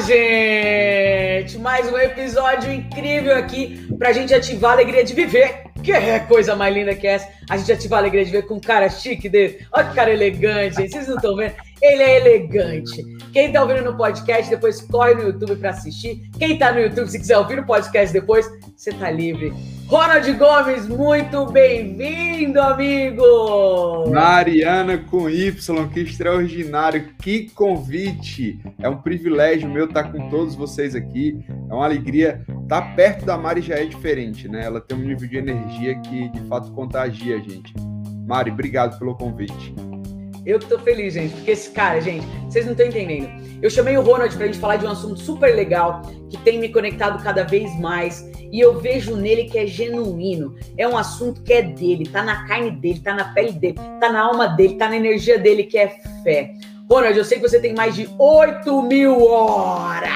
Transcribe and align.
gente! 0.00 1.58
Mais 1.58 1.90
um 1.90 1.96
episódio 1.96 2.72
incrível 2.72 3.34
aqui 3.36 3.86
pra 3.98 4.12
gente 4.12 4.34
ativar 4.34 4.72
a 4.72 4.74
alegria 4.74 5.04
de 5.04 5.14
viver. 5.14 5.64
Que 5.82 5.92
é 5.92 6.18
coisa 6.18 6.56
mais 6.56 6.74
linda 6.74 6.94
que 6.94 7.06
essa? 7.06 7.28
A 7.48 7.56
gente 7.56 7.72
ativar 7.72 7.98
a 7.98 8.02
alegria 8.02 8.24
de 8.24 8.30
viver 8.30 8.46
com 8.46 8.54
um 8.54 8.60
cara 8.60 8.88
chique 8.88 9.28
dele. 9.28 9.66
Olha 9.72 9.88
que 9.88 9.94
cara 9.94 10.12
elegante, 10.12 10.76
gente. 10.76 10.92
Vocês 10.92 11.08
não 11.08 11.16
estão 11.16 11.36
vendo? 11.36 11.54
Ele 11.80 12.02
é 12.02 12.16
elegante. 12.16 13.15
Quem 13.36 13.52
tá 13.52 13.62
ouvindo 13.62 13.82
no 13.82 13.94
podcast, 13.98 14.48
depois 14.48 14.80
corre 14.80 15.12
no 15.12 15.24
YouTube 15.24 15.56
para 15.56 15.68
assistir. 15.68 16.22
Quem 16.38 16.58
tá 16.58 16.72
no 16.72 16.80
YouTube, 16.80 17.06
se 17.06 17.18
quiser 17.18 17.36
ouvir 17.36 17.58
o 17.58 17.66
podcast 17.66 18.10
depois, 18.10 18.50
você 18.74 18.90
tá 18.94 19.10
livre. 19.10 19.52
Ronald 19.88 20.32
Gomes, 20.32 20.88
muito 20.88 21.44
bem-vindo, 21.52 22.58
amigo! 22.58 24.08
Mariana 24.10 24.96
com 24.96 25.28
Y, 25.28 25.86
que 25.92 26.00
extraordinário, 26.00 27.10
que 27.20 27.50
convite! 27.50 28.58
É 28.78 28.88
um 28.88 29.02
privilégio 29.02 29.68
meu 29.68 29.84
estar 29.84 30.04
com 30.04 30.30
todos 30.30 30.54
vocês 30.54 30.94
aqui, 30.94 31.44
é 31.68 31.74
uma 31.74 31.84
alegria. 31.84 32.40
Estar 32.62 32.96
perto 32.96 33.26
da 33.26 33.36
Mari 33.36 33.60
já 33.60 33.74
é 33.74 33.84
diferente, 33.84 34.48
né? 34.48 34.64
Ela 34.64 34.80
tem 34.80 34.96
um 34.96 35.02
nível 35.02 35.28
de 35.28 35.36
energia 35.36 35.94
que 36.00 36.30
de 36.30 36.40
fato 36.48 36.72
contagia 36.72 37.36
a 37.36 37.38
gente. 37.38 37.74
Mari, 38.26 38.50
obrigado 38.50 38.98
pelo 38.98 39.14
convite. 39.14 39.74
Eu 40.46 40.60
tô 40.60 40.78
feliz, 40.78 41.14
gente, 41.14 41.34
porque 41.34 41.50
esse 41.50 41.70
cara, 41.70 42.00
gente, 42.00 42.24
vocês 42.48 42.64
não 42.64 42.70
estão 42.70 42.86
entendendo. 42.86 43.28
Eu 43.60 43.68
chamei 43.68 43.98
o 43.98 44.00
Ronald 44.00 44.34
pra 44.36 44.46
gente 44.46 44.60
falar 44.60 44.76
de 44.76 44.86
um 44.86 44.90
assunto 44.90 45.18
super 45.18 45.52
legal 45.52 46.02
que 46.30 46.36
tem 46.38 46.60
me 46.60 46.68
conectado 46.68 47.20
cada 47.20 47.42
vez 47.42 47.76
mais 47.80 48.30
e 48.52 48.60
eu 48.60 48.78
vejo 48.78 49.16
nele 49.16 49.50
que 49.50 49.58
é 49.58 49.66
genuíno. 49.66 50.54
É 50.78 50.86
um 50.86 50.96
assunto 50.96 51.42
que 51.42 51.52
é 51.52 51.62
dele, 51.62 52.08
tá 52.08 52.22
na 52.22 52.46
carne 52.46 52.70
dele, 52.70 53.00
tá 53.00 53.12
na 53.12 53.24
pele 53.34 53.52
dele, 53.52 53.74
tá 53.98 54.12
na 54.12 54.20
alma 54.20 54.46
dele, 54.46 54.76
tá 54.76 54.88
na 54.88 54.96
energia 54.96 55.36
dele, 55.36 55.64
que 55.64 55.76
é 55.76 55.88
fé. 56.22 56.52
Ronald, 56.88 57.18
eu 57.18 57.24
sei 57.24 57.40
que 57.40 57.48
você 57.48 57.58
tem 57.58 57.74
mais 57.74 57.96
de 57.96 58.08
8 58.16 58.82
mil 58.82 59.24
horas. 59.26 60.08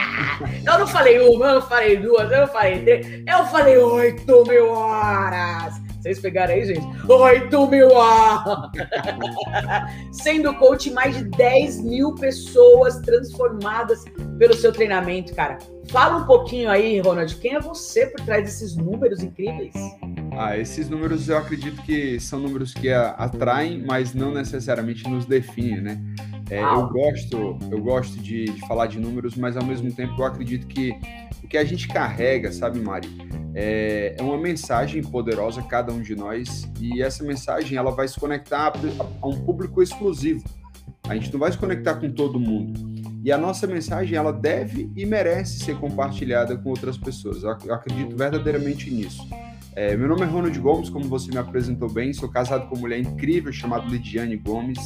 Eu 0.64 0.78
não 0.78 0.86
falei 0.86 1.18
uma, 1.18 1.46
eu 1.46 1.54
não 1.54 1.62
falei 1.62 1.96
duas, 1.96 2.30
eu 2.30 2.40
não 2.42 2.46
falei 2.46 2.84
três, 2.84 3.06
eu 3.26 3.44
falei 3.46 3.76
8 3.76 4.44
mil 4.46 4.70
horas. 4.70 5.89
Vocês 6.00 6.18
pegaram 6.18 6.54
aí, 6.54 6.64
gente? 6.64 6.86
8 7.06 7.66
mil! 7.66 7.88
Sendo 10.12 10.54
coach, 10.54 10.90
mais 10.90 11.16
de 11.16 11.24
10 11.24 11.82
mil 11.82 12.14
pessoas 12.14 12.98
transformadas 13.00 14.04
pelo 14.38 14.54
seu 14.54 14.72
treinamento, 14.72 15.34
cara. 15.34 15.58
Fala 15.90 16.18
um 16.18 16.26
pouquinho 16.26 16.70
aí, 16.70 17.00
Ronald, 17.00 17.34
quem 17.36 17.56
é 17.56 17.60
você 17.60 18.06
por 18.06 18.24
trás 18.24 18.44
desses 18.44 18.76
números 18.76 19.22
incríveis? 19.22 19.74
Ah, 20.32 20.56
esses 20.56 20.88
números 20.88 21.28
eu 21.28 21.36
acredito 21.36 21.82
que 21.82 22.18
são 22.18 22.38
números 22.38 22.72
que 22.72 22.90
atraem, 22.90 23.82
mas 23.84 24.14
não 24.14 24.32
necessariamente 24.32 25.08
nos 25.08 25.26
definem, 25.26 25.80
né? 25.80 26.00
É, 26.50 26.60
eu 26.60 26.88
gosto, 26.88 27.58
eu 27.70 27.80
gosto 27.80 28.20
de, 28.20 28.46
de, 28.46 28.60
falar 28.66 28.86
de 28.86 28.98
números, 28.98 29.36
mas 29.36 29.56
ao 29.56 29.64
mesmo 29.64 29.92
tempo 29.92 30.20
eu 30.20 30.24
acredito 30.24 30.66
que 30.66 30.92
o 31.44 31.46
que 31.46 31.56
a 31.56 31.64
gente 31.64 31.86
carrega, 31.86 32.50
sabe, 32.50 32.80
Mari, 32.80 33.08
é, 33.54 34.16
é 34.18 34.22
uma 34.22 34.36
mensagem 34.36 35.00
poderosa 35.00 35.62
cada 35.62 35.92
um 35.92 36.02
de 36.02 36.16
nós 36.16 36.68
e 36.80 37.00
essa 37.02 37.22
mensagem 37.22 37.78
ela 37.78 37.92
vai 37.92 38.08
se 38.08 38.18
conectar 38.18 38.68
a, 38.68 39.04
a 39.22 39.28
um 39.28 39.44
público 39.44 39.80
exclusivo. 39.80 40.42
A 41.08 41.14
gente 41.14 41.32
não 41.32 41.38
vai 41.38 41.52
se 41.52 41.58
conectar 41.58 41.94
com 41.94 42.10
todo 42.10 42.38
mundo. 42.38 42.90
E 43.22 43.30
a 43.30 43.38
nossa 43.38 43.66
mensagem 43.66 44.16
ela 44.16 44.32
deve 44.32 44.90
e 44.96 45.04
merece 45.04 45.60
ser 45.60 45.76
compartilhada 45.78 46.56
com 46.56 46.70
outras 46.70 46.96
pessoas. 46.96 47.42
Eu 47.42 47.74
acredito 47.74 48.16
verdadeiramente 48.16 48.90
nisso. 48.90 49.28
É, 49.76 49.96
meu 49.96 50.08
nome 50.08 50.22
é 50.22 50.24
Ronald 50.24 50.58
Gomes, 50.58 50.90
como 50.90 51.04
você 51.04 51.30
me 51.30 51.38
apresentou 51.38 51.88
bem. 51.88 52.12
Sou 52.12 52.28
casado 52.28 52.68
com 52.68 52.74
uma 52.74 52.82
mulher 52.82 52.98
incrível 52.98 53.52
chamada 53.52 53.86
Lidiane 53.86 54.36
Gomes. 54.36 54.78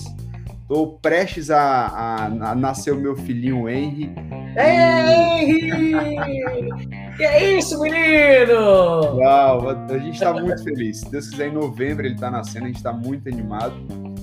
Estou 0.75 0.98
prestes 0.98 1.50
a, 1.50 1.62
a, 1.62 2.25
a, 2.25 2.55
nascer 2.56 2.92
o 2.92 2.97
meu 2.97 3.14
filhinho 3.14 3.69
Henry. 3.69 4.12
Henry! 4.58 5.71
que 7.16 7.22
é 7.22 7.56
isso, 7.56 7.78
menino? 7.81 9.15
Uau, 9.15 9.69
a 9.69 9.98
gente 9.98 10.15
está 10.15 10.32
muito 10.32 10.65
feliz. 10.65 10.98
Se 10.98 11.09
Deus 11.12 11.28
quiser, 11.28 11.47
em 11.47 11.53
novembro 11.53 12.04
ele 12.04 12.16
está 12.16 12.28
nascendo, 12.28 12.65
a 12.65 12.66
gente 12.66 12.78
está 12.78 12.93
muito 12.93 13.28
animado. 13.28 13.72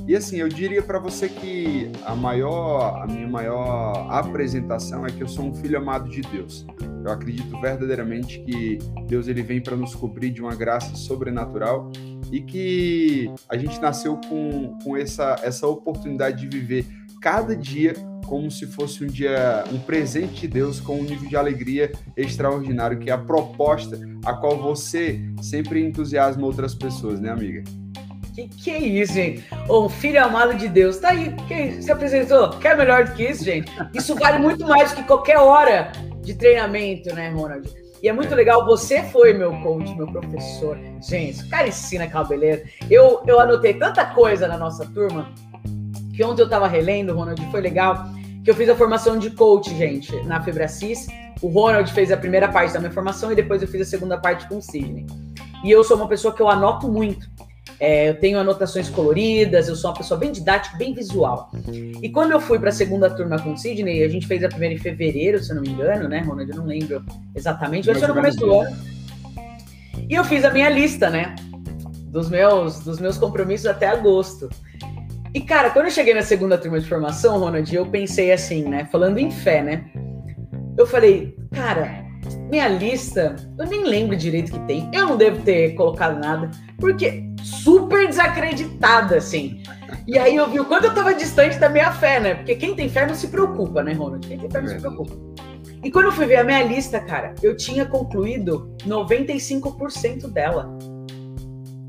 E 0.07 0.16
assim, 0.16 0.38
eu 0.38 0.50
diria 0.50 0.81
para 0.81 1.00
você 1.00 1.29
que 1.29 1.91
a 2.06 2.16
maior, 2.16 3.03
a 3.03 3.07
minha 3.07 3.28
maior 3.28 4.07
apresentação 4.09 5.06
é 5.06 5.12
que 5.12 5.22
eu 5.22 5.28
sou 5.28 5.45
um 5.45 5.53
filho 5.53 5.78
amado 5.78 6.09
de 6.09 6.22
Deus. 6.22 6.66
Eu 7.03 7.12
acredito 7.12 7.59
verdadeiramente 7.59 8.39
que 8.39 8.79
Deus 9.07 9.28
ele 9.28 9.41
vem 9.41 9.62
para 9.62 9.75
nos 9.75 9.95
cobrir 9.95 10.31
de 10.31 10.41
uma 10.41 10.56
graça 10.56 10.95
sobrenatural 10.95 11.91
e 12.31 12.41
que 12.41 13.31
a 13.47 13.57
gente 13.57 13.79
nasceu 13.79 14.19
com, 14.28 14.78
com 14.84 14.97
essa, 14.97 15.35
essa 15.44 15.67
oportunidade 15.67 16.47
de 16.47 16.59
viver 16.59 16.85
cada 17.22 17.56
dia 17.56 17.94
como 18.25 18.50
se 18.50 18.66
fosse 18.66 19.03
um 19.03 19.07
dia, 19.07 19.66
um 19.73 19.79
presente 19.79 20.41
de 20.41 20.47
Deus 20.47 20.79
com 20.79 21.00
um 21.00 21.03
nível 21.03 21.28
de 21.28 21.35
alegria 21.35 21.91
extraordinário, 22.16 22.97
que 22.97 23.09
é 23.09 23.13
a 23.13 23.18
proposta 23.18 24.00
a 24.25 24.33
qual 24.33 24.57
você 24.57 25.19
sempre 25.41 25.85
entusiasma 25.85 26.45
outras 26.45 26.73
pessoas, 26.73 27.19
né, 27.19 27.29
amiga? 27.29 27.63
Que 28.34 28.47
que 28.47 28.72
é 28.72 28.80
isso, 28.80 29.14
gente? 29.14 29.44
Um 29.69 29.90
filho 29.90 30.24
amado 30.24 30.53
de 30.53 30.68
Deus. 30.68 30.97
Tá 30.97 31.09
aí, 31.09 31.36
que 31.47 31.81
se 31.81 31.92
apresentou. 31.92 32.50
Quer 32.52 32.78
melhor 32.78 33.06
do 33.06 33.14
que 33.14 33.24
isso, 33.24 33.44
gente? 33.44 33.72
Isso 33.94 34.16
vale 34.16 34.40
muito 34.40 34.66
mais 34.66 34.92
do 34.92 34.97
que 34.97 35.03
qualquer 35.03 35.38
hora 35.38 35.92
de 36.22 36.34
treinamento, 36.34 37.14
né, 37.14 37.30
Ronald? 37.30 37.69
E 38.02 38.09
é 38.09 38.14
muito 38.14 38.34
legal, 38.34 38.66
você 38.66 39.03
foi 39.03 39.34
meu 39.34 39.52
coach, 39.62 39.94
meu 39.96 40.08
professor. 40.08 40.78
Gente, 41.08 41.44
o 41.44 41.50
cara 41.50 41.68
ensina 41.68 42.08
cabeleira. 42.08 42.64
Eu, 42.90 43.22
eu 43.28 43.40
anotei 43.40 43.75
tanta 43.75 44.06
coisa 44.06 44.48
na 44.48 44.58
nossa 44.58 44.86
turma 44.88 45.31
que 46.16 46.24
ontem 46.24 46.42
eu 46.42 46.50
tava 46.50 46.68
relendo, 46.68 47.13
Ronald, 47.13 47.40
foi 47.52 47.62
legal, 47.62 48.06
que 48.44 48.50
eu 48.50 48.56
fiz 48.56 48.68
a 48.69 48.75
formação 48.75 49.19
de 49.19 49.30
coach, 49.30 49.69
gente, 49.78 50.16
na 50.24 50.42
Febracis. 50.42 51.08
O 51.42 51.48
Ronald 51.48 51.92
fez 51.94 52.12
a 52.12 52.18
primeira 52.18 52.48
parte 52.48 52.74
da 52.74 52.80
minha 52.80 52.92
formação 52.92 53.31
e 53.31 53.36
depois 53.36 53.62
eu 53.62 53.68
fiz 53.68 53.81
a 53.81 53.86
segunda 53.86 54.18
parte 54.18 54.48
com 54.48 54.58
o 54.58 54.62
Sidney. 54.62 55.06
E 55.63 55.69
eu 55.69 55.84
sou 55.84 55.96
uma 55.96 56.08
pessoa 56.08 56.34
que 56.34 56.42
eu 56.42 56.50
anoto 56.50 56.92
muito. 56.92 57.28
É, 57.81 58.09
eu 58.09 58.14
tenho 58.19 58.38
anotações 58.38 58.90
coloridas, 58.90 59.68
eu 59.68 59.75
sou 59.75 59.90
uma 59.90 59.97
pessoa 59.97 60.19
bem 60.19 60.31
didática, 60.31 60.78
bem 60.78 60.94
visual. 60.94 61.50
E 62.00 62.09
quando 62.09 62.31
eu 62.31 62.40
fui 62.40 62.59
para 62.59 62.69
a 62.69 62.72
segunda 62.72 63.09
turma 63.09 63.40
com 63.40 63.53
o 63.53 63.58
Sidney, 63.58 64.03
a 64.03 64.08
gente 64.08 64.28
fez 64.28 64.44
a 64.44 64.50
primeira 64.50 64.75
em 64.75 64.78
fevereiro, 64.78 65.44
se 65.44 65.50
eu 65.50 65.56
não 65.56 65.64
me 65.64 65.69
engano, 65.69 66.08
né, 66.08 66.19
Ronald? 66.19 66.47
Eu 66.47 66.58
não 66.58 66.68
lembro 66.68 67.03
exatamente, 67.34 67.88
mas 67.88 67.97
foi 67.97 68.08
no 68.08 68.14
começo 68.14 68.38
do 68.38 68.53
ano. 68.53 68.78
E 70.08 70.14
eu 70.14 70.24
fiz 70.24 70.46
a 70.46 70.52
minha 70.52 70.69
lista, 70.69 71.09
né? 71.09 71.36
Dos 72.12 72.30
meus, 72.30 72.81
dos 72.81 73.00
meus 73.00 73.18
compromissos 73.18 73.66
até 73.66 73.88
agosto. 73.88 74.48
E, 75.34 75.42
cara, 75.42 75.72
quando 75.72 75.86
eu 75.86 75.92
cheguei 75.92 76.13
na 76.13 76.22
segunda 76.22 76.59
turma 76.59 76.80
de 76.80 76.88
formação, 76.88 77.40
Ronald, 77.40 77.75
eu 77.75 77.88
pensei 77.88 78.31
assim, 78.31 78.62
né? 78.62 78.88
Falando 78.92 79.18
em 79.18 79.31
fé, 79.31 79.63
né? 79.63 79.86
Eu 80.78 80.86
falei, 80.86 81.36
cara, 81.52 82.06
minha 82.52 82.68
lista, 82.68 83.36
eu 83.58 83.66
nem 83.66 83.86
lembro 83.86 84.16
direito 84.16 84.52
que 84.52 84.59
tem. 84.68 84.88
Eu 84.94 85.08
não 85.08 85.18
devo 85.18 85.42
ter 85.42 85.74
colocado 85.74 86.19
nada, 86.19 86.52
porque 86.81 87.24
super 87.42 88.08
desacreditada, 88.08 89.16
assim. 89.16 89.62
E 90.08 90.18
aí 90.18 90.36
eu 90.36 90.50
vi 90.50 90.59
o 90.59 90.66
quanto 90.66 90.86
eu 90.86 90.94
tava 90.94 91.14
distante 91.14 91.58
da 91.58 91.69
minha 91.69 91.92
fé, 91.92 92.19
né? 92.19 92.36
Porque 92.36 92.56
quem 92.56 92.75
tem 92.75 92.90
fé 92.90 93.06
não 93.06 93.16
se 93.16 93.28
preocupa, 93.28 93.84
né, 93.84 93.94
Ronald? 93.94 94.28
Quem 94.28 94.38
tem 94.38 94.50
fé 94.50 94.62
não 94.62 94.68
se 94.68 94.80
preocupa. 94.80 95.14
E 95.84 95.92
quando 95.92 96.06
eu 96.06 96.12
fui 96.12 96.25
ver 96.25 96.38
a 96.38 96.44
minha 96.44 96.64
lista, 96.64 97.00
cara, 97.00 97.34
eu 97.42 97.56
tinha 97.56 97.86
concluído 97.86 98.75
95% 98.86 100.28
dela. 100.28 100.78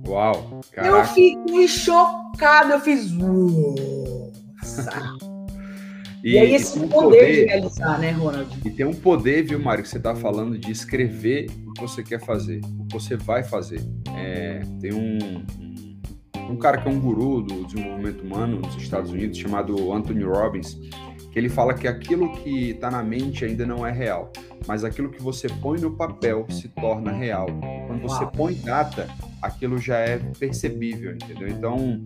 Uau! 0.06 0.60
Caraca. 0.70 0.96
Eu 0.96 1.04
fiquei 1.06 1.68
chocado, 1.68 2.72
eu 2.72 2.80
fiz. 2.80 3.10
Nossa! 3.12 4.90
E, 6.22 6.34
e 6.34 6.38
aí 6.38 6.54
esse 6.54 6.78
poder, 6.78 6.92
poder, 6.92 7.32
de 7.32 7.44
realizar, 7.46 7.98
né, 7.98 8.10
Ronald? 8.12 8.48
E 8.64 8.70
tem 8.70 8.86
um 8.86 8.94
poder, 8.94 9.42
viu, 9.42 9.58
Mário, 9.58 9.82
que 9.82 9.88
você 9.88 9.98
está 9.98 10.14
falando 10.14 10.56
de 10.56 10.70
escrever 10.70 11.50
o 11.66 11.72
que 11.72 11.82
você 11.82 12.02
quer 12.02 12.20
fazer, 12.20 12.60
o 12.78 12.86
que 12.86 12.94
você 12.94 13.16
vai 13.16 13.42
fazer. 13.42 13.80
É, 14.16 14.60
tem 14.80 14.92
um, 14.92 15.18
um 16.48 16.56
cara 16.56 16.78
que 16.78 16.88
é 16.88 16.90
um 16.90 17.00
guru 17.00 17.42
do 17.42 17.64
desenvolvimento 17.64 18.22
humano 18.22 18.60
nos 18.60 18.76
Estados 18.76 19.10
Unidos, 19.10 19.36
chamado 19.36 19.92
Anthony 19.92 20.22
Robbins, 20.22 20.78
que 21.32 21.38
ele 21.38 21.48
fala 21.48 21.74
que 21.74 21.88
aquilo 21.88 22.32
que 22.34 22.70
está 22.70 22.88
na 22.88 23.02
mente 23.02 23.44
ainda 23.44 23.66
não 23.66 23.84
é 23.84 23.90
real, 23.90 24.30
mas 24.66 24.84
aquilo 24.84 25.10
que 25.10 25.20
você 25.20 25.48
põe 25.48 25.80
no 25.80 25.96
papel 25.96 26.46
se 26.50 26.68
torna 26.68 27.10
real. 27.10 27.46
Quando 27.88 28.02
você 28.02 28.22
Uau. 28.22 28.32
põe 28.32 28.54
data, 28.54 29.08
aquilo 29.42 29.76
já 29.76 29.98
é 29.98 30.18
percebível, 30.38 31.12
entendeu? 31.12 31.48
Então, 31.48 32.02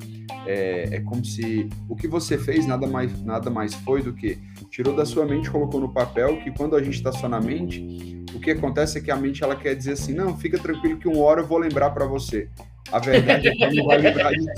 é, 0.47 0.97
é, 0.97 1.00
como 1.00 1.23
se 1.25 1.69
o 1.88 1.94
que 1.94 2.09
você 2.09 2.38
fez 2.38 2.67
nada 2.67 2.87
mais, 2.87 3.23
nada 3.23 3.50
mais 3.50 3.75
foi 3.75 4.03
do 4.03 4.15
que 4.15 4.38
tirou 4.71 4.97
da 4.97 5.05
sua 5.05 5.27
mente, 5.27 5.50
colocou 5.50 5.79
no 5.79 5.93
papel, 5.93 6.38
que 6.38 6.50
quando 6.50 6.75
a 6.75 6.83
gente 6.83 6.94
está 6.94 7.12
só 7.12 7.29
na 7.29 7.41
mente, 7.41 8.25
o 8.35 8.41
que 8.41 8.50
acontece 8.50 8.99
é 8.99 9.00
que 9.00 9.11
a 9.11 9.17
mente 9.17 9.44
ela 9.44 9.55
quer 9.55 9.75
dizer 9.75 9.93
assim, 9.93 10.15
não, 10.15 10.37
fica 10.37 10.59
tranquilo 10.59 10.99
que 10.99 11.06
uma 11.06 11.19
hora 11.19 11.43
eu 11.43 11.47
vou 11.47 11.59
lembrar 11.59 11.91
para 11.91 12.06
você. 12.06 12.49
A 12.93 12.99
verdade 12.99 13.49
é 13.49 13.53
que 13.53 13.77
não 13.77 13.87
vai 13.87 13.99
lembrar 13.99 14.31
disso. 14.33 14.49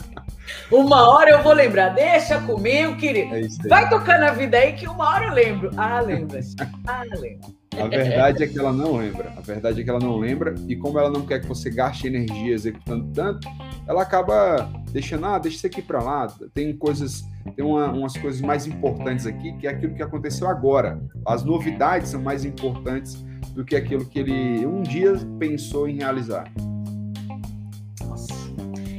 uma 0.72 1.08
hora 1.08 1.30
eu 1.30 1.42
vou 1.42 1.52
lembrar, 1.52 1.90
deixa 1.90 2.40
comigo, 2.40 2.96
querido. 2.96 3.34
É 3.34 3.68
vai 3.68 3.88
tocando 3.88 4.24
a 4.24 4.32
vida 4.32 4.56
aí 4.56 4.72
que 4.72 4.86
uma 4.86 5.08
hora 5.08 5.26
eu 5.26 5.32
lembro. 5.32 5.70
Ah, 5.76 6.00
lembra-se. 6.00 6.54
Ah, 6.86 7.02
lembra. 7.04 7.48
A 7.80 7.88
verdade 7.88 8.44
é 8.44 8.46
que 8.46 8.58
ela 8.58 8.72
não 8.72 8.96
lembra. 8.96 9.32
A 9.36 9.40
verdade 9.40 9.80
é 9.80 9.84
que 9.84 9.90
ela 9.90 9.98
não 9.98 10.16
lembra. 10.16 10.54
E 10.68 10.76
como 10.76 10.98
ela 10.98 11.10
não 11.10 11.26
quer 11.26 11.40
que 11.40 11.46
você 11.46 11.70
gaste 11.70 12.06
energia 12.06 12.54
executando 12.54 13.10
tanto, 13.12 13.48
ela 13.86 14.02
acaba 14.02 14.70
deixando, 14.90 15.26
ah, 15.26 15.38
deixa 15.38 15.58
isso 15.58 15.66
aqui 15.66 15.82
para 15.82 16.00
lá. 16.00 16.28
Tem 16.54 16.74
coisas 16.76 17.24
tem 17.56 17.64
uma, 17.64 17.92
umas 17.92 18.16
coisas 18.16 18.40
mais 18.40 18.66
importantes 18.66 19.26
aqui, 19.26 19.52
que 19.58 19.66
é 19.66 19.70
aquilo 19.70 19.94
que 19.94 20.02
aconteceu 20.02 20.48
agora. 20.48 21.00
As 21.26 21.44
novidades 21.44 22.10
são 22.10 22.22
mais 22.22 22.44
importantes 22.44 23.14
do 23.52 23.64
que 23.64 23.76
aquilo 23.76 24.04
que 24.06 24.18
ele 24.18 24.66
um 24.66 24.82
dia 24.82 25.12
pensou 25.38 25.88
em 25.88 25.96
realizar. 25.96 26.50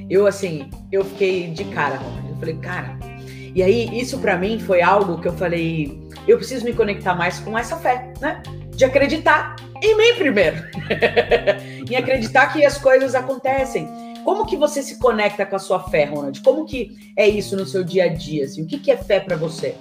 Eu, 0.09 0.27
assim, 0.27 0.69
eu 0.91 1.03
fiquei 1.03 1.49
de 1.49 1.63
cara, 1.65 1.99
eu 2.29 2.35
falei, 2.37 2.55
cara. 2.57 2.97
E 3.55 3.63
aí, 3.63 3.99
isso 3.99 4.19
para 4.19 4.37
mim 4.37 4.59
foi 4.59 4.81
algo 4.81 5.19
que 5.19 5.27
eu 5.27 5.33
falei, 5.33 5.99
eu 6.27 6.37
preciso 6.37 6.65
me 6.65 6.73
conectar 6.73 7.15
mais 7.15 7.39
com 7.39 7.57
essa 7.57 7.77
fé, 7.77 8.13
né? 8.19 8.43
De 8.75 8.83
acreditar 8.83 9.55
em 9.81 9.95
mim 9.97 10.15
primeiro. 10.17 10.57
em 11.89 11.95
acreditar 11.95 12.51
que 12.51 12.65
as 12.65 12.77
coisas 12.77 13.15
acontecem. 13.15 13.87
Como 14.23 14.45
que 14.45 14.57
você 14.57 14.81
se 14.81 14.99
conecta 14.99 15.45
com 15.45 15.55
a 15.55 15.59
sua 15.59 15.83
fé, 15.83 16.05
Ronald? 16.05 16.41
Como 16.41 16.65
que 16.65 17.13
é 17.15 17.27
isso 17.27 17.55
no 17.55 17.65
seu 17.65 17.83
dia 17.83 18.05
a 18.05 18.07
dia? 18.07 18.45
Assim? 18.45 18.63
O 18.63 18.65
que, 18.65 18.79
que 18.79 18.91
é 18.91 18.97
fé 18.97 19.19
para 19.19 19.37
você? 19.37 19.75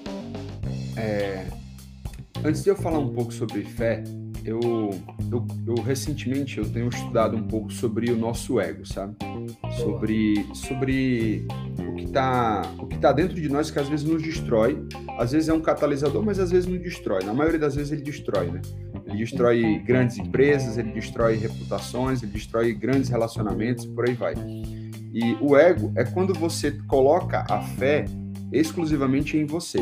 É... 0.97 1.47
Antes 2.44 2.62
de 2.62 2.69
eu 2.69 2.76
falar 2.76 2.99
um 2.99 3.09
pouco 3.09 3.32
sobre 3.32 3.62
fé, 3.65 4.05
eu, 4.44 4.61
eu, 5.31 5.46
eu, 5.67 5.75
recentemente 5.82 6.58
eu 6.58 6.69
tenho 6.69 6.88
estudado 6.88 7.37
um 7.37 7.43
pouco 7.43 7.73
sobre 7.73 8.11
o 8.11 8.17
nosso 8.17 8.61
ego, 8.61 8.87
sabe? 8.87 9.17
Sobre, 9.79 10.46
sobre 10.55 11.46
o 11.79 11.94
que 11.94 12.05
está 12.05 12.62
o 12.79 12.87
que 12.87 12.99
tá 12.99 13.12
dentro 13.12 13.41
de 13.41 13.49
nós 13.49 13.70
que 13.70 13.79
às 13.79 13.88
vezes 13.88 14.06
nos 14.06 14.23
destrói, 14.23 14.87
às 15.19 15.32
vezes 15.32 15.49
é 15.49 15.52
um 15.52 15.61
catalisador, 15.61 16.23
mas 16.23 16.38
às 16.38 16.50
vezes 16.50 16.69
nos 16.69 16.81
destrói. 16.81 17.25
Na 17.25 17.32
maioria 17.32 17.58
das 17.58 17.75
vezes 17.75 17.93
ele 17.93 18.02
destrói, 18.02 18.50
né? 18.50 18.61
Ele 19.06 19.19
destrói 19.19 19.79
grandes 19.85 20.19
empresas, 20.19 20.76
ele 20.76 20.93
destrói 20.93 21.37
reputações, 21.37 22.23
ele 22.23 22.32
destrói 22.32 22.73
grandes 22.75 23.08
relacionamentos, 23.08 23.87
por 23.87 24.08
aí 24.08 24.14
vai. 24.14 24.35
E 25.12 25.37
o 25.40 25.56
ego 25.56 25.93
é 25.97 26.05
quando 26.05 26.35
você 26.35 26.73
coloca 26.88 27.47
a 27.49 27.61
fé 27.62 28.05
exclusivamente 28.52 29.37
em 29.37 29.47
você. 29.47 29.81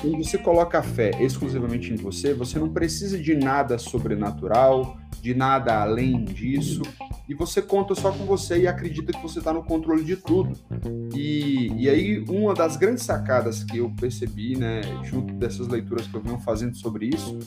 Quando 0.00 0.16
você 0.16 0.38
coloca 0.38 0.78
a 0.78 0.82
fé 0.82 1.10
exclusivamente 1.20 1.92
em 1.92 1.96
você, 1.96 2.32
você 2.32 2.58
não 2.58 2.70
precisa 2.70 3.18
de 3.18 3.34
nada 3.34 3.78
sobrenatural, 3.78 4.96
de 5.20 5.34
nada 5.34 5.82
além 5.82 6.24
disso, 6.24 6.82
e 7.28 7.34
você 7.34 7.60
conta 7.60 7.94
só 7.94 8.10
com 8.10 8.24
você 8.24 8.60
e 8.60 8.66
acredita 8.66 9.12
que 9.12 9.22
você 9.22 9.38
está 9.38 9.52
no 9.52 9.62
controle 9.62 10.02
de 10.02 10.16
tudo. 10.16 10.58
E, 11.14 11.72
e 11.76 11.88
aí, 11.88 12.24
uma 12.28 12.54
das 12.54 12.76
grandes 12.76 13.04
sacadas 13.04 13.62
que 13.62 13.78
eu 13.78 13.90
percebi, 14.00 14.56
né, 14.56 14.80
junto 15.04 15.34
dessas 15.34 15.68
leituras 15.68 16.06
que 16.06 16.14
eu 16.14 16.22
venho 16.22 16.38
fazendo 16.40 16.74
sobre 16.76 17.06
isso, 17.06 17.38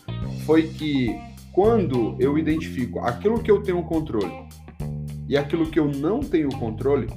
foi 0.46 0.64
que 0.70 1.20
quando 1.52 2.16
eu 2.20 2.38
identifico 2.38 3.00
aquilo 3.00 3.42
que 3.42 3.52
eu 3.52 3.62
tenho 3.62 3.84
controle 3.84 4.32
e 5.28 5.38
aquilo 5.38 5.66
que 5.70 5.80
eu 5.80 5.88
não 5.88 6.20
tenho 6.20 6.50
controle, 6.50 7.08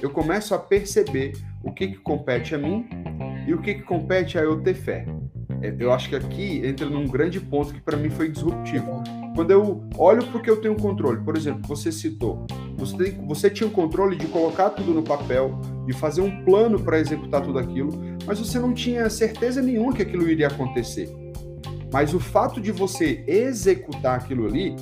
eu 0.00 0.10
começo 0.10 0.54
a 0.54 0.58
perceber 0.58 1.32
o 1.62 1.72
que, 1.72 1.88
que 1.88 1.96
compete 1.98 2.54
a 2.54 2.58
mim 2.58 2.88
e 3.46 3.54
o 3.54 3.58
que, 3.60 3.74
que 3.74 3.82
compete 3.82 4.38
a 4.38 4.42
eu 4.42 4.60
ter 4.60 4.74
fé. 4.74 5.06
É, 5.62 5.74
eu 5.78 5.92
acho 5.92 6.08
que 6.08 6.16
aqui 6.16 6.62
entra 6.64 6.88
num 6.88 7.06
grande 7.06 7.40
ponto 7.40 7.72
que 7.72 7.80
para 7.80 7.96
mim 7.96 8.10
foi 8.10 8.30
disruptivo. 8.30 9.02
Quando 9.34 9.50
eu 9.50 9.84
olho 9.96 10.24
para 10.26 10.38
o 10.38 10.42
que 10.42 10.50
eu 10.50 10.60
tenho 10.60 10.74
controle, 10.76 11.20
por 11.22 11.36
exemplo, 11.36 11.62
você 11.66 11.92
citou, 11.92 12.46
você, 12.76 12.96
tem, 12.96 13.26
você 13.26 13.50
tinha 13.50 13.68
o 13.68 13.70
controle 13.70 14.16
de 14.16 14.26
colocar 14.26 14.70
tudo 14.70 14.92
no 14.92 15.02
papel, 15.02 15.60
de 15.86 15.92
fazer 15.92 16.20
um 16.20 16.44
plano 16.44 16.80
para 16.80 16.98
executar 16.98 17.42
tudo 17.42 17.58
aquilo, 17.58 17.90
mas 18.26 18.38
você 18.38 18.58
não 18.58 18.72
tinha 18.72 19.08
certeza 19.10 19.60
nenhuma 19.62 19.92
que 19.92 20.02
aquilo 20.02 20.28
iria 20.28 20.48
acontecer. 20.48 21.08
Mas 21.92 22.14
o 22.14 22.20
fato 22.20 22.60
de 22.60 22.70
você 22.70 23.24
executar 23.26 24.18
aquilo 24.18 24.46
ali 24.46 24.74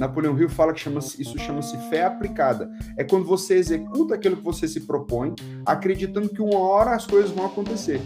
Napoleão 0.00 0.36
Hill 0.38 0.48
fala 0.48 0.72
que 0.72 0.80
chama 0.80 0.98
isso 0.98 1.38
chama-se 1.38 1.76
fé 1.90 2.06
aplicada. 2.06 2.70
É 2.96 3.04
quando 3.04 3.26
você 3.26 3.54
executa 3.54 4.14
aquilo 4.14 4.36
que 4.36 4.42
você 4.42 4.66
se 4.66 4.80
propõe, 4.80 5.34
acreditando 5.66 6.30
que 6.30 6.40
uma 6.40 6.58
hora 6.58 6.92
as 6.92 7.06
coisas 7.06 7.30
vão 7.30 7.44
acontecer. 7.44 8.00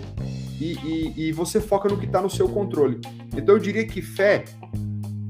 E, 0.61 0.73
e, 0.73 1.29
e 1.29 1.33
você 1.33 1.61
foca 1.61 1.89
no 1.89 1.97
que 1.97 2.07
está 2.07 2.21
no 2.21 2.29
seu 2.29 2.49
controle. 2.49 3.01
Então 3.37 3.55
eu 3.55 3.61
diria 3.61 3.87
que 3.87 4.03
fé 4.03 4.45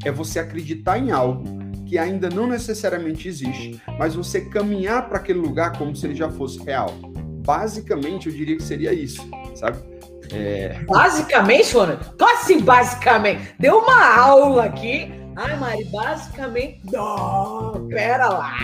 é 0.07 0.11
você 0.11 0.39
acreditar 0.39 0.99
em 0.99 1.11
algo 1.11 1.45
que 1.87 1.99
ainda 1.99 2.31
não 2.31 2.47
necessariamente 2.47 3.29
existe, 3.29 3.81
mas 3.99 4.15
você 4.15 4.41
caminhar 4.41 5.07
para 5.07 5.19
aquele 5.19 5.41
lugar 5.41 5.77
como 5.77 5.95
se 5.95 6.07
ele 6.07 6.15
já 6.15 6.31
fosse 6.31 6.63
real. 6.65 6.89
Basicamente, 7.45 8.31
eu 8.31 8.35
diria 8.35 8.57
que 8.57 8.63
seria 8.63 8.93
isso, 8.95 9.23
sabe? 9.55 9.79
É... 10.33 10.83
Basicamente, 10.85 11.77
Ana? 11.77 12.01
Como 12.19 12.31
assim, 12.33 12.61
basicamente? 12.61 13.55
Deu 13.59 13.81
uma 13.81 14.17
aula 14.17 14.65
aqui 14.65 15.24
Ai, 15.37 15.57
Mari, 15.59 15.85
basicamente. 15.85 16.81
Não, 16.93 17.87
pera 17.89 18.29
lá. 18.29 18.57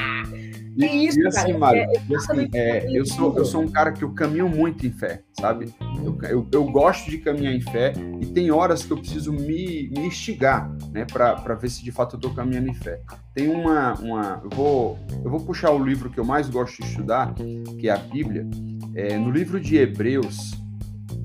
Que 0.78 0.86
isso, 0.86 1.20
e 1.20 1.26
assim, 1.26 1.46
cara? 1.46 1.58
Mari, 1.58 1.78
é, 1.80 2.14
assim, 2.14 2.48
é, 2.54 2.98
eu, 2.98 3.04
sou, 3.04 3.36
eu 3.36 3.44
sou 3.44 3.60
um 3.60 3.68
cara 3.68 3.92
que 3.92 4.02
eu 4.02 4.12
caminho 4.12 4.48
muito 4.48 4.86
em 4.86 4.90
fé, 4.90 5.22
sabe? 5.38 5.74
Eu, 6.04 6.18
eu, 6.28 6.48
eu, 6.50 6.64
gosto 6.64 7.10
de 7.10 7.18
caminhar 7.18 7.52
em 7.52 7.60
fé 7.60 7.92
e 8.20 8.26
tem 8.26 8.50
horas 8.50 8.84
que 8.84 8.92
eu 8.92 8.96
preciso 8.96 9.32
me, 9.32 9.90
me 9.90 10.06
instigar, 10.06 10.70
né, 10.92 11.04
para 11.04 11.54
ver 11.54 11.68
se 11.68 11.82
de 11.82 11.90
fato 11.90 12.14
eu 12.14 12.18
estou 12.18 12.32
caminhando 12.32 12.68
em 12.68 12.74
fé. 12.74 13.00
Tem 13.34 13.48
uma. 13.48 13.94
uma 13.94 14.40
eu, 14.44 14.50
vou, 14.50 14.98
eu 15.24 15.30
vou 15.30 15.40
puxar 15.40 15.72
o 15.72 15.84
livro 15.84 16.08
que 16.08 16.18
eu 16.18 16.24
mais 16.24 16.48
gosto 16.48 16.80
de 16.80 16.88
estudar, 16.88 17.34
que 17.78 17.88
é 17.88 17.92
a 17.92 17.98
Bíblia. 17.98 18.48
É, 18.94 19.18
no 19.18 19.30
livro 19.30 19.60
de 19.60 19.76
Hebreus, 19.76 20.52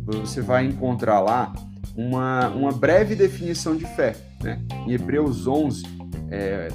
você 0.06 0.42
vai 0.42 0.66
encontrar 0.66 1.20
lá 1.20 1.54
uma, 1.96 2.50
uma 2.50 2.72
breve 2.72 3.16
definição 3.16 3.76
de 3.76 3.86
fé. 3.86 4.16
Né? 4.46 4.62
Em 4.88 4.92
Hebreus 4.92 5.48
11, 5.48 5.84
é, 6.30 6.68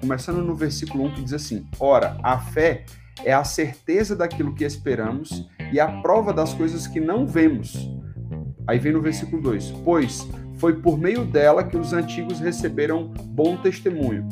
começando 0.00 0.42
no 0.42 0.54
versículo 0.54 1.04
1, 1.04 1.14
que 1.14 1.22
diz 1.22 1.34
assim: 1.34 1.66
Ora, 1.78 2.16
a 2.22 2.38
fé 2.38 2.84
é 3.24 3.32
a 3.32 3.44
certeza 3.44 4.16
daquilo 4.16 4.54
que 4.54 4.64
esperamos 4.64 5.46
e 5.72 5.78
a 5.78 6.00
prova 6.00 6.32
das 6.32 6.54
coisas 6.54 6.86
que 6.86 6.98
não 6.98 7.26
vemos. 7.26 7.76
Aí 8.66 8.78
vem 8.78 8.92
no 8.92 9.02
versículo 9.02 9.42
2: 9.42 9.72
Pois 9.84 10.26
foi 10.56 10.80
por 10.80 10.98
meio 10.98 11.24
dela 11.24 11.62
que 11.64 11.76
os 11.76 11.92
antigos 11.92 12.40
receberam 12.40 13.08
bom 13.08 13.56
testemunho. 13.56 14.26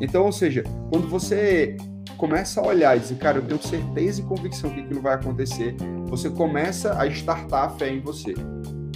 Então, 0.00 0.24
ou 0.24 0.32
seja, 0.32 0.64
quando 0.90 1.08
você 1.08 1.76
começa 2.16 2.60
a 2.60 2.66
olhar 2.66 2.96
e 2.96 3.00
dizer, 3.00 3.16
cara, 3.16 3.38
eu 3.38 3.42
tenho 3.42 3.62
certeza 3.62 4.20
e 4.20 4.24
convicção 4.24 4.70
que 4.70 4.80
aquilo 4.80 5.00
vai 5.00 5.14
acontecer, 5.14 5.74
você 6.06 6.28
começa 6.28 6.98
a 6.98 7.06
startar 7.06 7.64
a 7.64 7.70
fé 7.70 7.90
em 7.90 8.00
você. 8.00 8.34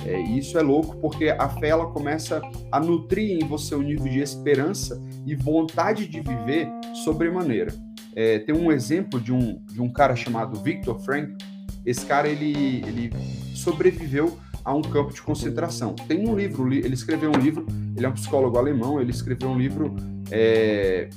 É, 0.05 0.21
isso 0.21 0.59
é 0.59 0.63
louco 0.63 0.97
porque 0.99 1.29
a 1.31 1.49
fé 1.49 1.69
ela 1.69 1.87
começa 1.87 2.43
a 2.71 2.79
nutrir 2.79 3.43
em 3.43 3.47
você 3.47 3.75
um 3.75 3.83
nível 3.83 4.11
de 4.11 4.21
esperança 4.21 5.01
e 5.27 5.35
vontade 5.35 6.07
de 6.07 6.21
viver 6.21 6.69
sobremaneira. 7.05 7.73
É, 8.15 8.39
tem 8.39 8.55
um 8.55 8.71
exemplo 8.71 9.21
de 9.21 9.33
um, 9.33 9.59
de 9.65 9.81
um 9.81 9.91
cara 9.91 10.15
chamado 10.15 10.61
Viktor 10.61 10.99
Frankl. 11.01 11.37
Esse 11.85 12.05
cara 12.07 12.29
ele, 12.29 12.83
ele 12.87 13.11
sobreviveu 13.55 14.39
a 14.65 14.75
um 14.75 14.83
campo 14.83 15.13
de 15.13 15.21
concentração. 15.21 15.95
Tem 15.95 16.27
um 16.27 16.35
livro, 16.35 16.73
ele 16.73 16.95
escreveu 16.95 17.31
um 17.31 17.39
livro, 17.39 17.67
ele 17.97 18.07
é 18.07 18.09
um 18.09 18.13
psicólogo 18.13 18.57
alemão, 18.57 19.01
ele 19.01 19.11
escreveu 19.11 19.51
um 19.51 19.59
livro 19.59 19.95
é, 20.31 21.11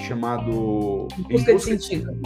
chamado 0.00 1.08
Em 1.18 1.22
Busca 1.22 1.54
de 1.54 1.62
Sentido 1.62 2.20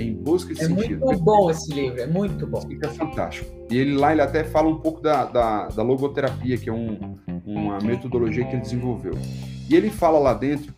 em 0.00 0.14
busca 0.14 0.54
de 0.54 0.60
é 0.60 0.66
sentido. 0.66 0.94
É 0.94 1.06
muito 1.06 1.24
bom 1.24 1.50
esse 1.50 1.72
livro, 1.72 2.00
é 2.00 2.06
muito 2.06 2.46
bom. 2.46 2.60
Fica 2.62 2.88
fantástico. 2.90 3.50
E 3.70 3.76
ele 3.76 3.96
lá 3.96 4.12
ele 4.12 4.22
até 4.22 4.44
fala 4.44 4.68
um 4.68 4.78
pouco 4.78 5.00
da, 5.00 5.24
da, 5.24 5.68
da 5.68 5.82
logoterapia, 5.82 6.56
que 6.56 6.68
é 6.68 6.72
um, 6.72 7.18
uma 7.44 7.78
metodologia 7.78 8.44
que 8.44 8.52
ele 8.52 8.62
desenvolveu. 8.62 9.12
E 9.68 9.74
ele 9.74 9.90
fala 9.90 10.18
lá 10.18 10.32
dentro 10.32 10.72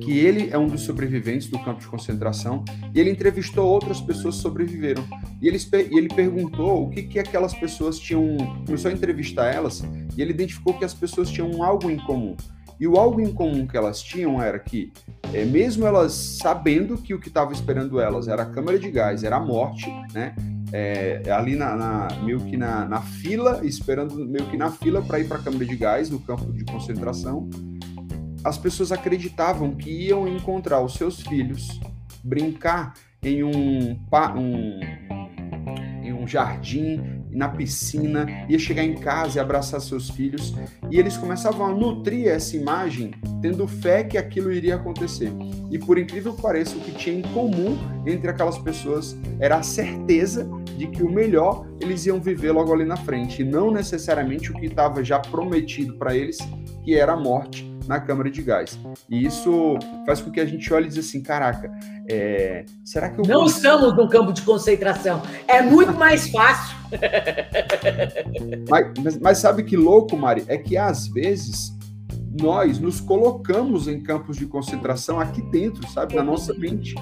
que 0.00 0.18
ele 0.18 0.48
é 0.50 0.58
um 0.58 0.66
dos 0.66 0.82
sobreviventes 0.82 1.48
do 1.48 1.58
campo 1.58 1.80
de 1.80 1.86
concentração 1.86 2.64
e 2.94 3.00
ele 3.00 3.10
entrevistou 3.10 3.66
outras 3.66 4.00
pessoas 4.00 4.36
que 4.36 4.42
sobreviveram. 4.42 5.04
E 5.42 5.48
ele, 5.48 5.58
e 5.58 5.98
ele 5.98 6.08
perguntou 6.08 6.84
o 6.84 6.90
que, 6.90 7.02
que 7.02 7.18
aquelas 7.18 7.54
pessoas 7.54 7.98
tinham. 7.98 8.36
Começou 8.64 8.90
a 8.90 8.94
entrevistar 8.94 9.52
elas 9.52 9.82
e 10.16 10.22
ele 10.22 10.30
identificou 10.30 10.74
que 10.74 10.84
as 10.84 10.94
pessoas 10.94 11.30
tinham 11.30 11.62
algo 11.62 11.90
em 11.90 11.98
comum. 11.98 12.36
E 12.80 12.86
o 12.86 12.96
algo 12.96 13.20
em 13.20 13.32
comum 13.32 13.66
que 13.66 13.76
elas 13.76 14.00
tinham 14.00 14.40
era 14.40 14.58
que, 14.58 14.92
é, 15.32 15.44
mesmo 15.44 15.86
elas 15.86 16.12
sabendo 16.12 16.96
que 16.96 17.14
o 17.14 17.20
que 17.20 17.28
estava 17.28 17.52
esperando 17.52 18.00
elas 18.00 18.28
era 18.28 18.42
a 18.42 18.46
câmara 18.46 18.78
de 18.78 18.90
gás, 18.90 19.22
era 19.22 19.36
a 19.36 19.40
morte, 19.40 19.90
né? 20.12 20.34
É, 20.70 21.22
ali 21.30 21.56
na, 21.56 21.74
na, 21.74 22.08
meio 22.22 22.40
que 22.40 22.56
na, 22.56 22.84
na, 22.84 23.00
fila, 23.00 23.60
esperando 23.64 24.14
meio 24.26 24.46
que 24.50 24.56
na 24.56 24.70
fila 24.70 25.00
para 25.00 25.18
ir 25.18 25.26
para 25.26 25.38
a 25.38 25.42
câmara 25.42 25.64
de 25.64 25.76
gás, 25.76 26.10
no 26.10 26.20
campo 26.20 26.52
de 26.52 26.64
concentração, 26.64 27.48
as 28.44 28.58
pessoas 28.58 28.92
acreditavam 28.92 29.74
que 29.74 29.90
iam 29.90 30.28
encontrar 30.28 30.82
os 30.82 30.94
seus 30.94 31.20
filhos, 31.20 31.80
brincar 32.22 32.94
em 33.22 33.42
um, 33.42 33.98
um 34.36 34.80
em 36.02 36.12
um 36.12 36.26
jardim, 36.26 37.17
na 37.38 37.48
piscina, 37.48 38.26
ia 38.48 38.58
chegar 38.58 38.82
em 38.82 38.96
casa 38.96 39.38
e 39.38 39.40
abraçar 39.40 39.80
seus 39.80 40.10
filhos, 40.10 40.52
e 40.90 40.98
eles 40.98 41.16
começavam 41.16 41.66
a 41.66 41.72
nutrir 41.72 42.26
essa 42.26 42.56
imagem, 42.56 43.12
tendo 43.40 43.68
fé 43.68 44.02
que 44.02 44.18
aquilo 44.18 44.52
iria 44.52 44.74
acontecer. 44.74 45.30
E 45.70 45.78
por 45.78 45.98
incrível 45.98 46.34
que 46.34 46.42
pareça, 46.42 46.76
o 46.76 46.80
que 46.80 46.90
tinha 46.90 47.16
em 47.16 47.22
comum 47.22 47.78
entre 48.04 48.28
aquelas 48.28 48.58
pessoas 48.58 49.16
era 49.38 49.56
a 49.56 49.62
certeza 49.62 50.50
de 50.76 50.88
que 50.88 51.04
o 51.04 51.10
melhor 51.10 51.64
eles 51.80 52.06
iam 52.06 52.20
viver 52.20 52.50
logo 52.50 52.74
ali 52.74 52.84
na 52.84 52.96
frente, 52.96 53.42
e 53.42 53.44
não 53.44 53.70
necessariamente 53.70 54.50
o 54.50 54.54
que 54.54 54.66
estava 54.66 55.04
já 55.04 55.20
prometido 55.20 55.94
para 55.94 56.16
eles, 56.16 56.38
que 56.82 56.96
era 56.96 57.12
a 57.12 57.16
morte 57.16 57.77
na 57.88 57.98
câmara 57.98 58.30
de 58.30 58.42
gás. 58.42 58.78
E 59.08 59.24
isso 59.24 59.78
faz 60.04 60.20
com 60.20 60.30
que 60.30 60.38
a 60.38 60.44
gente 60.44 60.72
olhe 60.72 60.86
e 60.86 60.88
diz 60.90 60.98
assim, 60.98 61.22
caraca, 61.22 61.72
é, 62.06 62.66
será 62.84 63.08
que 63.08 63.18
eu 63.18 63.24
Não 63.24 63.40
consigo... 63.40 63.56
estamos 63.56 63.96
num 63.96 64.06
campo 64.06 64.30
de 64.30 64.42
concentração. 64.42 65.22
É 65.48 65.62
muito 65.62 65.94
mais 65.94 66.28
fácil. 66.28 66.76
mas, 68.68 68.92
mas, 69.02 69.18
mas 69.18 69.38
sabe 69.38 69.62
que 69.64 69.74
louco, 69.74 70.16
Mari? 70.18 70.44
É 70.48 70.58
que 70.58 70.76
às 70.76 71.08
vezes 71.08 71.72
nós 72.38 72.78
nos 72.78 73.00
colocamos 73.00 73.88
em 73.88 74.00
campos 74.00 74.36
de 74.36 74.46
concentração 74.46 75.18
aqui 75.18 75.40
dentro, 75.40 75.88
sabe, 75.90 76.14
na 76.14 76.22
nossa 76.22 76.52
mente. 76.52 76.94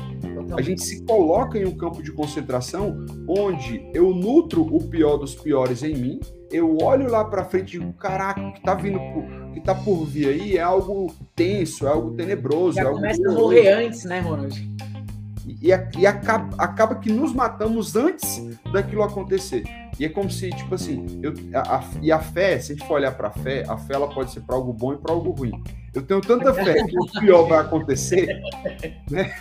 A 0.55 0.63
gente 0.63 0.83
se 0.83 1.05
coloca 1.05 1.59
em 1.59 1.67
um 1.67 1.77
campo 1.77 2.03
de 2.03 2.13
concentração 2.13 3.05
onde 3.29 3.91
eu 3.95 4.15
nutro 4.15 4.63
o 4.63 4.83
pior 4.89 5.17
dos 5.17 5.35
piores 5.35 5.83
em 5.83 5.95
mim, 5.95 6.21
eu 6.51 6.79
olho 6.79 7.11
lá 7.11 7.25
para 7.25 7.45
frente 7.45 7.77
e 7.77 7.81
digo, 7.81 7.93
caraca, 7.95 8.41
o 8.41 8.53
que 8.53 8.63
tá 8.63 8.75
vindo 8.75 8.99
por, 8.99 9.53
que 9.53 9.61
tá 9.61 9.75
por 9.75 10.05
vir 10.05 10.29
aí 10.29 10.57
é 10.57 10.63
algo 10.63 11.13
tenso, 11.35 11.87
é 11.87 11.91
algo 11.91 12.15
tenebroso. 12.15 12.77
Já 12.77 12.83
é 12.83 12.87
algo 12.87 12.99
começa 12.99 13.29
a 13.29 13.33
morrer 13.33 13.69
antes, 13.73 14.05
né, 14.05 14.21
Ronald? 14.21 14.76
E, 15.47 15.71
e, 15.71 16.01
e 16.01 16.07
acaba, 16.07 16.57
acaba 16.63 16.95
que 16.97 17.11
nos 17.11 17.33
matamos 17.33 17.95
antes 17.95 18.43
daquilo 18.73 19.03
acontecer. 19.03 19.65
E 19.99 20.05
é 20.05 20.09
como 20.09 20.31
se, 20.31 20.51
tipo 20.51 20.75
assim, 20.75 21.21
eu, 21.23 21.33
a, 21.55 21.77
a, 21.77 21.85
e 22.03 22.13
a 22.13 22.19
fé, 22.19 22.59
se 22.59 22.73
a 22.73 22.75
gente 22.75 22.87
for 22.87 22.95
olhar 22.95 23.13
para 23.13 23.29
a 23.29 23.31
fé, 23.31 23.65
a 23.67 23.79
fé 23.79 23.95
ela 23.95 24.09
pode 24.09 24.31
ser 24.31 24.41
para 24.41 24.57
algo 24.57 24.73
bom 24.73 24.93
e 24.93 24.99
para 24.99 25.13
algo 25.13 25.31
ruim. 25.31 25.63
Eu 25.95 26.03
tenho 26.03 26.21
tanta 26.21 26.53
fé 26.53 26.85
que 26.85 26.99
o 26.99 27.21
pior 27.21 27.49
vai 27.49 27.61
acontecer, 27.61 28.29
né? 29.11 29.35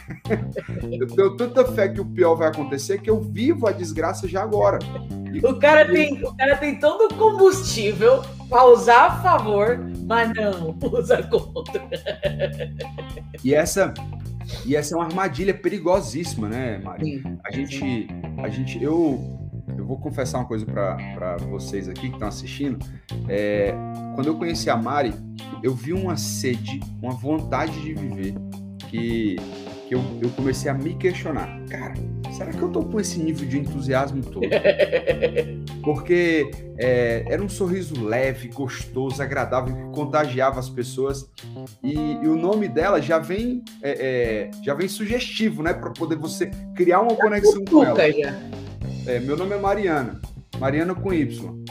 Eu 0.89 1.07
tenho 1.07 1.35
tanta 1.35 1.65
fé 1.65 1.89
que 1.89 1.99
o 1.99 2.05
pior 2.05 2.35
vai 2.35 2.47
acontecer 2.47 3.01
que 3.01 3.09
eu 3.09 3.19
vivo 3.19 3.67
a 3.67 3.73
desgraça 3.73 4.25
já 4.29 4.41
agora. 4.41 4.79
E, 5.33 5.45
o, 5.45 5.59
cara 5.59 5.85
tem, 5.85 6.23
o 6.23 6.33
cara 6.37 6.55
tem 6.55 6.79
todo 6.79 7.13
o 7.13 7.15
combustível 7.15 8.21
para 8.47 8.63
usar 8.67 9.07
a 9.07 9.21
favor, 9.21 9.77
mas 10.07 10.31
não 10.33 10.77
usa 10.93 11.21
contra. 11.23 11.85
E 13.43 13.53
essa, 13.53 13.93
e 14.65 14.75
essa 14.75 14.93
é 14.93 14.97
uma 14.97 15.05
armadilha 15.05 15.53
perigosíssima, 15.53 16.47
né, 16.47 16.77
Mari? 16.79 17.23
A 17.43 17.51
gente, 17.51 18.07
a 18.37 18.49
gente, 18.49 18.81
eu 18.81 19.35
eu 19.77 19.85
vou 19.85 19.97
confessar 19.97 20.39
uma 20.39 20.45
coisa 20.45 20.65
para 20.65 21.37
vocês 21.49 21.89
aqui 21.89 22.07
que 22.07 22.13
estão 22.13 22.27
assistindo. 22.27 22.77
É, 23.27 23.73
quando 24.15 24.27
eu 24.27 24.35
conheci 24.35 24.69
a 24.69 24.75
Mari, 24.75 25.13
eu 25.63 25.73
vi 25.73 25.93
uma 25.93 26.15
sede, 26.17 26.79
uma 27.01 27.13
vontade 27.13 27.81
de 27.81 27.93
viver 27.93 28.35
que, 28.89 29.37
que 29.87 29.95
eu, 29.95 30.03
eu 30.21 30.29
comecei 30.31 30.69
a 30.69 30.73
me 30.73 30.95
questionar. 30.95 31.47
Cara, 31.69 31.93
será 32.31 32.51
que 32.51 32.61
eu 32.61 32.69
tô 32.69 32.83
com 32.83 32.99
esse 32.99 33.19
nível 33.19 33.47
de 33.47 33.59
entusiasmo 33.59 34.23
todo? 34.23 34.47
Porque 35.83 36.49
é, 36.77 37.25
era 37.27 37.41
um 37.41 37.49
sorriso 37.49 38.03
leve, 38.03 38.49
gostoso, 38.49 39.21
agradável, 39.21 39.75
que 39.75 39.95
contagiava 39.95 40.59
as 40.59 40.69
pessoas. 40.69 41.29
E, 41.83 41.93
e 41.93 42.27
o 42.27 42.35
nome 42.35 42.67
dela 42.67 43.01
já 43.01 43.19
vem, 43.19 43.63
é, 43.81 43.91
é, 43.91 44.51
já 44.63 44.73
vem 44.73 44.87
sugestivo, 44.87 45.61
né? 45.61 45.73
Para 45.73 45.91
poder 45.91 46.17
você 46.17 46.49
criar 46.75 47.01
uma 47.01 47.15
conexão 47.15 47.63
com 47.65 47.83
ela. 47.83 47.97
É, 48.01 49.19
meu 49.19 49.37
nome 49.37 49.53
é 49.53 49.59
Mariana. 49.59 50.19
Mariana 50.59 50.95
com 50.95 51.13
Y. 51.13 51.63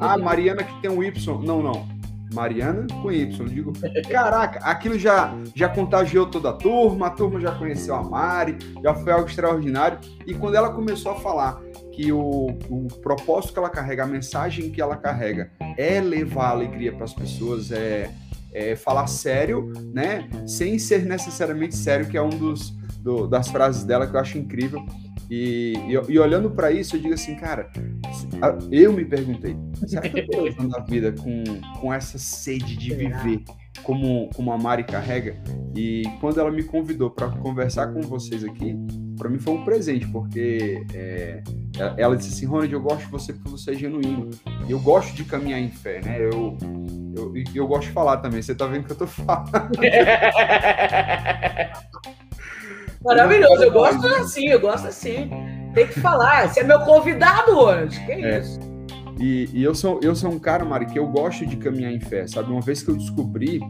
Ah, 0.00 0.18
Mariana 0.18 0.64
que 0.64 0.82
tem 0.82 0.90
um 0.90 1.02
Y. 1.02 1.42
Não, 1.42 1.62
não. 1.62 1.88
Mariana 2.34 2.86
com 3.00 3.10
Y. 3.10 3.48
Digo, 3.48 3.72
caraca, 4.10 4.58
aquilo 4.60 4.98
já, 4.98 5.34
já 5.54 5.68
contagiou 5.68 6.26
toda 6.26 6.50
a 6.50 6.52
turma, 6.52 7.06
a 7.06 7.10
turma 7.10 7.40
já 7.40 7.52
conheceu 7.52 7.94
a 7.94 8.02
Mari, 8.02 8.58
já 8.82 8.94
foi 8.94 9.12
algo 9.12 9.28
extraordinário. 9.28 9.98
E 10.26 10.34
quando 10.34 10.56
ela 10.56 10.70
começou 10.72 11.12
a 11.12 11.16
falar 11.16 11.60
que 11.92 12.12
o, 12.12 12.48
o 12.68 12.88
propósito 13.00 13.52
que 13.52 13.58
ela 13.58 13.70
carrega, 13.70 14.02
a 14.02 14.06
mensagem 14.06 14.70
que 14.70 14.82
ela 14.82 14.96
carrega 14.96 15.50
é 15.78 16.00
levar 16.00 16.50
alegria 16.50 16.92
para 16.92 17.04
as 17.04 17.14
pessoas, 17.14 17.70
é, 17.70 18.10
é, 18.52 18.76
falar 18.76 19.06
sério, 19.06 19.72
né? 19.92 20.28
Sem 20.46 20.78
ser 20.78 21.04
necessariamente 21.04 21.76
sério, 21.76 22.06
que 22.06 22.16
é 22.16 22.22
um 22.22 22.30
dos 22.30 22.70
do, 23.04 23.26
das 23.26 23.48
frases 23.48 23.84
dela 23.84 24.06
que 24.06 24.16
eu 24.16 24.20
acho 24.20 24.38
incrível. 24.38 24.84
E, 25.30 25.74
e, 25.88 26.12
e 26.12 26.18
olhando 26.18 26.50
para 26.50 26.70
isso, 26.70 26.96
eu 26.96 27.00
digo 27.00 27.14
assim, 27.14 27.34
cara, 27.36 27.70
eu 28.70 28.92
me 28.92 29.04
perguntei, 29.04 29.56
será 29.86 30.08
que 30.08 30.20
eu 30.20 30.48
estou 30.48 30.76
a 30.76 30.80
vida 30.80 31.12
com, 31.12 31.44
com 31.80 31.92
essa 31.92 32.18
sede 32.18 32.76
de 32.76 32.94
viver 32.94 33.42
como, 33.82 34.28
como 34.34 34.52
a 34.52 34.58
Mari 34.58 34.84
carrega? 34.84 35.36
E 35.74 36.04
quando 36.20 36.40
ela 36.40 36.50
me 36.50 36.62
convidou 36.62 37.10
para 37.10 37.28
conversar 37.28 37.88
com 37.88 38.00
vocês 38.02 38.44
aqui, 38.44 38.76
para 39.16 39.28
mim 39.28 39.38
foi 39.38 39.54
um 39.54 39.64
presente, 39.64 40.06
porque 40.08 40.84
é, 40.92 41.42
ela 41.96 42.16
disse 42.16 42.34
assim, 42.34 42.46
Ronald, 42.46 42.72
eu 42.72 42.80
gosto 42.80 43.06
de 43.06 43.10
você 43.10 43.32
porque 43.32 43.48
você 43.48 43.72
é 43.72 43.74
genuíno. 43.74 44.30
Eu 44.68 44.78
gosto 44.80 45.14
de 45.14 45.24
caminhar 45.24 45.60
em 45.60 45.70
fé, 45.70 46.00
né? 46.00 46.18
Eu, 46.20 46.56
eu, 47.16 47.32
eu 47.54 47.66
gosto 47.66 47.88
de 47.88 47.92
falar 47.92 48.18
também, 48.18 48.42
você 48.42 48.54
tá 48.54 48.66
vendo 48.66 48.84
que 48.84 48.92
eu 48.92 48.96
tô 48.96 49.06
falando. 49.06 49.50
Maravilhoso, 53.04 53.62
eu 53.62 53.72
gosto 53.72 54.06
assim, 54.06 54.48
eu 54.48 54.60
gosto 54.60 54.86
assim. 54.86 55.30
Tem 55.74 55.86
que 55.86 56.00
falar, 56.00 56.48
você 56.48 56.60
é 56.60 56.64
meu 56.64 56.80
convidado 56.80 57.58
hoje, 57.58 58.04
que 58.06 58.12
é. 58.12 58.38
isso? 58.38 58.58
E, 59.18 59.48
e, 59.52 59.62
eu, 59.62 59.74
sou, 59.74 60.00
eu 60.02 60.14
sou 60.14 60.30
um 60.30 60.38
cara, 60.38 60.64
Mari, 60.64 60.86
que 60.86 60.98
eu 60.98 61.06
gosto 61.06 61.46
de 61.46 61.56
caminhar 61.56 61.92
em 61.92 62.00
fé, 62.00 62.26
sabe? 62.26 62.50
Uma 62.50 62.60
vez 62.60 62.82
que 62.82 62.90
eu 62.90 62.96
descobri 62.96 63.60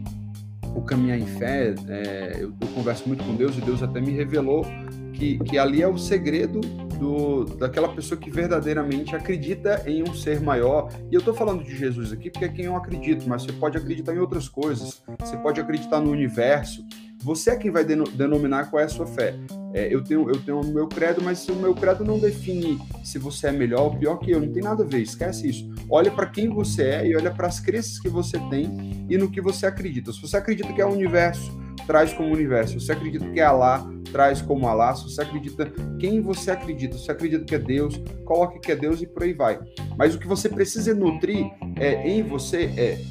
o 0.75 0.81
caminhar 0.81 1.17
em 1.17 1.25
fé, 1.25 1.75
é, 1.87 2.37
eu, 2.39 2.53
eu, 2.59 2.67
converso 2.73 3.07
muito 3.07 3.23
com 3.23 3.35
Deus 3.35 3.57
e 3.57 3.61
Deus 3.61 3.81
até 3.81 4.01
me 4.01 4.11
revelou 4.11 4.65
que, 5.13 5.39
que 5.39 5.57
ali 5.57 5.81
é 5.81 5.87
o 5.87 5.97
segredo 5.97 6.59
do, 6.99 7.45
daquela 7.45 7.89
pessoa 7.89 8.19
que 8.19 8.29
verdadeiramente 8.29 9.15
acredita 9.15 9.81
em 9.85 10.03
um 10.03 10.13
ser 10.13 10.41
maior. 10.41 10.89
E 11.11 11.15
eu 11.15 11.19
estou 11.19 11.33
falando 11.33 11.63
de 11.63 11.75
Jesus 11.75 12.11
aqui 12.11 12.29
porque 12.29 12.45
é 12.45 12.49
quem 12.49 12.65
eu 12.65 12.75
acredito, 12.75 13.27
mas 13.27 13.43
você 13.43 13.53
pode 13.53 13.77
acreditar 13.77 14.13
em 14.13 14.19
outras 14.19 14.49
coisas, 14.49 15.01
você 15.19 15.37
pode 15.37 15.59
acreditar 15.59 15.99
no 15.99 16.11
universo. 16.11 16.85
Você 17.25 17.49
é 17.49 17.55
quem 17.55 17.71
vai 17.71 17.83
denominar 17.83 18.69
qual 18.69 18.79
é 18.79 18.85
a 18.85 18.87
sua 18.87 19.07
fé. 19.07 19.33
É, 19.73 19.91
eu, 19.91 20.03
tenho, 20.03 20.29
eu 20.29 20.39
tenho 20.43 20.61
o 20.61 20.67
meu 20.71 20.87
credo, 20.87 21.23
mas 21.23 21.49
o 21.49 21.55
meu 21.55 21.73
credo 21.73 22.05
não 22.05 22.19
define 22.19 22.79
se 23.03 23.17
você 23.17 23.47
é 23.47 23.51
melhor 23.51 23.81
ou 23.81 23.97
pior 23.97 24.17
que 24.17 24.29
eu. 24.29 24.39
Não 24.39 24.53
tem 24.53 24.61
nada 24.61 24.83
a 24.83 24.85
ver, 24.85 25.01
esquece 25.01 25.49
isso. 25.49 25.67
Olha 25.89 26.11
para 26.11 26.27
quem 26.27 26.49
você 26.49 26.83
é 26.83 27.07
e 27.07 27.15
olha 27.15 27.31
para 27.31 27.47
as 27.47 27.59
crenças 27.59 27.99
que 27.99 28.07
você 28.07 28.37
tem 28.51 29.07
e 29.09 29.17
no 29.17 29.31
que 29.31 29.41
você 29.41 29.65
acredita. 29.65 30.13
Se 30.13 30.21
você 30.21 30.37
acredita 30.37 30.71
que 30.71 30.79
é 30.79 30.85
o 30.85 30.91
universo, 30.91 31.51
traz 31.87 32.13
como 32.13 32.31
universo. 32.31 32.79
Se 32.79 32.85
você 32.85 32.91
acredita 32.91 33.27
que 33.31 33.39
é 33.39 33.43
Alá, 33.43 33.83
traz 34.11 34.39
como 34.39 34.67
Alá. 34.67 34.93
Se 34.93 35.05
você 35.05 35.23
acredita 35.23 35.65
quem 35.99 36.21
você 36.21 36.51
acredita, 36.51 36.95
se 36.95 37.05
você 37.05 37.11
acredita 37.11 37.43
que 37.43 37.55
é 37.55 37.59
Deus, 37.59 37.99
coloque 38.23 38.59
que 38.59 38.71
é 38.71 38.75
Deus 38.75 39.01
e 39.01 39.07
por 39.07 39.23
aí 39.23 39.33
vai. 39.33 39.59
Mas 39.97 40.13
o 40.13 40.19
que 40.19 40.27
você 40.27 40.47
precisa 40.47 40.93
nutrir 40.93 41.47
é, 41.75 42.07
em 42.07 42.21
você 42.21 42.71
é, 42.77 43.01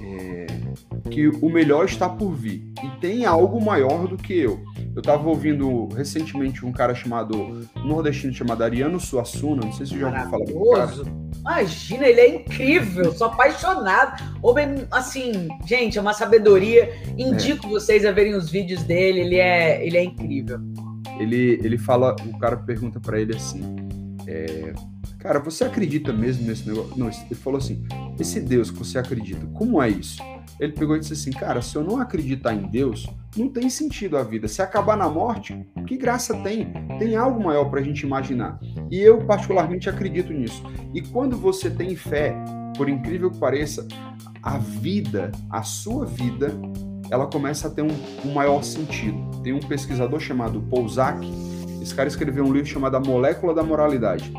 é 0.00 0.67
que 1.10 1.28
o 1.28 1.48
melhor 1.48 1.84
está 1.84 2.08
por 2.08 2.32
vir 2.32 2.72
e 2.82 3.00
tem 3.00 3.24
algo 3.24 3.60
maior 3.60 4.06
do 4.06 4.16
que 4.16 4.32
eu. 4.32 4.60
Eu 4.94 5.00
estava 5.00 5.28
ouvindo 5.28 5.88
recentemente 5.94 6.64
um 6.64 6.72
cara 6.72 6.94
chamado 6.94 7.68
nordestino 7.76 8.32
chamado 8.32 8.62
Ariano 8.62 8.98
Suassuna, 8.98 9.64
não 9.64 9.72
sei 9.72 9.86
se 9.86 9.92
você 9.92 10.00
já 10.00 10.08
ouviu 10.08 10.30
falar 10.30 10.86
cara. 10.86 11.28
Imagina, 11.40 12.06
ele 12.06 12.20
é 12.20 12.36
incrível, 12.36 13.12
sou 13.12 13.28
apaixonado. 13.28 14.22
Assim, 14.90 15.48
gente, 15.66 15.98
é 15.98 16.00
uma 16.00 16.12
sabedoria. 16.12 16.92
Indico 17.16 17.66
é. 17.66 17.70
vocês 17.70 18.04
a 18.04 18.12
verem 18.12 18.34
os 18.34 18.50
vídeos 18.50 18.82
dele, 18.82 19.20
ele 19.20 19.36
é, 19.36 19.86
ele 19.86 19.96
é 19.96 20.04
incrível. 20.04 20.58
Ele, 21.18 21.60
ele 21.62 21.78
fala, 21.78 22.14
o 22.26 22.38
cara 22.38 22.56
pergunta 22.56 23.00
para 23.00 23.20
ele 23.20 23.34
assim: 23.34 23.76
é, 24.26 24.72
Cara, 25.18 25.40
você 25.40 25.64
acredita 25.64 26.12
mesmo 26.12 26.46
nesse 26.46 26.66
negócio? 26.68 26.96
Não, 26.96 27.08
ele 27.08 27.34
falou 27.34 27.58
assim: 27.58 27.84
esse 28.18 28.40
Deus 28.40 28.70
que 28.70 28.78
você 28.78 28.98
acredita, 28.98 29.46
como 29.48 29.82
é 29.82 29.88
isso? 29.88 30.22
Ele 30.58 30.72
pegou 30.72 30.96
e 30.96 31.00
disse 31.00 31.12
assim: 31.12 31.30
Cara, 31.30 31.62
se 31.62 31.76
eu 31.76 31.84
não 31.84 32.00
acreditar 32.00 32.54
em 32.54 32.66
Deus, 32.66 33.06
não 33.36 33.48
tem 33.48 33.70
sentido 33.70 34.16
a 34.16 34.22
vida. 34.22 34.48
Se 34.48 34.60
acabar 34.62 34.96
na 34.96 35.08
morte, 35.08 35.66
que 35.86 35.96
graça 35.96 36.34
tem? 36.42 36.72
Tem 36.98 37.16
algo 37.16 37.42
maior 37.42 37.66
para 37.66 37.80
a 37.80 37.82
gente 37.82 38.02
imaginar. 38.02 38.58
E 38.90 38.98
eu, 38.98 39.24
particularmente, 39.24 39.88
acredito 39.88 40.32
nisso. 40.32 40.62
E 40.94 41.00
quando 41.00 41.36
você 41.36 41.70
tem 41.70 41.94
fé, 41.94 42.34
por 42.76 42.88
incrível 42.88 43.30
que 43.30 43.38
pareça, 43.38 43.86
a 44.42 44.58
vida, 44.58 45.32
a 45.50 45.62
sua 45.62 46.06
vida, 46.06 46.52
ela 47.10 47.26
começa 47.26 47.68
a 47.68 47.70
ter 47.70 47.82
um, 47.82 47.94
um 48.24 48.32
maior 48.32 48.62
sentido. 48.62 49.18
Tem 49.42 49.52
um 49.52 49.60
pesquisador 49.60 50.20
chamado 50.20 50.60
Paul 50.62 50.88
esse 51.88 51.94
cara 51.94 52.06
escreveu 52.06 52.44
um 52.44 52.52
livro 52.52 52.68
chamado 52.68 52.96
A 52.96 53.00
Molécula 53.00 53.54
da 53.54 53.62
Moralidade. 53.62 54.30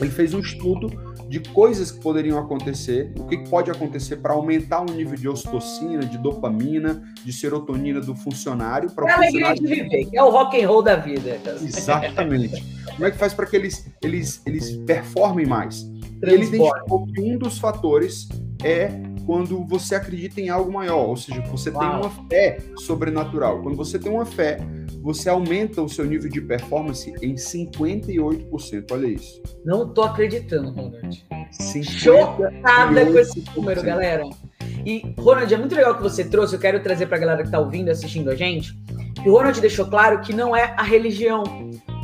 Ele 0.00 0.10
fez 0.10 0.34
um 0.34 0.38
estudo 0.38 0.88
de 1.28 1.40
coisas 1.40 1.90
que 1.90 2.00
poderiam 2.00 2.38
acontecer, 2.38 3.12
o 3.18 3.24
que 3.26 3.38
pode 3.48 3.70
acontecer 3.70 4.16
para 4.16 4.32
aumentar 4.32 4.80
o 4.80 4.92
nível 4.92 5.16
de 5.16 5.28
ocitocina, 5.28 6.04
de 6.04 6.18
dopamina, 6.18 7.02
de 7.24 7.32
serotonina 7.32 8.00
do 8.00 8.14
funcionário. 8.14 8.90
Para 8.90 9.08
é 9.08 9.12
a 9.12 9.16
alegria 9.16 9.54
de 9.54 9.66
viver, 9.66 10.04
que 10.06 10.16
é 10.16 10.22
o 10.22 10.30
rock 10.30 10.62
and 10.62 10.68
roll 10.68 10.82
da 10.82 10.96
vida. 10.96 11.40
Exatamente. 11.62 12.64
Como 12.94 13.04
é 13.04 13.10
que 13.10 13.18
faz 13.18 13.34
para 13.34 13.46
que 13.46 13.56
eles, 13.56 13.86
eles, 14.02 14.40
eles 14.46 14.76
performem 14.86 15.46
mais? 15.46 15.82
Ele 16.22 16.44
identificou 16.44 17.06
que 17.06 17.20
um 17.20 17.36
dos 17.36 17.58
fatores 17.58 18.28
é 18.64 18.90
quando 19.26 19.64
você 19.64 19.96
acredita 19.96 20.40
em 20.40 20.48
algo 20.48 20.72
maior, 20.72 21.08
ou 21.08 21.16
seja, 21.16 21.42
você 21.42 21.70
Uau. 21.70 21.80
tem 21.80 21.90
uma 21.90 22.28
fé 22.28 22.58
sobrenatural. 22.78 23.60
Quando 23.60 23.76
você 23.76 23.98
tem 23.98 24.10
uma 24.10 24.24
fé, 24.24 24.58
você 25.02 25.28
aumenta 25.28 25.82
o 25.82 25.88
seu 25.88 26.04
nível 26.04 26.30
de 26.30 26.40
performance 26.40 27.12
em 27.20 27.34
58%. 27.34 28.86
Olha 28.92 29.06
isso. 29.06 29.42
Não 29.64 29.92
tô 29.92 30.02
acreditando, 30.02 30.70
Ronald. 30.70 31.26
Chocada 31.82 33.06
com 33.06 33.18
esse 33.18 33.44
número, 33.54 33.82
galera. 33.82 34.22
E, 34.84 35.14
Ronald, 35.18 35.52
é 35.52 35.56
muito 35.56 35.74
legal 35.74 35.96
que 35.96 36.02
você 36.02 36.24
trouxe, 36.24 36.54
eu 36.54 36.60
quero 36.60 36.80
trazer 36.80 37.06
para 37.06 37.16
a 37.16 37.20
galera 37.20 37.42
que 37.42 37.48
está 37.48 37.58
ouvindo, 37.58 37.90
assistindo 37.90 38.30
a 38.30 38.36
gente, 38.36 38.72
e 39.24 39.28
o 39.28 39.32
Ronald 39.32 39.60
deixou 39.60 39.86
claro 39.86 40.20
que 40.20 40.32
não 40.32 40.54
é 40.54 40.74
a 40.76 40.82
religião. 40.84 41.42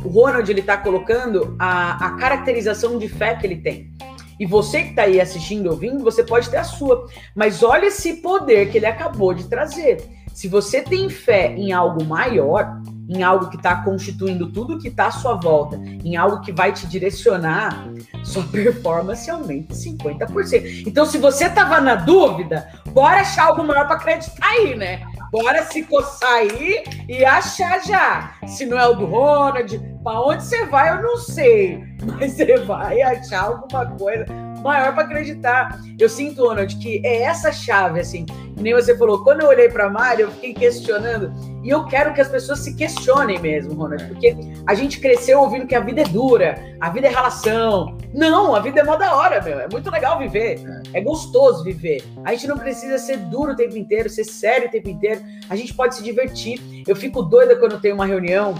O 0.03 0.09
Ronald, 0.09 0.49
ele 0.51 0.59
está 0.59 0.75
colocando 0.75 1.55
a, 1.57 2.07
a 2.07 2.17
caracterização 2.17 2.97
de 2.97 3.07
fé 3.07 3.35
que 3.35 3.47
ele 3.47 3.57
tem. 3.61 3.93
E 4.39 4.45
você 4.45 4.83
que 4.83 4.89
está 4.89 5.03
aí 5.03 5.19
assistindo, 5.19 5.69
ouvindo, 5.69 6.03
você 6.03 6.23
pode 6.23 6.49
ter 6.49 6.57
a 6.57 6.63
sua. 6.63 7.07
Mas 7.35 7.63
olha 7.63 7.87
esse 7.87 8.15
poder 8.15 8.69
que 8.69 8.77
ele 8.77 8.85
acabou 8.85 9.33
de 9.33 9.45
trazer. 9.45 10.01
Se 10.33 10.47
você 10.47 10.81
tem 10.81 11.09
fé 11.09 11.53
em 11.53 11.71
algo 11.71 12.03
maior, 12.03 12.81
em 13.07 13.21
algo 13.21 13.49
que 13.49 13.57
está 13.57 13.83
constituindo 13.83 14.51
tudo 14.51 14.79
que 14.79 14.87
está 14.87 15.07
à 15.07 15.11
sua 15.11 15.35
volta, 15.35 15.75
em 15.75 16.15
algo 16.15 16.41
que 16.41 16.51
vai 16.51 16.71
te 16.71 16.87
direcionar, 16.87 17.87
sua 18.23 18.43
performance 18.49 19.29
aumenta 19.29 19.73
50%. 19.73 20.87
Então, 20.87 21.05
se 21.05 21.17
você 21.17 21.49
tava 21.49 21.79
na 21.79 21.95
dúvida, 21.95 22.67
bora 22.89 23.21
achar 23.21 23.45
algo 23.45 23.63
maior 23.63 23.85
para 23.85 23.97
acreditar 23.97 24.47
aí, 24.47 24.75
né? 24.75 25.05
Bora 25.33 25.63
se 25.63 25.81
coçar 25.81 26.31
aí 26.31 26.83
e 27.09 27.25
achar 27.25 27.83
já. 27.83 28.35
Se 28.45 28.67
não 28.67 28.77
é 28.77 28.87
o 28.87 28.93
do 28.93 29.07
Ronald, 29.07 29.79
para 30.03 30.21
onde 30.21 30.43
você 30.43 30.63
vai, 30.67 30.95
eu 30.95 31.01
não 31.01 31.17
sei. 31.17 31.83
Mas 32.19 32.33
você 32.33 32.57
vai 32.57 33.01
achar 33.01 33.45
alguma 33.45 33.83
coisa 33.97 34.27
maior 34.63 34.93
para 34.93 35.05
acreditar. 35.05 35.79
Eu 35.99 36.07
sinto, 36.07 36.47
Ronald, 36.47 36.77
que 36.77 37.01
é 37.03 37.23
essa 37.23 37.51
chave, 37.51 37.99
assim. 37.99 38.25
Nem 38.57 38.73
você 38.73 38.97
falou, 38.97 39.23
quando 39.23 39.41
eu 39.41 39.47
olhei 39.47 39.69
para 39.69 39.89
Mari, 39.89 40.21
eu 40.21 40.31
fiquei 40.31 40.53
questionando. 40.53 41.33
E 41.63 41.69
eu 41.69 41.85
quero 41.85 42.13
que 42.13 42.21
as 42.21 42.29
pessoas 42.29 42.59
se 42.59 42.75
questionem 42.75 43.39
mesmo, 43.39 43.73
Ronald, 43.73 44.05
porque 44.05 44.35
a 44.67 44.73
gente 44.73 44.99
cresceu 44.99 45.41
ouvindo 45.41 45.65
que 45.65 45.75
a 45.75 45.79
vida 45.79 46.01
é 46.01 46.05
dura, 46.05 46.55
a 46.79 46.89
vida 46.89 47.07
é 47.07 47.09
relação. 47.09 47.97
Não, 48.13 48.55
a 48.55 48.59
vida 48.59 48.81
é 48.81 48.83
mó 48.83 48.95
da 48.95 49.15
hora, 49.15 49.41
meu. 49.41 49.59
É 49.59 49.67
muito 49.69 49.89
legal 49.89 50.19
viver. 50.19 50.59
É 50.93 51.01
gostoso 51.01 51.63
viver. 51.63 52.03
A 52.23 52.31
gente 52.31 52.47
não 52.47 52.57
precisa 52.57 52.97
ser 52.97 53.17
duro 53.17 53.53
o 53.53 53.55
tempo 53.55 53.77
inteiro, 53.77 54.09
ser 54.09 54.23
sério 54.23 54.67
o 54.67 54.71
tempo 54.71 54.89
inteiro. 54.89 55.21
A 55.49 55.55
gente 55.55 55.73
pode 55.73 55.95
se 55.95 56.03
divertir. 56.03 56.83
Eu 56.87 56.95
fico 56.95 57.21
doida 57.21 57.55
quando 57.55 57.79
tem 57.79 57.93
uma 57.93 58.05
reunião 58.05 58.55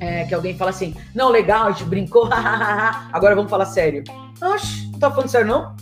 é, 0.00 0.24
que 0.24 0.34
alguém 0.34 0.56
fala 0.56 0.70
assim: 0.70 0.94
não, 1.14 1.30
legal, 1.30 1.66
a 1.68 1.70
gente 1.72 1.84
brincou, 1.84 2.28
agora 3.12 3.34
vamos 3.34 3.50
falar 3.50 3.66
sério. 3.66 4.02
Oxe, 4.40 4.90
não 4.92 4.98
tá 4.98 5.10
falando 5.10 5.28
sério, 5.28 5.46
não? 5.46 5.76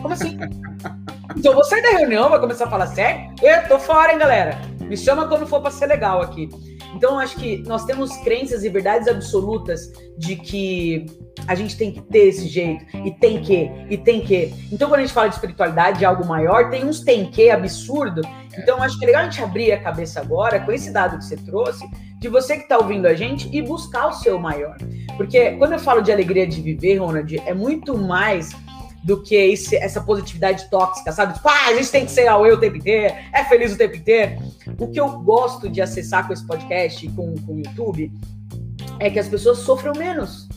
Como 0.00 0.14
assim? 0.14 0.38
Então 1.36 1.52
vou 1.54 1.64
sair 1.64 1.82
da 1.82 1.90
reunião, 1.90 2.30
vai 2.30 2.40
começar 2.40 2.64
a 2.66 2.70
falar 2.70 2.86
sério? 2.86 3.34
Eu 3.42 3.68
tô 3.68 3.78
fora, 3.78 4.12
hein, 4.12 4.18
galera? 4.18 4.58
Me 4.80 4.96
chama 4.96 5.26
quando 5.26 5.46
for 5.46 5.60
para 5.60 5.70
ser 5.70 5.86
legal 5.86 6.22
aqui. 6.22 6.48
Então, 6.94 7.18
acho 7.18 7.36
que 7.36 7.62
nós 7.66 7.84
temos 7.84 8.16
crenças 8.18 8.64
e 8.64 8.68
verdades 8.68 9.08
absolutas 9.08 9.92
de 10.16 10.36
que 10.36 11.06
a 11.46 11.54
gente 11.54 11.76
tem 11.76 11.92
que 11.92 12.00
ter 12.00 12.28
esse 12.28 12.48
jeito, 12.48 12.84
e 13.04 13.10
tem 13.10 13.40
que, 13.40 13.70
e 13.90 13.96
tem 13.96 14.20
que. 14.20 14.52
Então, 14.72 14.88
quando 14.88 15.00
a 15.00 15.02
gente 15.02 15.12
fala 15.12 15.28
de 15.28 15.34
espiritualidade, 15.34 15.98
de 15.98 16.04
algo 16.04 16.26
maior, 16.26 16.70
tem 16.70 16.84
uns 16.84 17.00
tem 17.00 17.30
que 17.30 17.50
absurdo. 17.50 18.22
Então, 18.58 18.82
acho 18.82 18.98
que 18.98 19.04
é 19.04 19.08
legal 19.08 19.22
a 19.22 19.24
gente 19.24 19.42
abrir 19.42 19.72
a 19.72 19.80
cabeça 19.80 20.20
agora, 20.20 20.60
com 20.60 20.72
esse 20.72 20.92
dado 20.92 21.18
que 21.18 21.24
você 21.24 21.36
trouxe, 21.36 21.86
de 22.18 22.28
você 22.28 22.56
que 22.56 22.62
está 22.62 22.78
ouvindo 22.78 23.06
a 23.06 23.14
gente 23.14 23.48
e 23.54 23.60
buscar 23.60 24.08
o 24.08 24.12
seu 24.12 24.38
maior. 24.38 24.76
Porque 25.16 25.52
quando 25.52 25.72
eu 25.72 25.78
falo 25.78 26.00
de 26.00 26.10
alegria 26.10 26.46
de 26.46 26.60
viver, 26.60 26.96
Ronald, 26.96 27.38
é 27.46 27.54
muito 27.54 27.96
mais 27.96 28.50
do 29.06 29.22
que 29.22 29.36
esse, 29.36 29.76
essa 29.76 30.00
positividade 30.00 30.68
tóxica, 30.68 31.12
sabe? 31.12 31.34
Tipo, 31.34 31.48
ah, 31.48 31.68
a 31.68 31.74
gente 31.74 31.92
tem 31.92 32.04
que 32.04 32.10
ser 32.10 32.26
ao 32.26 32.44
eu 32.44 32.56
o 32.56 32.58
tempo 32.58 32.76
inteiro, 32.76 33.14
é 33.32 33.44
feliz 33.44 33.72
o 33.72 33.78
tempo 33.78 33.94
inteiro. 33.94 34.36
O 34.80 34.88
que 34.88 34.98
eu 34.98 35.08
gosto 35.20 35.70
de 35.70 35.80
acessar 35.80 36.26
com 36.26 36.32
esse 36.32 36.44
podcast, 36.44 37.06
com, 37.10 37.36
com 37.36 37.54
o 37.54 37.58
YouTube, 37.58 38.10
é 38.98 39.08
que 39.08 39.20
as 39.20 39.28
pessoas 39.28 39.58
sofram 39.58 39.92
menos. 39.96 40.48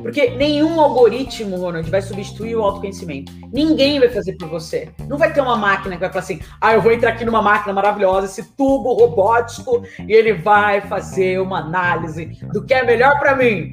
Porque 0.00 0.30
nenhum 0.30 0.80
algoritmo, 0.80 1.56
Ronald, 1.56 1.90
vai 1.90 2.00
substituir 2.00 2.54
o 2.54 2.62
autoconhecimento. 2.62 3.32
Ninguém 3.52 3.98
vai 3.98 4.08
fazer 4.10 4.34
por 4.34 4.48
você. 4.48 4.88
Não 5.08 5.18
vai 5.18 5.32
ter 5.32 5.40
uma 5.40 5.56
máquina 5.56 5.96
que 5.96 6.00
vai 6.00 6.08
falar 6.08 6.22
assim: 6.22 6.40
ah, 6.60 6.74
eu 6.74 6.82
vou 6.82 6.92
entrar 6.92 7.10
aqui 7.10 7.24
numa 7.24 7.42
máquina 7.42 7.72
maravilhosa, 7.72 8.26
esse 8.26 8.44
tubo 8.56 8.94
robótico, 8.94 9.82
e 10.06 10.12
ele 10.12 10.34
vai 10.34 10.80
fazer 10.82 11.40
uma 11.40 11.58
análise 11.58 12.26
do 12.52 12.64
que 12.64 12.74
é 12.74 12.84
melhor 12.84 13.18
para 13.18 13.34
mim. 13.34 13.72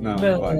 Não, 0.00 0.16
não. 0.16 0.40
Vai. 0.40 0.56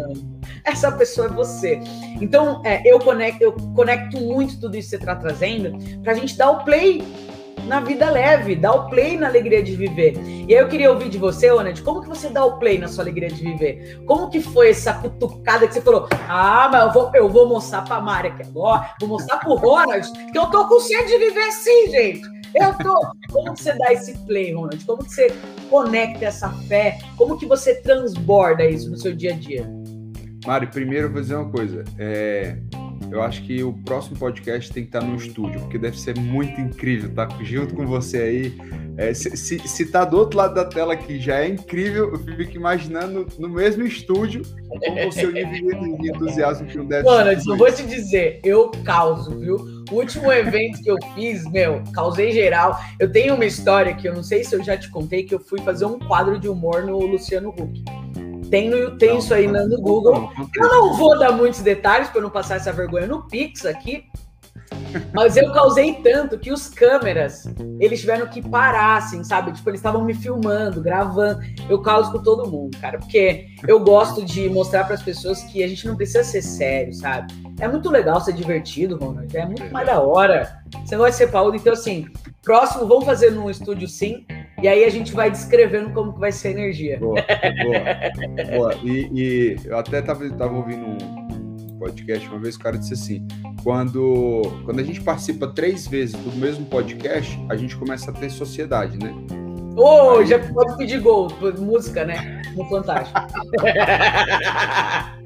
Essa 0.64 0.92
pessoa 0.92 1.28
é 1.28 1.30
você. 1.30 1.80
Então, 2.20 2.62
é, 2.64 2.82
eu, 2.84 2.98
conecto, 2.98 3.42
eu 3.42 3.52
conecto 3.74 4.18
muito 4.18 4.60
tudo 4.60 4.76
isso 4.76 4.90
que 4.90 4.96
você 4.96 5.02
está 5.02 5.16
trazendo 5.16 5.78
para 6.02 6.12
a 6.12 6.14
gente 6.14 6.36
dar 6.36 6.50
o 6.50 6.64
play 6.64 7.02
na 7.66 7.80
vida 7.80 8.10
leve, 8.10 8.56
dá 8.56 8.72
o 8.72 8.88
play 8.88 9.16
na 9.16 9.28
alegria 9.28 9.62
de 9.62 9.76
viver. 9.76 10.14
E 10.48 10.54
aí 10.54 10.60
eu 10.60 10.68
queria 10.68 10.90
ouvir 10.90 11.08
de 11.08 11.18
você, 11.18 11.50
Oned, 11.50 11.82
como 11.82 12.02
que 12.02 12.08
você 12.08 12.28
dá 12.28 12.44
o 12.44 12.58
play 12.58 12.78
na 12.78 12.88
sua 12.88 13.04
alegria 13.04 13.28
de 13.28 13.42
viver? 13.42 14.02
Como 14.06 14.28
que 14.28 14.40
foi 14.40 14.70
essa 14.70 14.94
cutucada 14.94 15.66
que 15.66 15.74
você 15.74 15.80
falou, 15.80 16.08
ah, 16.28 16.68
mas 16.70 16.82
eu 16.86 16.92
vou, 16.92 17.10
eu 17.14 17.28
vou 17.28 17.48
mostrar 17.48 17.82
pra 17.82 18.00
Mari 18.00 18.28
aqui 18.28 18.42
agora, 18.42 18.94
vou 19.00 19.08
mostrar 19.08 19.38
pro 19.38 19.54
Ronald, 19.54 20.10
que 20.32 20.38
eu 20.38 20.46
tô 20.46 20.66
com 20.66 20.80
sede 20.80 21.06
de 21.06 21.18
viver 21.18 21.52
sim, 21.52 21.90
gente. 21.90 22.40
Eu 22.54 22.74
tô. 22.78 23.00
Como 23.30 23.54
que 23.54 23.62
você 23.62 23.72
dá 23.74 23.92
esse 23.92 24.18
play, 24.26 24.52
Ronald? 24.52 24.84
Como 24.84 25.04
que 25.04 25.12
você 25.12 25.28
conecta 25.68 26.24
essa 26.24 26.48
fé? 26.66 26.98
Como 27.16 27.38
que 27.38 27.46
você 27.46 27.76
transborda 27.76 28.64
isso 28.64 28.90
no 28.90 28.96
seu 28.96 29.14
dia 29.14 29.34
a 29.34 29.36
dia? 29.36 29.79
Mari, 30.46 30.66
primeiro 30.68 31.06
eu 31.06 31.12
vou 31.12 31.20
dizer 31.20 31.34
uma 31.34 31.50
coisa. 31.50 31.84
É, 31.98 32.56
eu 33.10 33.22
acho 33.22 33.42
que 33.42 33.62
o 33.62 33.72
próximo 33.72 34.16
podcast 34.16 34.72
tem 34.72 34.84
que 34.84 34.88
estar 34.88 35.02
no 35.02 35.16
estúdio, 35.16 35.60
porque 35.60 35.78
deve 35.78 35.98
ser 35.98 36.16
muito 36.18 36.60
incrível 36.60 37.10
estar 37.10 37.28
junto 37.42 37.74
com 37.74 37.86
você 37.86 38.18
aí. 38.18 38.58
É, 38.96 39.14
se, 39.14 39.36
se, 39.36 39.58
se 39.58 39.86
tá 39.86 40.04
do 40.04 40.16
outro 40.18 40.38
lado 40.38 40.54
da 40.54 40.64
tela 40.64 40.92
aqui 40.92 41.18
já 41.18 41.40
é 41.40 41.48
incrível, 41.48 42.10
eu 42.12 42.18
fico 42.18 42.56
imaginando 42.56 43.26
no 43.38 43.48
mesmo 43.48 43.84
estúdio 43.84 44.42
como 44.68 45.08
o 45.08 45.12
seu 45.12 45.32
nível 45.32 45.96
de 45.98 46.10
entusiasmo 46.10 46.66
que 46.66 46.76
não 46.76 46.86
deve 46.86 47.04
Mano, 47.04 47.30
eu 47.32 47.56
vou 47.56 47.72
te 47.72 47.82
dizer, 47.82 48.40
eu 48.44 48.70
causo, 48.84 49.38
viu? 49.38 49.56
O 49.90 49.94
último 49.96 50.30
evento 50.30 50.82
que 50.82 50.90
eu 50.90 50.96
fiz, 51.14 51.44
meu, 51.50 51.82
causei 51.92 52.32
geral. 52.32 52.78
Eu 52.98 53.10
tenho 53.10 53.34
uma 53.34 53.44
história 53.44 53.94
que 53.94 54.08
eu 54.08 54.14
não 54.14 54.22
sei 54.22 54.44
se 54.44 54.54
eu 54.54 54.62
já 54.62 54.76
te 54.76 54.90
contei, 54.90 55.24
que 55.24 55.34
eu 55.34 55.40
fui 55.40 55.60
fazer 55.60 55.84
um 55.84 55.98
quadro 55.98 56.38
de 56.38 56.48
humor 56.48 56.84
no 56.84 56.98
Luciano 56.98 57.50
Huck. 57.50 57.82
Tem, 58.50 58.68
no, 58.68 58.98
tem 58.98 59.18
isso 59.18 59.32
aí 59.32 59.46
no, 59.46 59.68
no 59.68 59.80
Google. 59.80 60.30
Eu 60.56 60.68
não 60.68 60.96
vou 60.96 61.18
dar 61.18 61.32
muitos 61.32 61.60
detalhes 61.60 62.08
para 62.08 62.20
não 62.20 62.30
passar 62.30 62.56
essa 62.56 62.72
vergonha 62.72 63.06
no 63.06 63.26
Pix 63.28 63.64
aqui, 63.64 64.04
mas 65.12 65.36
eu 65.36 65.52
causei 65.52 65.94
tanto 65.94 66.38
que 66.38 66.52
os 66.52 66.68
câmeras, 66.68 67.44
eles 67.78 68.00
tiveram 68.00 68.26
que 68.26 68.42
parar, 68.42 68.96
assim, 68.96 69.22
sabe? 69.22 69.52
Tipo, 69.52 69.70
eles 69.70 69.78
estavam 69.78 70.04
me 70.04 70.14
filmando, 70.14 70.80
gravando. 70.80 71.40
Eu 71.68 71.80
causo 71.80 72.10
com 72.10 72.22
todo 72.22 72.50
mundo, 72.50 72.76
cara, 72.78 72.98
porque 72.98 73.46
eu 73.66 73.78
gosto 73.80 74.24
de 74.24 74.48
mostrar 74.48 74.84
para 74.84 74.94
as 74.94 75.02
pessoas 75.02 75.42
que 75.44 75.62
a 75.62 75.68
gente 75.68 75.86
não 75.86 75.96
precisa 75.96 76.24
ser 76.24 76.42
sério, 76.42 76.92
sabe? 76.92 77.32
É 77.60 77.68
muito 77.68 77.90
legal 77.90 78.20
ser 78.20 78.32
divertido, 78.32 78.96
Ronald. 78.96 79.36
É 79.36 79.46
muito 79.46 79.72
mais 79.72 79.86
da 79.86 80.00
hora. 80.00 80.60
Você 80.84 80.96
vai 80.96 81.12
ser 81.12 81.28
Paulo. 81.28 81.54
Então, 81.54 81.72
assim, 81.72 82.06
próximo, 82.42 82.86
vamos 82.86 83.04
fazer 83.04 83.30
num 83.30 83.50
estúdio 83.50 83.86
sim. 83.86 84.24
E 84.62 84.68
aí 84.68 84.84
a 84.84 84.90
gente 84.90 85.12
vai 85.12 85.30
descrevendo 85.30 85.90
como 85.90 86.12
que 86.12 86.20
vai 86.20 86.32
ser 86.32 86.48
a 86.48 86.50
energia. 86.52 86.98
Boa, 86.98 87.14
boa. 87.14 87.24
boa. 88.56 88.74
E, 88.84 89.08
e, 89.12 89.56
eu 89.64 89.78
até 89.78 90.02
tava, 90.02 90.28
tava 90.30 90.54
ouvindo 90.54 90.84
um 90.84 91.78
podcast 91.78 92.28
uma 92.28 92.38
vez, 92.38 92.56
o 92.56 92.58
cara 92.58 92.76
disse 92.76 92.92
assim: 92.92 93.26
quando, 93.62 94.42
quando 94.64 94.80
a 94.80 94.82
gente 94.82 95.00
participa 95.00 95.46
três 95.48 95.86
vezes 95.86 96.14
do 96.14 96.36
mesmo 96.36 96.66
podcast, 96.66 97.38
a 97.48 97.56
gente 97.56 97.74
começa 97.76 98.10
a 98.10 98.14
ter 98.14 98.30
sociedade, 98.30 98.98
né? 98.98 99.14
Ô, 99.76 100.18
oh, 100.18 100.24
já 100.24 100.38
pode 100.38 100.76
pedir 100.76 101.00
gol, 101.00 101.28
música, 101.58 102.04
né? 102.04 102.42
No 102.54 102.68
Fantástico. 102.68 103.18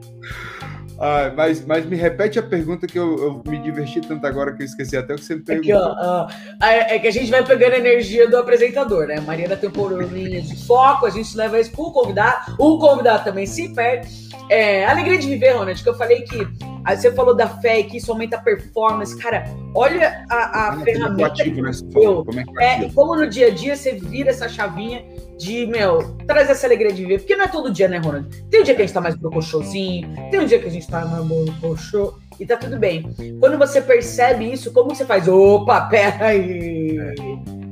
Ah, 0.98 1.32
mas, 1.36 1.64
mas 1.64 1.84
me 1.84 1.96
repete 1.96 2.38
a 2.38 2.42
pergunta 2.42 2.86
que 2.86 2.98
eu, 2.98 3.18
eu, 3.18 3.42
me 3.46 3.58
diverti 3.58 4.00
tanto 4.00 4.26
agora 4.26 4.52
que 4.54 4.62
eu 4.62 4.66
esqueci 4.66 4.96
até 4.96 5.14
o 5.14 5.16
que 5.16 5.24
você 5.24 5.34
me 5.34 5.42
perguntou. 5.42 5.76
Aqui, 5.76 5.98
ó, 6.00 6.28
é, 6.66 6.96
é 6.96 6.98
que 6.98 7.08
a 7.08 7.10
gente 7.10 7.30
vai 7.30 7.44
pegando 7.44 7.74
a 7.74 7.78
energia 7.78 8.28
do 8.28 8.36
apresentador, 8.36 9.06
né? 9.06 9.20
Mariana 9.20 9.56
tem 9.56 9.68
um 9.68 9.72
probleminha 9.72 10.40
de 10.40 10.64
foco, 10.64 11.06
a 11.06 11.10
gente 11.10 11.36
leva 11.36 11.58
isso 11.58 11.72
pro 11.72 11.90
convidado, 11.90 12.54
o 12.58 12.78
convidado 12.78 13.24
também 13.24 13.46
se 13.46 13.74
perde. 13.74 14.33
É, 14.48 14.84
alegria 14.84 15.18
de 15.18 15.26
viver, 15.26 15.52
Ronald, 15.52 15.82
que 15.82 15.88
eu 15.88 15.94
falei 15.94 16.22
que 16.22 16.46
Aí 16.84 16.98
você 16.98 17.10
falou 17.10 17.34
da 17.34 17.48
fé 17.48 17.80
e 17.80 17.84
que 17.84 17.96
isso 17.96 18.12
aumenta 18.12 18.36
a 18.36 18.40
performance. 18.40 19.16
Cara, 19.16 19.44
olha 19.74 20.22
a, 20.28 20.68
a 20.68 20.80
é 20.80 20.84
ferramenta 20.84 21.42
que 21.42 21.62
né, 21.62 21.70
deu. 21.84 22.24
Como, 22.24 22.60
é, 22.60 22.84
é 22.84 22.90
como 22.90 23.16
no 23.16 23.26
dia 23.26 23.46
a 23.46 23.50
dia 23.50 23.74
você 23.74 23.92
vira 23.92 24.28
essa 24.28 24.48
chavinha 24.50 25.02
de, 25.38 25.66
meu, 25.66 26.14
traz 26.26 26.50
essa 26.50 26.66
alegria 26.66 26.92
de 26.92 27.00
viver. 27.02 27.20
Porque 27.20 27.36
não 27.36 27.46
é 27.46 27.48
todo 27.48 27.72
dia, 27.72 27.88
né, 27.88 27.96
Ronald? 27.96 28.28
Tem 28.50 28.60
um 28.60 28.64
dia 28.64 28.74
que 28.74 28.82
a 28.82 28.84
gente 28.84 28.94
tá 28.94 29.00
mais 29.00 29.14
brocochôzinho, 29.14 30.14
tem 30.30 30.40
um 30.40 30.46
dia 30.46 30.58
que 30.58 30.66
a 30.66 30.70
gente 30.70 30.86
tá 30.86 31.06
mais 31.06 31.24
brocochô, 31.24 32.18
e 32.38 32.44
tá 32.44 32.56
tudo 32.58 32.78
bem. 32.78 33.14
Quando 33.40 33.56
você 33.56 33.80
percebe 33.80 34.52
isso, 34.52 34.70
como 34.70 34.94
você 34.94 35.06
faz? 35.06 35.26
Opa, 35.26 35.80
pera 35.82 36.26
aí! 36.26 36.98
É. 36.98 37.14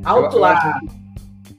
Alto 0.05 0.37
eu, 0.37 0.41
lá! 0.41 0.53
Eu 0.53 0.57
acho, 0.57 0.87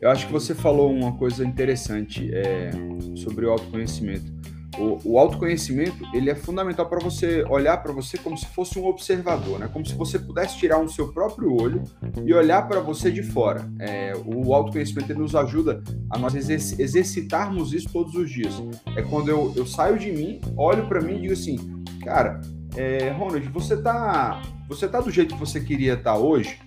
eu 0.02 0.10
acho, 0.10 0.26
que 0.26 0.34
você 0.34 0.56
falou 0.56 0.92
uma 0.92 1.12
coisa 1.18 1.46
interessante 1.46 2.32
é, 2.34 2.72
sobre 3.16 3.46
o 3.46 3.52
autoconhecimento. 3.52 4.33
O, 4.78 5.00
o, 5.04 5.20
autoconhecimento 5.20 6.06
ele 6.14 6.30
é 6.30 6.36
fundamental 6.36 6.88
para 6.88 7.00
você 7.00 7.44
olhar 7.50 7.78
para 7.78 7.92
você 7.92 8.18
como 8.18 8.38
se 8.38 8.46
fosse 8.48 8.80
um 8.80 8.86
observador, 8.86 9.60
né? 9.60 9.70
Como 9.72 9.86
se 9.86 9.94
você 9.94 10.18
pudesse 10.18 10.58
tirar 10.58 10.80
um 10.80 10.88
seu 10.88 11.12
próprio 11.14 11.54
olho 11.54 11.84
e 12.26 12.34
olhar 12.34 12.68
para 12.68 12.80
você 12.80 13.12
de 13.12 13.24
fora. 13.24 13.70
É, 13.80 14.14
o 14.26 14.54
autoconhecimento 14.54 15.14
nos 15.14 15.36
ajuda 15.36 15.84
a 16.10 16.18
nós 16.18 16.36
exerc 16.36 16.82
exercitarmos 16.82 17.74
isso 17.74 17.90
todos 17.92 18.16
os 18.16 18.30
dias. 18.30 18.54
É 18.96 19.02
quando 19.02 19.30
eu, 19.30 19.54
eu 19.56 19.66
saio 19.66 19.98
de 19.98 20.12
mim, 20.12 20.42
olho 20.58 20.88
para 20.88 21.02
mim 21.02 21.18
e 21.18 21.22
digo 21.22 21.34
assim, 21.34 21.58
cara, 22.04 22.42
É, 22.76 23.12
Ronald, 23.12 23.48
você 23.50 23.78
tá, 23.78 24.42
você 24.68 24.88
tá 24.88 25.00
do 25.00 25.12
jeito 25.12 25.36
que 25.36 25.40
você 25.40 25.60
queria 25.60 25.94
estar 25.94 26.14
tá 26.14 26.18
hoje? 26.18 26.58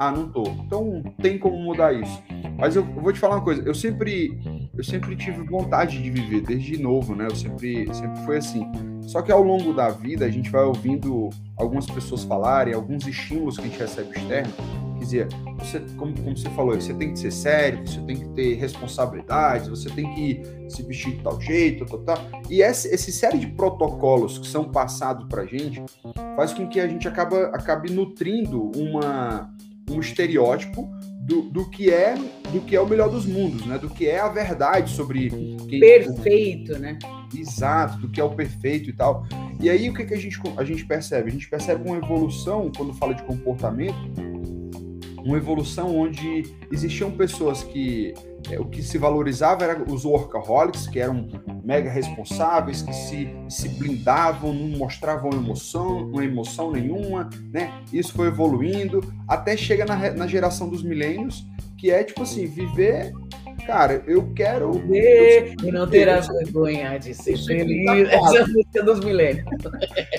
Ah, 0.00 0.10
não 0.10 0.30
tô. 0.30 0.44
Então 0.64 1.02
tem 1.20 1.38
como 1.38 1.58
mudar 1.58 1.92
isso. 1.92 2.22
Mas 2.58 2.74
eu, 2.74 2.82
vou 2.82 3.12
te 3.12 3.20
falar 3.20 3.36
uma 3.36 3.44
coisa. 3.44 3.60
Eu 3.60 3.74
sempre, 3.74 4.40
eu 4.74 4.82
sempre 4.82 5.14
tive 5.14 5.42
vontade 5.42 6.02
de 6.02 6.10
viver 6.10 6.40
desde 6.40 6.82
novo, 6.82 7.14
né? 7.14 7.26
Eu 7.26 7.36
sempre, 7.36 7.86
sempre 7.92 8.18
foi 8.24 8.38
assim. 8.38 8.66
Só 9.02 9.20
que 9.20 9.30
ao 9.30 9.42
longo 9.42 9.74
da 9.74 9.90
vida 9.90 10.24
a 10.24 10.30
gente 10.30 10.48
vai 10.48 10.64
ouvindo 10.64 11.28
algumas 11.54 11.84
pessoas 11.84 12.24
falarem, 12.24 12.72
alguns 12.72 13.06
estímulos 13.06 13.58
que 13.58 13.60
a 13.60 13.66
gente 13.66 13.78
recebe 13.78 14.16
externo. 14.16 14.52
Quer 14.96 15.04
dizer, 15.04 15.28
você, 15.58 15.80
como, 15.98 16.18
como 16.18 16.34
você 16.34 16.48
falou, 16.48 16.74
você 16.74 16.94
tem 16.94 17.12
que 17.12 17.18
ser 17.18 17.30
sério, 17.30 17.86
você 17.86 18.00
tem 18.00 18.16
que 18.16 18.28
ter 18.30 18.54
responsabilidades, 18.54 19.68
você 19.68 19.90
tem 19.90 20.14
que 20.14 20.42
se 20.66 20.82
vestir 20.82 21.16
de 21.16 21.22
tal 21.22 21.38
jeito, 21.38 21.84
tal, 21.84 21.98
tal. 21.98 22.18
E 22.48 22.62
essa, 22.62 22.96
série 22.96 23.36
de 23.36 23.48
protocolos 23.48 24.38
que 24.38 24.48
são 24.48 24.64
passados 24.64 25.26
para 25.28 25.42
a 25.42 25.46
gente 25.46 25.82
faz 26.36 26.54
com 26.54 26.66
que 26.66 26.80
a 26.80 26.88
gente 26.88 27.06
acaba, 27.06 27.48
acabe 27.48 27.92
nutrindo 27.92 28.70
uma 28.74 29.50
um 29.90 30.00
estereótipo 30.00 30.90
do, 31.20 31.42
do, 31.42 31.70
que 31.70 31.90
é 31.90 32.14
do 32.52 32.60
que 32.62 32.74
é 32.74 32.80
o 32.80 32.88
melhor 32.88 33.08
dos 33.08 33.26
mundos, 33.26 33.64
né? 33.66 33.78
Do 33.78 33.90
que 33.90 34.06
é 34.06 34.18
a 34.18 34.28
verdade 34.28 34.90
sobre 34.90 35.30
quem, 35.68 35.80
perfeito, 35.80 36.78
né? 36.78 36.98
Exato, 37.36 37.98
do 37.98 38.08
que 38.08 38.20
é 38.20 38.24
o 38.24 38.30
perfeito 38.30 38.90
e 38.90 38.92
tal. 38.92 39.26
E 39.60 39.68
aí 39.68 39.88
o 39.88 39.94
que, 39.94 40.04
que 40.04 40.14
a, 40.14 40.18
gente, 40.18 40.40
a 40.56 40.64
gente 40.64 40.84
percebe? 40.84 41.28
A 41.28 41.32
gente 41.32 41.48
percebe 41.48 41.88
uma 41.88 41.98
evolução 41.98 42.72
quando 42.76 42.94
fala 42.94 43.14
de 43.14 43.22
comportamento, 43.22 43.94
uma 45.24 45.36
evolução 45.36 45.96
onde 45.96 46.44
existiam 46.70 47.10
pessoas 47.10 47.62
que 47.62 48.14
é, 48.50 48.58
o 48.58 48.64
que 48.64 48.82
se 48.82 48.96
valorizava 48.96 49.64
era 49.64 49.82
os 49.90 50.04
workaholics, 50.04 50.86
que 50.86 50.98
eram 50.98 51.28
mega 51.62 51.90
responsáveis, 51.90 52.82
que 52.82 52.92
se, 52.92 53.28
se 53.48 53.68
blindavam, 53.68 54.52
não 54.52 54.78
mostravam 54.78 55.30
emoção, 55.32 56.08
uma 56.08 56.24
emoção 56.24 56.70
nenhuma, 56.70 57.28
né? 57.52 57.72
Isso 57.92 58.12
foi 58.14 58.28
evoluindo 58.28 59.00
até 59.28 59.56
chega 59.56 59.84
na, 59.84 60.10
na 60.12 60.26
geração 60.26 60.68
dos 60.68 60.82
milênios, 60.82 61.44
que 61.76 61.90
é 61.90 62.02
tipo 62.02 62.22
assim, 62.22 62.46
viver 62.46 63.12
Cara, 63.66 64.02
eu 64.06 64.32
quero. 64.34 64.72
Viver 64.72 65.54
e 65.62 65.70
não 65.70 65.88
ter 65.88 66.08
a 66.08 66.20
vergonha 66.20 66.98
de 66.98 67.14
ser 67.14 67.36
feliz. 67.38 67.86
Essa 68.10 68.38
é 68.38 68.42
a 68.42 68.46
música 68.46 68.82
dos 68.82 69.00
milênios. 69.00 69.46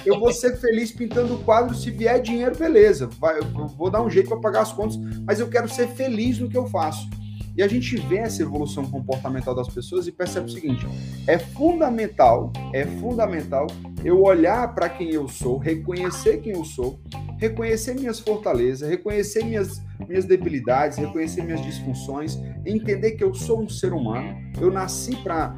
Eu 0.06 0.19
vou 0.19 0.32
ser 0.32 0.58
feliz 0.58 0.91
pintando 0.91 1.38
quadro. 1.39 1.75
Se 1.75 1.91
vier 1.91 2.21
dinheiro, 2.21 2.56
beleza. 2.58 3.10
Vai, 3.19 3.39
eu 3.39 3.45
vou 3.67 3.89
dar 3.89 4.01
um 4.01 4.10
jeito 4.10 4.30
para 4.30 4.39
pagar 4.39 4.62
as 4.62 4.71
contas, 4.71 4.97
mas 5.25 5.39
eu 5.39 5.49
quero 5.49 5.67
ser 5.67 5.88
feliz 5.89 6.39
no 6.39 6.49
que 6.49 6.58
eu 6.58 6.67
faço. 6.67 7.10
E 7.56 7.62
a 7.62 7.67
gente 7.67 7.97
vê 7.97 8.17
essa 8.17 8.41
evolução 8.41 8.89
comportamental 8.89 9.54
das 9.54 9.67
pessoas 9.67 10.08
e 10.08 10.12
percebe 10.12 10.47
o 10.47 10.49
seguinte: 10.49 10.86
é 11.27 11.38
fundamental, 11.38 12.51
é 12.73 12.86
fundamental 12.86 13.67
eu 14.04 14.21
olhar 14.23 14.73
para 14.73 14.89
quem 14.89 15.12
eu 15.12 15.27
sou, 15.27 15.58
reconhecer 15.58 16.38
quem 16.38 16.54
eu 16.54 16.63
sou, 16.63 16.99
reconhecer 17.38 17.93
minhas 17.95 18.19
fortalezas, 18.19 18.89
reconhecer 18.89 19.43
minhas, 19.43 19.82
minhas 20.07 20.25
debilidades, 20.25 20.97
reconhecer 20.97 21.43
minhas 21.43 21.61
disfunções, 21.61 22.39
entender 22.65 23.11
que 23.11 23.23
eu 23.23 23.33
sou 23.33 23.61
um 23.61 23.69
ser 23.69 23.93
humano. 23.93 24.35
Eu 24.59 24.71
nasci 24.71 25.15
para 25.17 25.55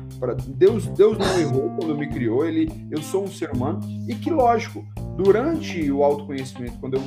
Deus, 0.48 0.88
Deus 0.88 1.18
não 1.18 1.40
errou 1.40 1.70
quando 1.80 1.98
me 1.98 2.08
criou, 2.08 2.46
ele 2.46 2.70
eu 2.90 3.02
sou 3.02 3.24
um 3.24 3.28
ser 3.28 3.52
humano 3.52 3.82
e 4.08 4.16
que 4.16 4.30
lógico, 4.30 4.86
durante 5.18 5.92
o 5.92 6.04
autoconhecimento, 6.04 6.78
quando 6.80 6.96
eu 6.96 7.02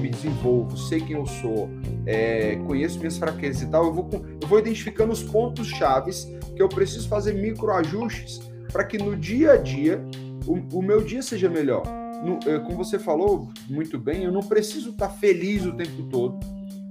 me 0.00 0.08
desenvolvo, 0.08 0.76
sei 0.76 1.00
quem 1.00 1.16
eu 1.16 1.26
sou, 1.26 1.68
é, 2.06 2.56
conheço 2.66 2.98
minhas 2.98 3.18
fraquezas 3.18 3.62
e 3.62 3.66
tal, 3.66 3.86
eu 3.86 3.92
vou, 3.92 4.08
eu 4.40 4.48
vou 4.48 4.58
identificando 4.58 5.12
os 5.12 5.22
pontos 5.22 5.68
chaves 5.68 6.26
que 6.54 6.62
eu 6.62 6.68
preciso 6.68 7.08
fazer 7.08 7.34
microajustes 7.34 8.40
para 8.72 8.84
que 8.84 8.98
no 8.98 9.16
dia 9.16 9.52
a 9.52 9.56
dia 9.56 10.04
o, 10.46 10.78
o 10.78 10.82
meu 10.82 11.02
dia 11.02 11.22
seja 11.22 11.48
melhor. 11.48 11.82
No, 12.24 12.38
é, 12.50 12.58
como 12.58 12.76
você 12.76 12.98
falou 12.98 13.48
muito 13.68 13.98
bem, 13.98 14.24
eu 14.24 14.32
não 14.32 14.40
preciso 14.40 14.90
estar 14.90 15.10
feliz 15.10 15.64
o 15.64 15.72
tempo 15.72 16.04
todo, 16.04 16.40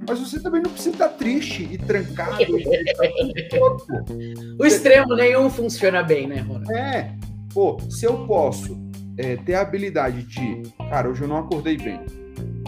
mas 0.08 0.20
você 0.20 0.40
também 0.40 0.62
não 0.62 0.72
precisa 0.72 0.96
estar 0.96 1.10
triste 1.10 1.68
e 1.72 1.78
trancado. 1.78 2.44
o 4.60 4.66
extremo 4.66 5.16
nenhum 5.16 5.50
funciona 5.50 6.04
bem, 6.04 6.28
né, 6.28 6.42
Ronald? 6.42 6.72
É. 6.72 7.16
Pô, 7.54 7.78
se 7.90 8.06
eu 8.06 8.26
posso 8.26 8.78
é, 9.18 9.36
ter 9.38 9.56
a 9.56 9.62
habilidade 9.62 10.24
de, 10.24 10.64
cara, 10.90 11.10
hoje 11.10 11.22
eu 11.22 11.28
não 11.28 11.38
acordei 11.38 11.78
bem, 11.78 12.02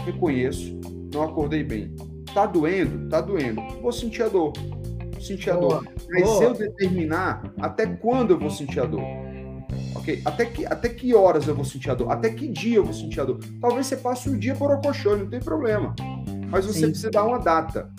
reconheço, 0.04 0.78
não 1.12 1.22
acordei 1.22 1.64
bem. 1.64 1.94
Tá 2.32 2.46
doendo? 2.46 3.08
Tá 3.08 3.20
doendo. 3.20 3.60
Vou 3.80 3.92
sentir 3.92 4.22
a 4.22 4.28
dor. 4.28 4.52
Sentir 5.20 5.50
a 5.50 5.56
dor. 5.56 5.86
Mas 6.10 6.22
Boa. 6.22 6.36
se 6.36 6.44
eu 6.44 6.54
determinar 6.54 7.52
até 7.60 7.86
quando 7.86 8.32
eu 8.32 8.38
vou 8.38 8.50
sentir 8.50 8.80
a 8.80 8.84
dor, 8.84 9.02
ok? 9.94 10.20
Até 10.24 10.44
que, 10.44 10.66
até 10.66 10.88
que 10.88 11.14
horas 11.14 11.48
eu 11.48 11.54
vou 11.54 11.64
sentir 11.64 11.90
a 11.90 11.94
dor? 11.94 12.12
Até 12.12 12.30
que 12.30 12.46
dia 12.48 12.76
eu 12.76 12.84
vou 12.84 12.92
sentir 12.92 13.20
a 13.20 13.24
dor? 13.24 13.40
Talvez 13.60 13.86
você 13.86 13.96
passe 13.96 14.28
um 14.28 14.38
dia 14.38 14.54
por 14.54 14.70
ocochô, 14.70 15.16
não 15.16 15.26
tem 15.26 15.40
problema. 15.40 15.94
Mas 16.48 16.64
você 16.64 16.80
Sim. 16.80 16.86
precisa 16.90 17.10
dar 17.10 17.24
uma 17.24 17.38
data. 17.38 17.90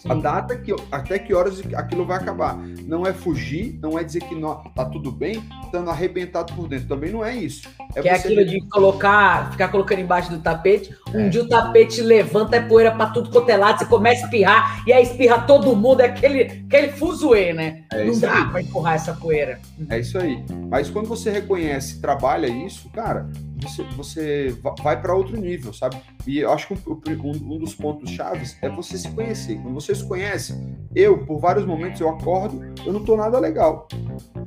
Sim. 0.00 0.10
A 0.10 0.14
data 0.14 0.56
que 0.56 0.74
até 0.90 1.18
que 1.18 1.34
horas 1.34 1.62
aquilo 1.74 2.04
vai 2.04 2.16
acabar. 2.16 2.56
Não 2.56 3.06
é 3.06 3.12
fugir, 3.12 3.78
não 3.80 3.98
é 3.98 4.04
dizer 4.04 4.20
que 4.20 4.34
não, 4.34 4.54
tá 4.74 4.84
tudo 4.84 5.10
bem, 5.10 5.42
estando 5.64 5.90
arrebentado 5.90 6.52
por 6.54 6.68
dentro. 6.68 6.88
Também 6.88 7.10
não 7.10 7.24
é 7.24 7.34
isso. 7.34 7.68
É 7.94 8.02
que 8.02 8.08
é 8.08 8.14
aquilo 8.14 8.44
de 8.44 8.60
colocar, 8.68 9.50
ficar 9.52 9.68
colocando 9.68 10.00
embaixo 10.00 10.30
do 10.30 10.38
tapete. 10.38 10.94
Um 11.14 11.26
é. 11.26 11.28
dia 11.28 11.42
o 11.42 11.48
tapete 11.48 12.00
levanta, 12.00 12.56
é 12.56 12.60
poeira 12.60 12.90
para 12.92 13.10
tudo 13.10 13.30
quanto 13.30 13.50
é 13.50 13.56
lado, 13.56 13.78
você 13.78 13.86
começa 13.86 14.22
a 14.22 14.24
espirrar, 14.24 14.82
e 14.86 14.92
aí 14.92 15.02
espirra 15.02 15.42
todo 15.42 15.76
mundo, 15.76 16.00
é 16.00 16.06
aquele, 16.06 16.64
aquele 16.66 16.88
fuzuê, 16.92 17.52
né? 17.52 17.84
É 17.92 18.04
não 18.04 18.18
dá 18.18 18.46
para 18.46 18.62
empurrar 18.62 18.94
essa 18.94 19.12
poeira. 19.12 19.60
É 19.88 19.98
isso 19.98 20.18
aí. 20.18 20.42
Mas 20.68 20.90
quando 20.90 21.06
você 21.06 21.30
reconhece, 21.30 22.00
trabalha 22.00 22.46
isso, 22.46 22.88
cara, 22.90 23.28
você, 23.62 23.82
você 23.96 24.56
vai 24.82 25.00
para 25.00 25.14
outro 25.14 25.36
nível, 25.36 25.72
sabe? 25.72 25.96
E 26.26 26.38
eu 26.38 26.52
acho 26.52 26.68
que 26.68 26.74
um, 26.74 27.30
um, 27.30 27.58
dos 27.58 27.74
pontos 27.74 28.10
chaves 28.10 28.56
é 28.62 28.68
você 28.68 28.96
se 28.96 29.08
conhecer. 29.10 29.56
Quando 29.60 29.74
você 29.74 29.94
se 29.94 30.04
conhece, 30.06 30.54
eu, 30.94 31.24
por 31.24 31.38
vários 31.38 31.66
momentos, 31.66 32.00
eu 32.00 32.08
acordo, 32.08 32.62
eu 32.84 32.92
não 32.92 33.04
tô 33.04 33.16
nada 33.16 33.38
legal. 33.38 33.88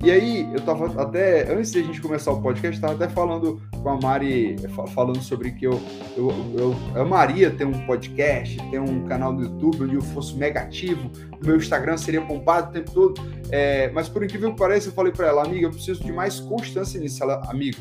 E 0.03 0.11
aí, 0.11 0.47
eu 0.53 0.61
tava 0.61 1.01
até, 1.01 1.51
antes 1.51 1.71
de 1.71 1.79
a 1.79 1.83
gente 1.83 2.01
começar 2.01 2.31
o 2.31 2.41
podcast, 2.41 2.79
tava 2.79 2.93
até 2.93 3.09
falando 3.09 3.61
com 3.81 3.89
a 3.89 3.99
Mari, 3.99 4.55
falando 4.93 5.21
sobre 5.21 5.51
que 5.51 5.65
eu, 5.65 5.81
eu, 6.15 6.31
eu, 6.57 7.01
amaria 7.01 7.49
ter 7.49 7.65
um 7.65 7.85
podcast, 7.85 8.57
ter 8.69 8.79
um 8.79 9.05
canal 9.05 9.33
no 9.33 9.41
YouTube 9.41 9.83
onde 9.83 9.95
eu 9.95 10.01
fosse 10.01 10.35
negativo, 10.35 11.09
meu 11.43 11.57
Instagram 11.57 11.97
seria 11.97 12.21
pompado 12.21 12.69
o 12.69 12.73
tempo 12.73 12.91
todo. 12.91 13.21
É, 13.51 13.89
mas 13.91 14.09
por 14.09 14.23
incrível 14.23 14.51
que 14.51 14.57
pareça, 14.57 14.89
eu 14.89 14.93
falei 14.93 15.11
para 15.11 15.27
ela, 15.27 15.43
amiga, 15.43 15.67
eu 15.67 15.71
preciso 15.71 16.03
de 16.03 16.11
mais 16.11 16.39
constância 16.39 16.99
nisso. 16.99 17.23
Ela, 17.23 17.41
amigo, 17.47 17.77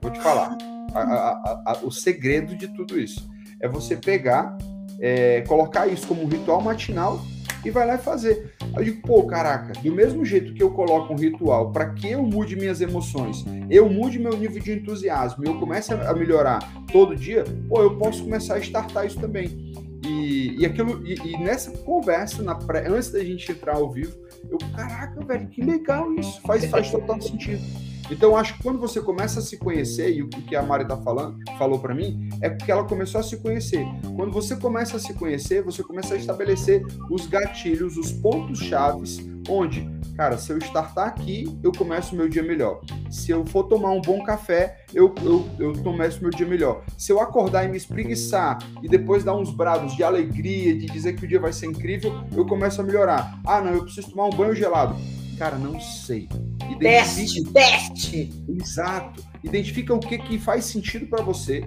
vou 0.00 0.10
te 0.10 0.20
falar 0.20 0.56
a, 0.94 1.00
a, 1.00 1.62
a, 1.66 1.78
o 1.82 1.90
segredo 1.90 2.56
de 2.56 2.68
tudo 2.68 2.98
isso. 2.98 3.28
É 3.60 3.68
você 3.68 3.96
pegar, 3.96 4.56
é, 5.00 5.42
colocar 5.42 5.86
isso 5.86 6.06
como 6.06 6.22
um 6.22 6.26
ritual 6.26 6.60
matinal 6.60 7.20
e 7.64 7.70
vai 7.70 7.86
lá 7.86 7.96
e 7.96 7.98
fazer. 7.98 8.54
Eu 8.76 8.84
digo, 8.84 9.02
pô, 9.02 9.24
caraca, 9.24 9.72
do 9.80 9.92
mesmo 9.92 10.24
jeito 10.24 10.54
que 10.54 10.62
eu 10.62 10.70
coloco 10.70 11.12
um 11.12 11.16
ritual 11.16 11.72
para 11.72 11.90
que 11.90 12.10
eu 12.10 12.22
mude 12.22 12.54
minhas 12.54 12.80
emoções, 12.80 13.44
eu 13.68 13.88
mude 13.88 14.18
meu 14.18 14.36
nível 14.36 14.62
de 14.62 14.72
entusiasmo, 14.72 15.44
eu 15.44 15.58
comece 15.58 15.92
a 15.92 16.12
melhorar 16.14 16.60
todo 16.92 17.16
dia, 17.16 17.44
pô, 17.68 17.82
eu 17.82 17.96
posso 17.96 18.22
começar 18.22 18.54
a 18.54 18.58
startar 18.58 19.06
isso 19.06 19.18
também. 19.18 19.72
E, 20.58 20.66
aquilo, 20.66 21.06
e, 21.06 21.14
e 21.14 21.38
nessa 21.38 21.70
conversa, 21.70 22.42
na 22.42 22.54
pré, 22.54 22.88
antes 22.88 23.10
da 23.10 23.22
gente 23.24 23.50
entrar 23.52 23.76
ao 23.76 23.90
vivo, 23.90 24.16
eu, 24.50 24.58
caraca, 24.74 25.24
velho, 25.24 25.46
que 25.48 25.62
legal 25.62 26.12
isso, 26.14 26.40
faz, 26.42 26.64
faz 26.66 26.90
total 26.90 27.20
sentido. 27.20 27.62
Então, 28.10 28.36
acho 28.36 28.54
que 28.54 28.62
quando 28.62 28.78
você 28.78 29.00
começa 29.00 29.40
a 29.40 29.42
se 29.42 29.58
conhecer, 29.58 30.10
e 30.12 30.22
o 30.22 30.28
que 30.28 30.56
a 30.56 30.62
Mari 30.62 30.86
tá 30.86 30.96
falando, 30.96 31.38
falou 31.58 31.78
para 31.78 31.94
mim, 31.94 32.28
é 32.40 32.48
porque 32.48 32.72
ela 32.72 32.84
começou 32.84 33.20
a 33.20 33.24
se 33.24 33.36
conhecer. 33.36 33.86
Quando 34.16 34.32
você 34.32 34.56
começa 34.56 34.96
a 34.96 35.00
se 35.00 35.12
conhecer, 35.14 35.62
você 35.62 35.82
começa 35.82 36.14
a 36.14 36.16
estabelecer 36.16 36.82
os 37.10 37.26
gatilhos, 37.26 37.96
os 37.96 38.10
pontos 38.10 38.58
chaves, 38.60 39.18
onde, 39.48 39.88
cara, 40.16 40.36
se 40.38 40.52
eu 40.52 40.58
startar 40.58 41.08
aqui, 41.08 41.58
eu 41.62 41.72
começo 41.72 42.14
o 42.14 42.18
meu 42.18 42.28
dia 42.28 42.42
melhor. 42.42 42.80
Se 43.10 43.30
eu 43.30 43.44
for 43.46 43.64
tomar 43.64 43.90
um 43.90 44.00
bom 44.00 44.22
café, 44.22 44.84
eu, 44.94 45.14
eu, 45.22 45.46
eu 45.58 45.72
começo 45.82 46.20
meu 46.20 46.30
dia 46.30 46.46
melhor. 46.46 46.84
Se 46.96 47.12
eu 47.12 47.20
acordar 47.20 47.64
e 47.64 47.68
me 47.68 47.76
espreguiçar 47.76 48.58
e 48.82 48.88
depois 48.88 49.24
dar 49.24 49.34
uns 49.34 49.50
brados 49.50 49.94
de 49.96 50.02
alegria, 50.02 50.76
de 50.76 50.86
dizer 50.86 51.14
que 51.14 51.24
o 51.24 51.28
dia 51.28 51.40
vai 51.40 51.52
ser 51.52 51.66
incrível, 51.66 52.12
eu 52.34 52.46
começo 52.46 52.80
a 52.80 52.84
melhorar. 52.84 53.38
Ah, 53.46 53.60
não, 53.60 53.72
eu 53.72 53.84
preciso 53.84 54.10
tomar 54.10 54.26
um 54.26 54.30
banho 54.30 54.54
gelado. 54.54 54.96
Cara, 55.38 55.56
não 55.56 55.78
sei. 55.80 56.28
Teste, 56.80 57.44
teste. 57.52 58.44
Exato. 58.48 59.24
Identifica 59.42 59.94
o 59.94 60.00
que, 60.00 60.18
que 60.18 60.38
faz 60.38 60.64
sentido 60.64 61.06
para 61.06 61.22
você, 61.22 61.64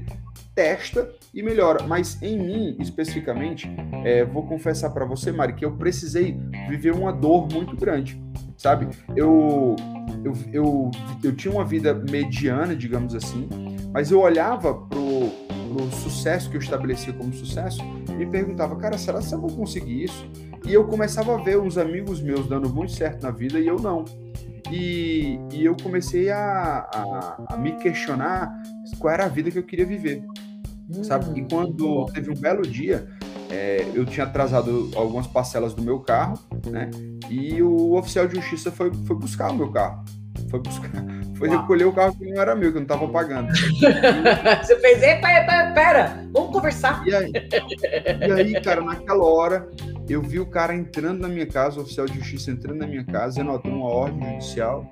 testa 0.54 1.10
e 1.34 1.42
melhora. 1.42 1.86
Mas 1.88 2.22
em 2.22 2.38
mim, 2.38 2.78
especificamente, 2.80 3.70
é, 4.04 4.26
vou 4.26 4.46
confessar 4.46 4.90
para 4.90 5.06
você, 5.06 5.32
Mari, 5.32 5.54
que 5.54 5.64
eu 5.64 5.72
precisei 5.78 6.38
viver 6.68 6.94
uma 6.94 7.14
dor 7.14 7.48
muito 7.52 7.76
grande, 7.78 8.22
sabe? 8.58 8.90
Eu, 9.16 9.76
eu, 10.24 10.34
eu, 10.52 10.92
eu 11.24 11.36
tinha 11.36 11.54
uma 11.54 11.64
vida 11.64 11.94
mediana, 11.94 12.76
digamos 12.76 13.16
assim, 13.16 13.48
mas 13.94 14.12
eu 14.12 14.20
olhava 14.20 14.74
pro, 14.74 15.30
pro 15.48 15.92
sucesso 15.92 16.50
que 16.50 16.58
eu 16.58 16.62
estabelecia 16.62 17.14
como 17.14 17.34
sucesso 17.34 17.82
e 18.20 18.26
perguntava, 18.26 18.76
cara, 18.76 18.98
será 18.98 19.20
que 19.22 19.34
eu 19.34 19.40
vou 19.40 19.52
conseguir 19.52 20.04
isso? 20.04 20.30
E 20.72 20.74
eu 20.74 20.86
começava 20.86 21.36
a 21.36 21.38
ver 21.38 21.60
uns 21.60 21.78
amigos 21.78 22.22
meus 22.22 22.48
dando 22.48 22.74
muito 22.74 22.94
certo 22.94 23.24
na 23.24 23.30
vida 23.30 23.60
e 23.60 23.68
eu 23.68 23.76
não. 23.76 24.06
E, 24.72 25.38
e 25.52 25.66
eu 25.66 25.76
comecei 25.76 26.30
a, 26.32 26.88
a, 26.96 27.44
a, 27.50 27.58
me 27.58 27.74
questionar 27.74 28.50
qual 28.98 29.14
era 29.14 29.26
a 29.26 29.28
vida 29.28 29.52
que 29.52 29.60
eu 29.60 29.64
queria 29.64 29.86
viver, 29.86 30.24
hum, 30.90 31.04
sabe? 31.04 31.38
E 31.38 31.44
quando 31.44 32.06
teve 32.14 32.32
um 32.32 32.36
belo 32.36 32.62
dia, 32.62 33.06
é, 33.50 33.86
eu 33.94 34.06
tinha 34.06 34.26
atrasado 34.26 34.90
algumas 34.96 35.28
parcelas 35.28 35.74
do 35.74 35.82
meu 35.82 36.00
carro, 36.00 36.40
né? 36.66 36.90
E 37.30 37.62
o 37.62 37.98
oficial 37.98 38.26
de 38.26 38.36
justiça 38.36 38.72
foi, 38.72 38.94
foi 39.06 39.18
buscar 39.18 39.52
o 39.52 39.56
meu 39.56 39.70
carro. 39.74 40.06
Foi 40.50 40.62
buscar, 40.62 40.90
foi 41.36 41.50
Uau. 41.50 41.60
recolher 41.60 41.84
o 41.84 41.92
carro 41.92 42.16
que 42.16 42.32
não 42.32 42.42
era 42.42 42.56
meu, 42.56 42.72
que 42.72 42.78
eu 42.78 42.82
não 42.82 42.84
estava 42.84 43.10
pagando. 43.10 43.50
Você 44.64 44.80
fez, 44.80 45.04
epa, 45.04 45.30
epa, 45.32 45.74
pera, 45.74 46.26
vamos 46.32 46.54
conversar. 46.54 47.06
E 47.06 47.14
aí, 47.14 47.30
e 48.26 48.32
aí, 48.32 48.62
cara, 48.62 48.82
naquela 48.82 49.26
hora, 49.26 49.70
eu 50.12 50.21
vi 50.21 50.39
o 50.39 50.45
cara 50.45 50.76
entrando 50.76 51.19
na 51.19 51.28
minha 51.28 51.45
casa, 51.45 51.80
o 51.80 51.84
oficial 51.84 52.06
de 52.06 52.17
justiça 52.17 52.52
entrando 52.52 52.80
na 52.80 52.88
minha 52.88 53.04
casa, 53.04 53.30
dizendo, 53.30 53.52
ó, 53.52 53.58
tem 53.58 53.71
uma 53.71 53.88
ordem 53.88 54.34
judicial, 54.34 54.89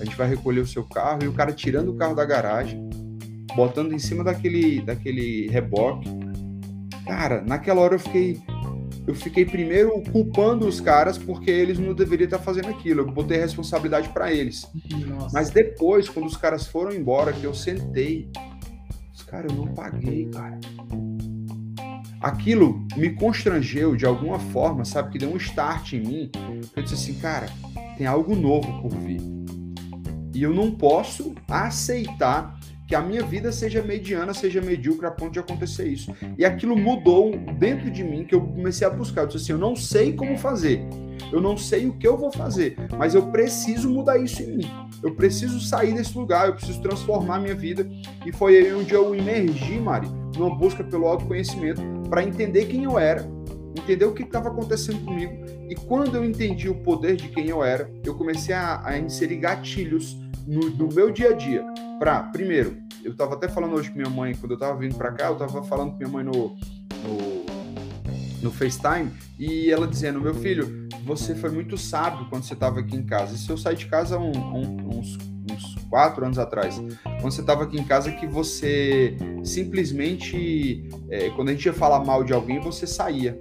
a 0.00 0.04
gente 0.04 0.16
vai 0.16 0.28
recolher 0.28 0.60
o 0.60 0.66
seu 0.66 0.84
carro, 0.84 1.22
e 1.22 1.28
o 1.28 1.32
cara 1.32 1.52
tirando 1.52 1.90
o 1.90 1.94
carro 1.94 2.14
da 2.14 2.24
garagem, 2.24 2.88
botando 3.54 3.92
em 3.92 3.98
cima 3.98 4.22
daquele, 4.22 4.80
daquele 4.82 5.48
reboque. 5.48 6.08
Cara, 7.06 7.42
naquela 7.42 7.80
hora 7.80 7.94
eu 7.94 8.00
fiquei. 8.00 8.40
Eu 9.06 9.14
fiquei 9.14 9.44
primeiro 9.44 10.02
culpando 10.10 10.66
os 10.66 10.80
caras 10.80 11.16
porque 11.16 11.48
eles 11.48 11.78
não 11.78 11.94
deveriam 11.94 12.24
estar 12.24 12.40
fazendo 12.40 12.68
aquilo. 12.68 13.02
Eu 13.02 13.12
botei 13.12 13.38
a 13.38 13.42
responsabilidade 13.42 14.08
para 14.08 14.32
eles. 14.32 14.68
Nossa. 15.06 15.30
Mas 15.32 15.48
depois, 15.48 16.08
quando 16.08 16.26
os 16.26 16.36
caras 16.36 16.66
foram 16.66 16.92
embora, 16.92 17.32
que 17.32 17.44
eu 17.44 17.54
sentei, 17.54 18.28
os 19.14 19.22
caras, 19.22 19.52
eu 19.52 19.64
não 19.64 19.72
paguei, 19.74 20.28
cara. 20.30 20.58
Aquilo 22.20 22.86
me 22.96 23.10
constrangeu 23.10 23.94
de 23.94 24.06
alguma 24.06 24.38
forma, 24.38 24.84
sabe? 24.84 25.12
Que 25.12 25.18
deu 25.18 25.32
um 25.32 25.36
start 25.36 25.92
em 25.92 26.00
mim. 26.00 26.30
Eu 26.74 26.82
disse 26.82 26.94
assim, 26.94 27.14
cara, 27.14 27.48
tem 27.96 28.06
algo 28.06 28.34
novo 28.34 28.80
por 28.80 28.90
vir. 28.90 29.20
E 30.34 30.42
eu 30.42 30.52
não 30.52 30.70
posso 30.70 31.34
aceitar 31.48 32.58
que 32.86 32.94
a 32.94 33.00
minha 33.00 33.22
vida 33.22 33.50
seja 33.50 33.82
mediana, 33.82 34.32
seja 34.32 34.60
medíocre 34.60 35.06
a 35.06 35.10
ponto 35.10 35.32
de 35.32 35.38
acontecer 35.38 35.88
isso. 35.88 36.14
E 36.38 36.44
aquilo 36.44 36.76
mudou 36.76 37.36
dentro 37.58 37.90
de 37.90 38.04
mim, 38.04 38.24
que 38.24 38.34
eu 38.34 38.40
comecei 38.40 38.86
a 38.86 38.90
buscar. 38.90 39.22
Eu 39.22 39.26
disse 39.26 39.38
assim: 39.38 39.52
eu 39.52 39.58
não 39.58 39.74
sei 39.74 40.12
como 40.12 40.38
fazer, 40.38 40.86
eu 41.32 41.40
não 41.40 41.56
sei 41.56 41.86
o 41.86 41.92
que 41.94 42.06
eu 42.06 42.16
vou 42.16 42.32
fazer, 42.32 42.76
mas 42.96 43.14
eu 43.14 43.22
preciso 43.30 43.90
mudar 43.90 44.18
isso 44.18 44.42
em 44.42 44.58
mim. 44.58 44.70
Eu 45.02 45.14
preciso 45.14 45.60
sair 45.60 45.94
desse 45.94 46.16
lugar, 46.16 46.48
eu 46.48 46.54
preciso 46.54 46.80
transformar 46.80 47.38
minha 47.40 47.54
vida. 47.54 47.88
E 48.24 48.32
foi 48.32 48.56
aí 48.56 48.74
onde 48.74 48.94
eu 48.94 49.14
emergi, 49.14 49.78
Mari, 49.78 50.08
numa 50.36 50.54
busca 50.54 50.82
pelo 50.82 51.06
autoconhecimento, 51.06 51.82
para 52.08 52.22
entender 52.24 52.66
quem 52.66 52.84
eu 52.84 52.98
era, 52.98 53.26
entender 53.76 54.04
o 54.04 54.12
que 54.12 54.22
estava 54.22 54.48
acontecendo 54.48 55.04
comigo. 55.04 55.32
E 55.68 55.74
quando 55.74 56.16
eu 56.16 56.24
entendi 56.24 56.68
o 56.68 56.74
poder 56.74 57.16
de 57.16 57.28
quem 57.28 57.48
eu 57.48 57.62
era, 57.62 57.90
eu 58.04 58.14
comecei 58.14 58.54
a, 58.54 58.80
a 58.84 58.98
inserir 58.98 59.36
gatilhos 59.36 60.16
no, 60.46 60.70
no 60.70 60.88
meu 60.92 61.10
dia 61.10 61.30
a 61.30 61.32
dia 61.32 61.64
para, 61.98 62.22
primeiro, 62.24 62.76
eu 63.04 63.12
estava 63.12 63.34
até 63.34 63.48
falando 63.48 63.74
hoje 63.74 63.90
com 63.90 63.96
minha 63.96 64.10
mãe, 64.10 64.34
quando 64.34 64.52
eu 64.52 64.56
estava 64.56 64.78
vindo 64.78 64.94
para 64.96 65.12
cá, 65.12 65.26
eu 65.26 65.34
estava 65.34 65.62
falando 65.62 65.92
com 65.92 65.98
minha 65.98 66.08
mãe 66.08 66.24
no, 66.24 66.32
no, 66.32 67.46
no 68.42 68.50
FaceTime, 68.50 69.10
e 69.38 69.70
ela 69.70 69.86
dizendo, 69.86 70.20
meu 70.20 70.34
filho, 70.34 70.85
você 71.06 71.36
foi 71.36 71.50
muito 71.50 71.78
sábio 71.78 72.26
quando 72.28 72.42
você 72.42 72.54
estava 72.54 72.80
aqui 72.80 72.96
em 72.96 73.04
casa. 73.04 73.36
Isso 73.36 73.52
eu 73.52 73.56
saí 73.56 73.76
de 73.76 73.86
casa 73.86 74.18
um, 74.18 74.36
um, 74.36 74.98
uns, 74.98 75.16
uns 75.48 75.76
quatro 75.88 76.24
anos 76.24 76.36
atrás. 76.36 76.82
Quando 77.04 77.30
você 77.30 77.42
estava 77.42 77.62
aqui 77.62 77.78
em 77.78 77.84
casa, 77.84 78.10
que 78.10 78.26
você 78.26 79.16
simplesmente, 79.44 80.88
é, 81.08 81.30
quando 81.30 81.50
a 81.50 81.52
gente 81.52 81.64
ia 81.64 81.72
falar 81.72 82.04
mal 82.04 82.24
de 82.24 82.32
alguém, 82.32 82.58
você 82.58 82.88
saía 82.88 83.40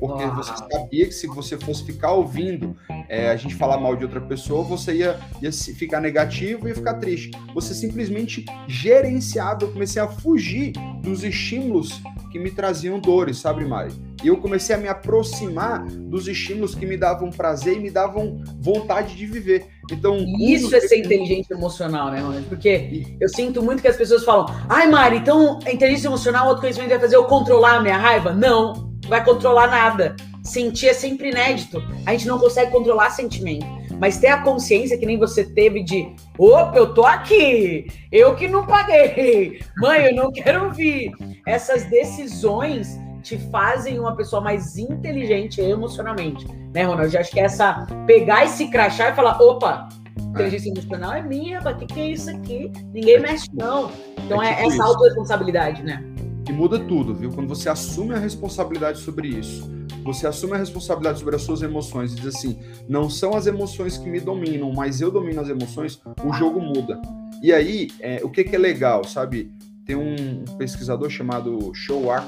porque 0.00 0.24
ah. 0.24 0.30
você 0.30 0.52
sabia 0.56 1.06
que 1.06 1.12
se 1.12 1.26
você 1.26 1.58
fosse 1.58 1.84
ficar 1.84 2.12
ouvindo 2.12 2.74
é, 3.06 3.28
a 3.28 3.36
gente 3.36 3.54
falar 3.54 3.78
mal 3.78 3.94
de 3.94 4.02
outra 4.02 4.20
pessoa, 4.20 4.64
você 4.64 4.94
ia, 4.94 5.20
ia 5.42 5.52
ficar 5.52 6.00
negativo 6.00 6.66
e 6.66 6.74
ficar 6.74 6.94
triste. 6.94 7.30
Você 7.54 7.74
simplesmente 7.74 8.46
gerenciava, 8.66 9.64
eu 9.64 9.72
comecei 9.72 10.00
a 10.00 10.08
fugir 10.08 10.72
dos 11.02 11.22
estímulos 11.22 12.00
que 12.32 12.38
me 12.38 12.50
traziam 12.50 12.98
dores, 12.98 13.38
sabe, 13.38 13.64
Mari? 13.64 13.92
E 14.22 14.28
eu 14.28 14.36
comecei 14.36 14.74
a 14.74 14.78
me 14.78 14.88
aproximar 14.88 15.84
dos 15.84 16.28
estímulos 16.28 16.74
que 16.74 16.86
me 16.86 16.96
davam 16.96 17.30
prazer 17.30 17.76
e 17.76 17.80
me 17.80 17.90
davam 17.90 18.42
vontade 18.60 19.16
de 19.16 19.26
viver. 19.26 19.66
Então, 19.90 20.16
isso 20.38 20.74
é 20.74 20.80
ser 20.80 20.98
inteligente 20.98 21.50
emocional, 21.50 22.10
né, 22.10 22.20
Ronald? 22.20 22.46
Porque 22.46 23.16
eu 23.20 23.28
sinto 23.28 23.62
muito 23.62 23.82
que 23.82 23.88
as 23.88 23.96
pessoas 23.96 24.24
falam: 24.24 24.46
"Ai, 24.68 24.86
Mari, 24.88 25.16
então 25.18 25.58
a 25.66 25.72
inteligência 25.72 26.08
emocional, 26.08 26.46
o 26.46 26.50
autoconhecimento 26.50 26.90
vai 26.90 27.00
fazer 27.00 27.16
eu 27.16 27.24
controlar 27.24 27.76
a 27.76 27.80
minha 27.80 27.96
raiva?" 27.96 28.32
Não 28.32 28.89
vai 29.10 29.22
controlar 29.22 29.66
nada. 29.66 30.16
Sentir 30.42 30.88
é 30.88 30.94
sempre 30.94 31.30
inédito. 31.30 31.82
A 32.06 32.12
gente 32.12 32.26
não 32.26 32.38
consegue 32.38 32.70
controlar 32.70 33.10
sentimento. 33.10 33.66
Mas 34.00 34.16
ter 34.16 34.28
a 34.28 34.40
consciência 34.40 34.96
que 34.96 35.04
nem 35.04 35.18
você 35.18 35.44
teve 35.44 35.82
de 35.82 36.10
opa, 36.38 36.72
eu 36.74 36.94
tô 36.94 37.04
aqui, 37.04 37.86
eu 38.10 38.34
que 38.34 38.48
não 38.48 38.66
paguei, 38.66 39.60
mãe, 39.76 40.06
eu 40.06 40.14
não 40.14 40.32
quero 40.32 40.64
ouvir. 40.64 41.12
Essas 41.46 41.84
decisões 41.84 42.98
te 43.22 43.36
fazem 43.50 44.00
uma 44.00 44.16
pessoa 44.16 44.40
mais 44.40 44.78
inteligente 44.78 45.60
emocionalmente, 45.60 46.46
né, 46.72 46.84
Ronald? 46.84 47.14
Eu 47.14 47.20
acho 47.20 47.30
que 47.30 47.40
é 47.40 47.42
essa 47.42 47.86
pegar 48.06 48.46
esse 48.46 48.68
crachá 48.68 49.10
e 49.10 49.14
falar, 49.14 49.38
opa, 49.38 49.90
inteligência 50.18 50.70
emocional 50.70 51.12
é 51.12 51.20
minha, 51.20 51.60
o 51.60 51.76
que, 51.76 51.84
que 51.84 52.00
é 52.00 52.06
isso 52.06 52.30
aqui? 52.30 52.72
Ninguém 52.94 53.20
mexe, 53.20 53.48
não. 53.52 53.90
Então 54.24 54.42
é, 54.42 54.52
é 54.52 54.54
tipo 54.56 54.72
essa 54.72 54.84
autorresponsabilidade, 54.84 55.82
né? 55.82 56.02
E 56.50 56.52
muda 56.52 56.80
tudo, 56.80 57.14
viu? 57.14 57.30
Quando 57.30 57.46
você 57.46 57.68
assume 57.68 58.12
a 58.12 58.18
responsabilidade 58.18 58.98
sobre 58.98 59.28
isso, 59.28 59.70
você 60.02 60.26
assume 60.26 60.54
a 60.54 60.56
responsabilidade 60.56 61.20
sobre 61.20 61.36
as 61.36 61.42
suas 61.42 61.62
emoções 61.62 62.12
e 62.12 62.16
diz 62.16 62.26
assim: 62.26 62.58
não 62.88 63.08
são 63.08 63.36
as 63.36 63.46
emoções 63.46 63.96
que 63.96 64.10
me 64.10 64.18
dominam, 64.18 64.72
mas 64.72 65.00
eu 65.00 65.12
domino 65.12 65.40
as 65.40 65.48
emoções, 65.48 66.02
o 66.24 66.32
jogo 66.32 66.60
muda. 66.60 67.00
E 67.40 67.52
aí, 67.52 67.88
é, 68.00 68.20
o 68.24 68.28
que, 68.28 68.42
que 68.42 68.56
é 68.56 68.58
legal, 68.58 69.04
sabe? 69.04 69.52
Tem 69.86 69.94
um 69.94 70.44
pesquisador 70.58 71.08
chamado 71.08 71.72
Showak, 71.72 72.26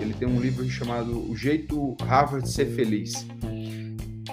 ele 0.00 0.14
tem 0.14 0.28
um 0.28 0.38
livro 0.38 0.64
chamado 0.70 1.28
O 1.28 1.36
Jeito 1.36 1.96
Harvard 2.00 2.44
de 2.44 2.52
Ser 2.52 2.66
Feliz. 2.66 3.26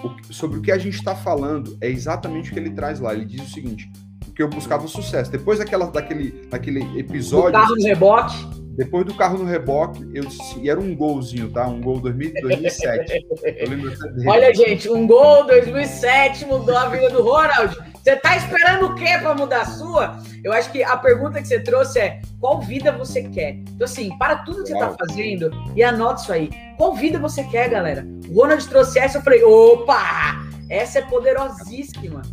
O, 0.04 0.32
sobre 0.32 0.60
o 0.60 0.62
que 0.62 0.72
a 0.72 0.78
gente 0.78 0.98
está 0.98 1.16
falando 1.16 1.76
é 1.82 1.90
exatamente 1.90 2.52
o 2.52 2.54
que 2.54 2.60
ele 2.60 2.70
traz 2.70 3.00
lá. 3.00 3.16
Ele 3.16 3.26
diz 3.26 3.42
o 3.42 3.50
seguinte: 3.52 3.92
que 4.36 4.44
eu 4.44 4.48
buscava 4.48 4.88
sucesso. 4.88 5.32
Depois 5.32 5.58
daquela, 5.58 5.88
daquele, 5.88 6.48
daquele 6.48 7.00
episódio. 7.00 7.50
O 7.50 7.54
carro 7.54 7.76
no 7.76 7.84
reboque 7.84 8.61
depois 8.82 9.06
do 9.06 9.14
carro 9.14 9.38
no 9.38 9.46
reboque, 9.46 10.10
eu 10.12 10.24
e 10.60 10.68
era 10.68 10.80
um 10.80 10.96
golzinho, 10.96 11.52
tá? 11.52 11.68
Um 11.68 11.80
gol 11.80 12.00
2007. 12.00 13.28
eu 13.60 13.70
lembro. 13.70 13.94
Olha, 14.28 14.52
gente, 14.56 14.90
um 14.90 15.06
gol 15.06 15.46
2007 15.46 16.48
mudou 16.48 16.76
a 16.76 16.90
vida 16.90 17.12
do 17.12 17.22
Ronald. 17.22 17.78
Você 17.94 18.16
tá 18.16 18.36
esperando 18.36 18.88
o 18.88 18.96
quê 18.96 19.20
para 19.20 19.36
mudar 19.36 19.62
a 19.62 19.66
sua? 19.66 20.18
Eu 20.44 20.52
acho 20.52 20.72
que 20.72 20.84
a 20.84 20.98
pergunta 20.98 21.40
que 21.40 21.48
você 21.48 21.60
trouxe 21.60 22.00
é: 22.00 22.22
qual 22.40 22.60
vida 22.60 22.92
você 22.92 23.22
quer? 23.22 23.52
Então, 23.52 23.86
assim, 23.86 24.18
para 24.18 24.38
tudo 24.38 24.64
que 24.64 24.70
você 24.70 24.80
tá 24.80 24.96
fazendo 24.98 25.52
e 25.76 25.84
anota 25.84 26.24
isso 26.24 26.34
aí. 26.34 26.50
Qual 26.76 26.96
vida 26.96 27.20
você 27.20 27.44
quer, 27.44 27.70
galera? 27.70 28.04
O 28.30 28.42
Ronald 28.42 28.68
trouxe 28.68 28.98
essa, 28.98 29.20
eu 29.20 29.22
falei: 29.22 29.44
opa, 29.44 30.38
essa 30.68 30.98
é 30.98 31.02
poderosíssima. 31.04 32.24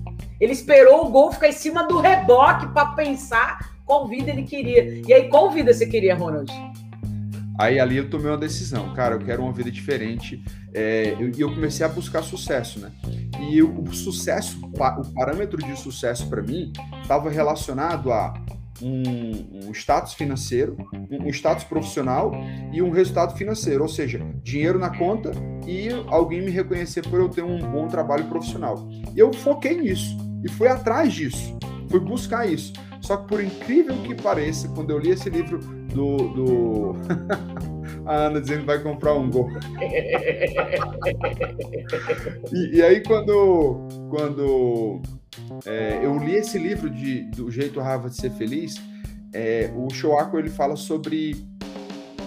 Ele 0.41 0.53
esperou 0.53 1.05
o 1.05 1.11
gol 1.11 1.31
ficar 1.31 1.49
em 1.49 1.53
cima 1.53 1.87
do 1.87 2.01
reboque 2.01 2.69
para 2.69 2.93
pensar 2.93 3.68
qual 3.89 4.07
vida 4.07 4.31
ele 4.31 4.43
queria. 4.43 5.01
E 5.07 5.13
aí, 5.13 5.29
qual 5.31 5.51
vida 5.51 5.73
você 5.73 5.87
queria, 5.87 6.15
Ronald? 6.15 6.53
Aí 7.59 7.81
ali 7.81 7.97
eu 7.97 8.09
tomei 8.09 8.31
uma 8.31 8.37
decisão, 8.37 8.95
cara, 8.95 9.17
eu 9.17 9.19
quero 9.19 9.43
uma 9.43 9.53
vida 9.53 9.71
diferente. 9.71 10.45
É, 10.75 11.17
e 11.19 11.23
eu, 11.23 11.49
eu, 11.49 11.55
comecei 11.55 11.85
a 11.85 11.89
buscar 11.89 12.23
sucesso, 12.23 12.79
né? 12.79 12.93
E 13.51 13.61
o, 13.63 13.83
o 13.83 13.93
sucesso, 13.93 14.61
o 14.63 15.15
parâmetro 15.15 15.57
de 15.57 15.75
sucesso 15.77 16.29
para 16.29 16.43
mim, 16.43 16.71
estava 17.03 17.31
relacionado 17.31 18.13
a 18.13 18.35
um, 18.81 19.67
um, 19.69 19.73
status 19.73 20.13
financeiro, 20.13 20.77
um, 21.11 21.29
status 21.31 21.65
profissional 21.65 22.33
e 22.73 22.81
um 22.81 22.91
resultado 22.91 23.37
financeiro, 23.37 23.83
ou 23.83 23.89
seja, 23.89 24.21
dinheiro 24.45 24.79
na 24.79 24.97
conta 24.97 25.33
e 25.67 25.89
alguém 26.09 26.43
me 26.43 26.51
reconhecer 26.51 27.03
por 27.09 27.19
eu 27.19 27.29
ter 27.29 27.43
um 27.43 27.59
bom 27.59 27.89
trabalho 27.89 28.27
profissional. 28.27 28.87
E 29.17 29.19
eu 29.19 29.33
foquei 29.33 29.81
nisso 29.81 30.17
e 30.45 30.49
fui 30.49 30.69
atrás 30.69 31.13
disso, 31.13 31.59
fui 31.91 31.99
buscar 31.99 32.47
isso. 32.47 32.73
Só 33.01 33.17
que 33.17 33.29
por 33.29 33.43
incrível 33.43 33.97
que 34.03 34.15
pareça, 34.15 34.69
quando 34.69 34.91
eu 34.91 34.99
li 34.99 35.11
esse 35.11 35.31
livro 35.31 35.59
do. 35.59 36.17
do... 36.17 36.93
a 38.05 38.27
Ana 38.27 38.41
dizendo 38.41 38.61
que 38.61 38.67
vai 38.67 38.83
comprar 38.83 39.15
um 39.15 39.31
gol. 39.31 39.49
e, 42.53 42.77
e, 42.77 42.83
aí 42.83 43.03
quando, 43.03 43.89
quando 44.11 45.01
é, 45.67 46.01
eu 46.03 46.19
li 46.19 46.35
esse 46.35 46.59
livro 46.59 46.91
de, 46.91 47.23
do 47.31 47.51
Jeito 47.51 47.81
Harvard 47.81 48.15
de 48.15 48.21
Ser 48.21 48.31
Feliz, 48.31 48.75
é, 49.33 49.71
o 49.77 49.93
Shoako 49.93 50.39
ele 50.39 50.51
fala 50.51 50.77
sobre 50.77 51.37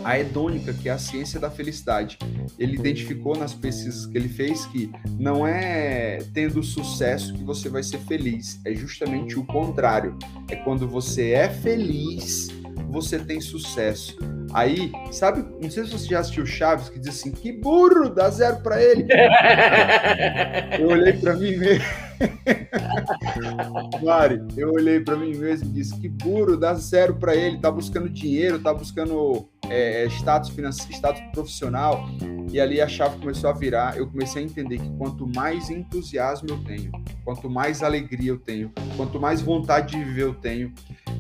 a 0.03 0.19
hedônica, 0.19 0.73
que 0.73 0.89
é 0.89 0.91
a 0.91 0.97
ciência 0.97 1.39
da 1.39 1.49
felicidade. 1.49 2.17
Ele 2.57 2.75
identificou 2.75 3.35
nas 3.35 3.53
pesquisas 3.53 4.05
que 4.05 4.17
ele 4.17 4.29
fez 4.29 4.65
que 4.65 4.91
não 5.19 5.45
é 5.47 6.19
tendo 6.33 6.63
sucesso 6.63 7.33
que 7.33 7.43
você 7.43 7.69
vai 7.69 7.83
ser 7.83 7.99
feliz, 7.99 8.59
é 8.65 8.73
justamente 8.73 9.37
o 9.37 9.45
contrário. 9.45 10.17
É 10.49 10.55
quando 10.55 10.87
você 10.87 11.31
é 11.31 11.49
feliz, 11.49 12.49
você 12.89 13.19
tem 13.19 13.39
sucesso. 13.39 14.17
Aí, 14.53 14.91
sabe, 15.11 15.45
não 15.61 15.71
sei 15.71 15.85
se 15.85 15.91
você 15.91 16.07
já 16.07 16.19
assistiu 16.19 16.45
Chaves, 16.45 16.89
que 16.89 16.99
diz 16.99 17.09
assim: 17.09 17.31
que 17.31 17.51
burro, 17.51 18.09
dá 18.09 18.29
zero 18.29 18.57
para 18.61 18.81
ele. 18.83 19.07
Eu 20.79 20.89
olhei 20.89 21.13
para 21.13 21.35
mim 21.35 21.55
mesmo. 21.55 22.10
Mari, 24.03 24.41
eu 24.55 24.71
olhei 24.71 24.99
para 24.99 25.15
mim 25.15 25.35
mesmo 25.35 25.69
e 25.69 25.71
disse: 25.71 25.99
que 25.99 26.09
burro, 26.09 26.57
dá 26.57 26.73
zero 26.73 27.15
para 27.15 27.35
ele, 27.35 27.59
tá 27.59 27.71
buscando 27.71 28.09
dinheiro, 28.09 28.59
tá 28.59 28.73
buscando 28.73 29.47
é, 29.69 30.05
status 30.07 30.49
financeiro, 30.49 30.93
status 30.93 31.21
profissional. 31.31 32.05
E 32.51 32.59
ali 32.59 32.81
a 32.81 32.87
chave 32.87 33.17
começou 33.19 33.49
a 33.49 33.53
virar. 33.53 33.97
Eu 33.97 34.07
comecei 34.07 34.41
a 34.41 34.45
entender 34.45 34.77
que 34.79 34.89
quanto 34.97 35.25
mais 35.25 35.69
entusiasmo 35.69 36.49
eu 36.49 36.63
tenho, 36.63 36.91
quanto 37.23 37.49
mais 37.49 37.81
alegria 37.81 38.31
eu 38.31 38.37
tenho, 38.37 38.71
quanto 38.97 39.19
mais 39.19 39.41
vontade 39.41 39.95
de 39.95 40.03
viver 40.03 40.23
eu 40.23 40.33
tenho, 40.33 40.73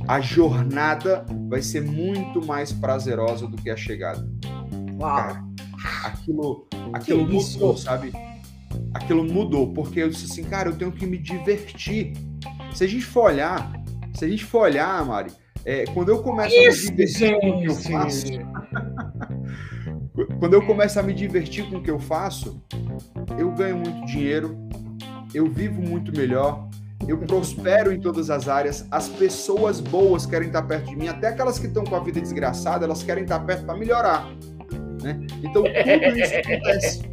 a 0.07 0.19
jornada 0.19 1.25
vai 1.47 1.61
ser 1.61 1.81
muito 1.81 2.45
mais 2.45 2.71
prazerosa 2.71 3.47
do 3.47 3.55
que 3.55 3.69
a 3.69 3.77
chegada. 3.77 4.27
Uau. 4.99 5.15
Cara, 5.17 5.45
aquilo, 6.03 6.67
aquilo 6.93 7.25
mudou, 7.25 7.77
sabe? 7.77 8.11
Aquilo 8.93 9.23
mudou, 9.23 9.73
porque 9.73 10.01
eu 10.01 10.09
disse 10.09 10.25
assim, 10.25 10.43
cara, 10.43 10.69
eu 10.69 10.75
tenho 10.75 10.91
que 10.91 11.05
me 11.05 11.17
divertir. 11.17 12.13
Se 12.73 12.83
a 12.83 12.87
gente 12.87 13.05
for 13.05 13.25
olhar, 13.25 13.71
se 14.13 14.25
a 14.25 14.27
gente 14.27 14.43
for 14.43 14.63
olhar, 14.63 15.05
Mari, 15.05 15.31
é, 15.65 15.85
quando 15.85 16.09
eu 16.09 16.21
começo 16.21 16.55
Isso, 16.55 16.89
a 16.89 16.91
me 16.91 16.97
divertir 16.97 17.39
com 17.39 17.49
o 17.49 17.61
que 17.61 17.67
eu 17.67 17.75
faço, 17.75 18.27
quando 20.39 20.53
eu 20.53 20.65
começo 20.65 20.99
a 20.99 21.03
me 21.03 21.13
divertir 21.13 21.69
com 21.69 21.77
o 21.77 21.83
que 21.83 21.91
eu 21.91 21.99
faço, 21.99 22.61
eu 23.37 23.51
ganho 23.51 23.77
muito 23.77 24.05
dinheiro, 24.05 24.57
eu 25.33 25.49
vivo 25.49 25.81
muito 25.81 26.15
melhor, 26.15 26.67
eu 27.07 27.17
prospero 27.17 27.91
em 27.91 27.99
todas 27.99 28.29
as 28.29 28.47
áreas, 28.47 28.87
as 28.91 29.07
pessoas 29.07 29.79
boas 29.79 30.25
querem 30.25 30.47
estar 30.47 30.63
perto 30.63 30.89
de 30.89 30.95
mim, 30.95 31.07
até 31.07 31.27
aquelas 31.27 31.57
que 31.57 31.67
estão 31.67 31.83
com 31.83 31.95
a 31.95 31.99
vida 31.99 32.19
desgraçada, 32.19 32.85
elas 32.85 33.03
querem 33.03 33.23
estar 33.23 33.39
perto 33.39 33.65
para 33.65 33.77
melhorar. 33.77 34.29
Né? 35.01 35.19
Então 35.43 35.63
tudo 35.63 36.19
isso 36.19 36.35
acontece. 36.35 37.10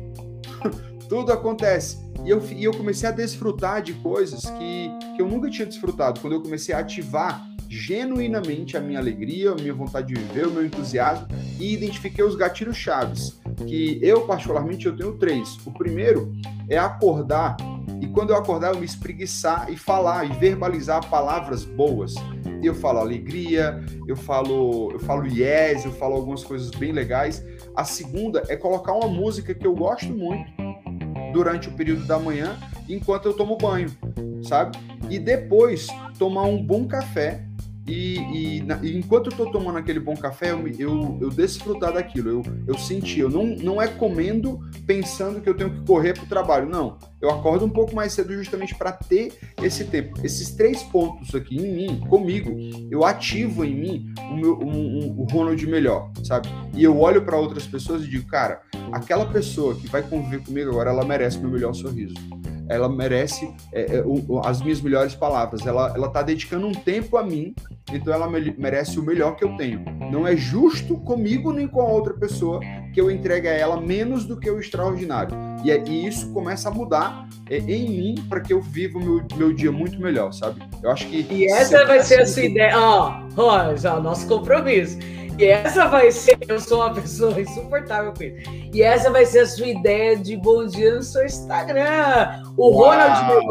Tudo 1.09 1.33
acontece. 1.33 1.99
E 2.25 2.31
eu, 2.31 2.43
e 2.51 2.65
eu 2.65 2.73
comecei 2.73 3.09
a 3.09 3.13
desfrutar 3.13 3.83
de 3.83 3.95
coisas 3.95 4.45
que, 4.45 4.91
que 5.17 5.23
eu 5.23 5.29
nunca 5.29 5.49
tinha 5.49 5.67
desfrutado. 5.67 6.21
Quando 6.21 6.35
eu 6.35 6.43
comecei 6.43 6.75
a 6.75 6.81
ativar 6.81 7.47
genuinamente 7.69 8.77
a 8.77 8.81
minha 8.81 8.99
alegria, 8.99 9.53
a 9.53 9.55
minha 9.55 9.75
vontade 9.75 10.15
de 10.15 10.21
viver, 10.21 10.47
o 10.47 10.51
meu 10.51 10.65
entusiasmo 10.65 11.29
e 11.61 11.75
identifiquei 11.75 12.25
os 12.25 12.35
gatilhos 12.35 12.77
chaves, 12.77 13.39
que 13.67 13.99
eu 14.03 14.23
particularmente 14.23 14.87
eu 14.87 14.97
tenho 14.97 15.13
três. 15.19 15.59
O 15.67 15.73
primeiro 15.73 16.33
é 16.69 16.79
acordar 16.79 17.57
e 18.01 18.07
quando 18.07 18.31
eu 18.31 18.37
acordar 18.37 18.73
eu 18.73 18.81
me 18.81 18.87
espreguiçar 18.87 19.71
e 19.71 19.77
falar 19.77 20.25
e 20.25 20.33
verbalizar 20.39 21.09
palavras 21.09 21.65
boas. 21.65 22.15
Eu 22.63 22.75
falo 22.75 22.99
alegria, 22.99 23.85
eu 24.07 24.17
falo, 24.17 24.91
eu 24.93 24.99
falo 24.99 25.27
yes, 25.27 25.85
eu 25.85 25.93
falo 25.93 26.15
algumas 26.15 26.43
coisas 26.43 26.71
bem 26.71 26.93
legais. 26.93 27.45
A 27.77 27.85
segunda 27.85 28.43
é 28.49 28.57
colocar 28.57 28.93
uma 28.93 29.09
música 29.09 29.55
que 29.55 29.67
eu 29.67 29.75
gosto 29.75 30.13
muito 30.13 30.68
durante 31.33 31.69
o 31.69 31.73
período 31.73 32.05
da 32.05 32.19
manhã, 32.19 32.57
enquanto 32.89 33.27
eu 33.27 33.35
tomo 33.35 33.57
banho, 33.57 33.91
sabe? 34.43 34.79
E 35.11 35.19
depois 35.19 35.89
tomar 36.19 36.45
um 36.45 36.63
bom 36.63 36.87
café 36.87 37.48
e, 37.89 38.59
e, 38.59 38.63
na, 38.63 38.79
e, 38.83 38.97
enquanto 38.97 39.31
eu 39.31 39.37
tô 39.37 39.51
tomando 39.51 39.79
aquele 39.79 39.99
bom 39.99 40.15
café, 40.15 40.53
eu, 40.53 40.69
eu, 40.79 41.19
eu 41.23 41.31
desfrutar 41.31 41.95
daquilo, 41.95 42.29
eu, 42.29 42.43
eu 42.67 42.79
senti, 42.79 43.21
eu 43.21 43.31
não, 43.31 43.47
não 43.47 43.81
é 43.81 43.89
comendo 43.89 44.61
pensando 44.87 45.41
que 45.41 45.49
eu 45.49 45.55
tenho 45.55 45.71
que 45.71 45.81
correr 45.87 46.13
para 46.13 46.25
o 46.25 46.27
trabalho, 46.27 46.69
não. 46.69 46.99
Eu 47.21 47.31
acordo 47.31 47.65
um 47.65 47.71
pouco 47.71 47.95
mais 47.95 48.13
cedo 48.13 48.35
justamente 48.35 48.75
para 48.75 48.93
ter 48.93 49.33
esse 49.63 49.85
tempo. 49.85 50.21
Esses 50.23 50.51
três 50.51 50.83
pontos 50.83 51.35
aqui 51.35 51.57
em 51.57 51.75
mim, 51.75 52.01
comigo, 52.01 52.55
eu 52.91 53.05
ativo 53.05 53.65
em 53.65 53.75
mim 53.75 54.15
o, 54.31 54.37
meu, 54.37 54.59
um, 54.59 54.99
um, 54.99 55.21
o 55.21 55.25
Ronald 55.25 55.67
melhor, 55.67 56.13
sabe? 56.23 56.49
E 56.75 56.85
eu 56.85 56.99
olho 57.01 57.23
para 57.23 57.39
outras 57.39 57.67
pessoas 57.67 58.05
e 58.05 58.09
digo, 58.09 58.27
cara, 58.27 58.61
aquela 58.93 59.25
pessoa 59.25 59.75
que 59.75 59.87
vai 59.89 60.03
conviver 60.03 60.45
comigo 60.45 60.71
agora, 60.71 60.91
ela 60.91 61.05
merece 61.05 61.39
meu 61.39 61.51
melhor 61.51 61.73
sorriso 61.73 62.15
ela 62.69 62.89
merece 62.89 63.53
é, 63.73 63.97
é, 63.97 64.03
o, 64.05 64.41
as 64.45 64.61
minhas 64.61 64.81
melhores 64.81 65.15
palavras. 65.15 65.67
Ela, 65.67 65.93
ela 65.95 66.09
tá 66.09 66.23
dedicando 66.23 66.67
um 66.67 66.73
tempo 66.73 67.17
a 67.17 67.23
mim 67.23 67.55
então 67.93 68.13
ela 68.13 68.29
merece 68.29 68.99
o 68.99 69.03
melhor 69.03 69.37
que 69.37 69.45
eu 69.45 69.57
tenho. 69.57 69.85
Não 70.11 70.27
é 70.27 70.37
justo 70.37 70.97
comigo 70.99 71.53
nem 71.53 71.67
com 71.67 71.81
a 71.81 71.87
outra 71.87 72.15
pessoa 72.15 72.61
que 72.93 73.01
eu 73.01 73.11
entregue 73.11 73.49
a 73.49 73.53
ela 73.53 73.81
menos 73.81 74.25
do 74.25 74.39
que 74.39 74.51
o 74.51 74.61
extraordinário. 74.61 75.37
E, 75.65 75.71
é, 75.71 75.83
e 75.87 76.07
isso 76.07 76.33
começa 76.33 76.69
a 76.69 76.73
mudar 76.73 77.29
é, 77.49 77.59
em 77.59 77.89
mim 77.89 78.15
para 78.29 78.41
que 78.41 78.53
eu 78.53 78.61
viva 78.61 78.99
o 78.99 79.03
meu, 79.03 79.27
meu 79.37 79.53
dia 79.53 79.73
muito 79.73 80.01
melhor, 80.01 80.33
sabe? 80.33 80.63
Eu 80.83 80.91
acho 80.91 81.07
que. 81.07 81.27
E 81.31 81.47
essa 81.47 81.85
vai 81.87 82.03
ser 82.03 82.21
a 82.21 82.27
sua 82.27 82.45
ideia. 82.45 82.79
Ó, 82.79 83.23
ó, 83.37 83.77
já 83.77 83.99
nosso 83.99 84.27
compromisso. 84.27 84.99
E 85.39 85.47
essa 85.47 85.87
vai 85.87 86.11
ser. 86.11 86.37
Eu 86.49 86.59
sou 86.59 86.81
uma 86.81 86.93
pessoa 86.93 87.41
insuportável 87.41 88.13
com 88.13 88.25
isso. 88.25 88.51
E 88.75 88.83
essa 88.83 89.09
vai 89.09 89.25
ser 89.25 89.41
a 89.41 89.47
sua 89.47 89.69
ideia 89.69 90.17
de 90.17 90.37
bom 90.37 90.67
dia 90.67 90.97
no 90.97 91.03
seu 91.03 91.25
Instagram. 91.25 92.43
O 92.57 92.71
Uau. 92.71 92.91
Ronald 92.91 93.47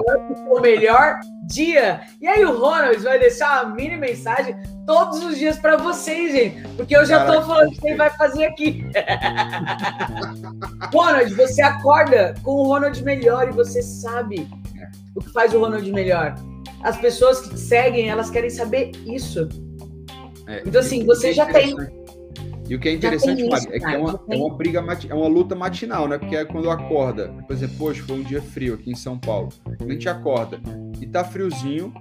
o 0.50 0.60
melhor 0.60 1.18
dia. 1.48 2.02
E 2.20 2.28
aí 2.28 2.44
o 2.44 2.60
Ronald 2.60 2.98
vai 3.00 3.18
deixar 3.18 3.64
uma 3.64 3.74
mini 3.74 3.96
mensagem 3.96 4.54
todos 4.86 5.24
os 5.24 5.38
dias 5.38 5.58
para 5.58 5.78
vocês, 5.78 6.34
gente. 6.34 6.68
Porque 6.76 6.96
eu 6.96 7.06
já 7.06 7.20
Caraca, 7.20 7.40
tô 7.40 7.48
falando 7.48 7.72
que 7.72 7.88
ele 7.88 7.96
vai 7.96 8.10
fazer 8.10 8.46
aqui. 8.48 8.86
Ronald, 10.94 11.34
você 11.36 11.62
acorda 11.62 12.36
com 12.44 12.52
o 12.52 12.64
Ronald 12.64 13.02
melhor 13.02 13.48
e 13.48 13.52
você 13.52 13.82
sabe 13.82 14.46
o 15.16 15.22
que 15.22 15.32
faz 15.32 15.54
o 15.54 15.60
Ronald 15.60 15.90
melhor. 15.94 16.36
As 16.84 16.98
pessoas 16.98 17.40
que 17.40 17.58
seguem, 17.58 18.10
elas 18.10 18.30
querem 18.30 18.50
saber 18.50 18.92
isso. 19.06 19.48
É, 20.48 20.64
então, 20.66 20.80
assim, 20.80 21.06
você 21.06 21.30
é 21.30 21.34
já 21.34 21.46
tem. 21.46 21.76
E 22.70 22.76
o 22.76 22.80
que 22.80 22.90
é 22.90 22.94
interessante, 22.94 23.42
isso, 23.42 23.70
é 23.72 23.80
que 23.80 23.86
é 23.86 23.98
uma, 23.98 24.20
é 24.30 24.36
uma 24.36 24.56
briga, 24.56 24.84
é 25.10 25.14
uma 25.14 25.28
luta 25.28 25.56
matinal, 25.56 26.08
né? 26.08 26.18
Porque 26.18 26.36
é 26.36 26.44
quando 26.44 26.70
acorda, 26.70 27.30
por 27.48 27.54
exemplo, 27.54 27.86
hoje 27.86 28.02
foi 28.02 28.18
um 28.18 28.24
dia 28.24 28.42
frio 28.42 28.74
aqui 28.74 28.92
em 28.92 28.96
São 28.96 29.18
Paulo. 29.18 29.50
A 29.80 29.90
gente 29.90 30.10
acorda 30.10 30.60
e 31.00 31.08
tá 31.08 31.24
friozinho, 31.24 31.94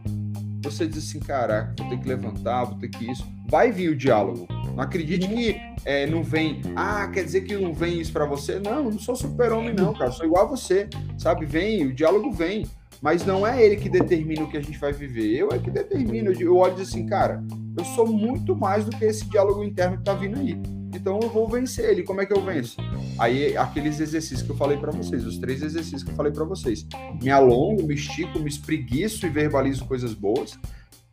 você 0.62 0.86
diz 0.86 1.08
assim, 1.08 1.20
caraca, 1.20 1.72
vou 1.78 1.88
ter 1.88 1.98
que 2.00 2.08
levantar, 2.08 2.64
vou 2.64 2.78
ter 2.78 2.88
que 2.88 3.10
isso. 3.10 3.24
Vai 3.48 3.70
vir 3.70 3.90
o 3.90 3.96
diálogo. 3.96 4.48
Não 4.74 4.82
acredite 4.82 5.28
que 5.28 5.56
é, 5.84 6.04
não 6.06 6.22
vem, 6.22 6.60
ah, 6.74 7.08
quer 7.08 7.24
dizer 7.24 7.42
que 7.42 7.56
não 7.56 7.72
vem 7.72 8.00
isso 8.00 8.12
para 8.12 8.26
você? 8.26 8.58
Não, 8.58 8.90
não 8.90 8.98
sou 8.98 9.14
super-homem, 9.14 9.72
não, 9.72 9.94
cara. 9.94 10.10
Sou 10.10 10.26
igual 10.26 10.46
a 10.46 10.48
você, 10.48 10.88
sabe? 11.16 11.46
Vem, 11.46 11.86
o 11.86 11.94
diálogo 11.94 12.32
vem. 12.32 12.66
Mas 13.00 13.24
não 13.24 13.46
é 13.46 13.62
ele 13.64 13.76
que 13.76 13.88
determina 13.88 14.42
o 14.42 14.50
que 14.50 14.56
a 14.56 14.60
gente 14.60 14.78
vai 14.78 14.92
viver. 14.92 15.36
Eu 15.36 15.50
é 15.52 15.58
que 15.58 15.70
determino. 15.70 16.32
Eu 16.32 16.56
olho 16.56 16.72
e 16.72 16.76
digo 16.76 16.88
assim, 16.88 17.06
cara, 17.06 17.44
eu 17.76 17.84
sou 17.84 18.06
muito 18.06 18.56
mais 18.56 18.84
do 18.84 18.90
que 18.90 19.04
esse 19.04 19.28
diálogo 19.28 19.62
interno 19.62 19.98
que 19.98 20.04
tá 20.04 20.14
vindo 20.14 20.38
aí. 20.38 20.58
Então 20.94 21.20
eu 21.22 21.28
vou 21.28 21.46
vencer 21.46 21.90
ele. 21.90 22.02
Como 22.02 22.20
é 22.20 22.26
que 22.26 22.32
eu 22.32 22.42
venço? 22.42 22.76
Aí 23.18 23.56
aqueles 23.56 24.00
exercícios 24.00 24.42
que 24.42 24.50
eu 24.50 24.56
falei 24.56 24.78
para 24.78 24.90
vocês, 24.90 25.26
os 25.26 25.38
três 25.38 25.62
exercícios 25.62 26.02
que 26.02 26.10
eu 26.10 26.14
falei 26.14 26.32
para 26.32 26.44
vocês. 26.44 26.86
Me 27.22 27.30
alongo, 27.30 27.86
me 27.86 27.94
estico, 27.94 28.38
me 28.38 28.48
espreguiço 28.48 29.26
e 29.26 29.28
verbalizo 29.28 29.84
coisas 29.84 30.14
boas. 30.14 30.58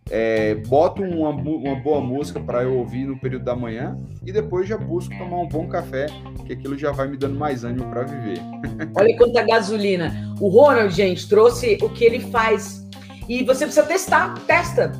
É, 0.10 0.56
boto 0.56 1.02
uma, 1.02 1.30
uma 1.30 1.76
boa 1.76 2.02
música 2.02 2.40
para 2.40 2.64
eu 2.64 2.78
ouvir 2.78 3.06
no 3.06 3.18
período 3.20 3.46
da 3.46 3.56
manhã 3.56 3.98
e 4.26 4.34
depois 4.34 4.68
já 4.68 4.78
busco 4.78 5.18
tomar 5.18 5.40
um 5.40 5.48
bom 5.48 5.68
café, 5.68 6.08
que 6.46 6.54
aquilo 6.54 6.78
já 6.78 6.92
vai 6.92 7.08
me 7.08 7.18
dando 7.18 7.38
mais 7.38 7.64
ânimo 7.64 7.90
para 7.90 8.04
viver. 8.04 8.38
Olha 8.96 9.18
quanta 9.18 9.42
gasolina. 9.44 10.36
O 10.40 10.50
Ronald, 10.50 10.94
gente, 10.94 11.28
trouxe 11.28 11.78
o 11.82 11.90
que 11.90 12.04
ele 12.06 12.20
faz. 12.20 12.88
E 13.28 13.44
você 13.44 13.66
precisa 13.66 13.86
testar, 13.86 14.34
testa 14.46 14.92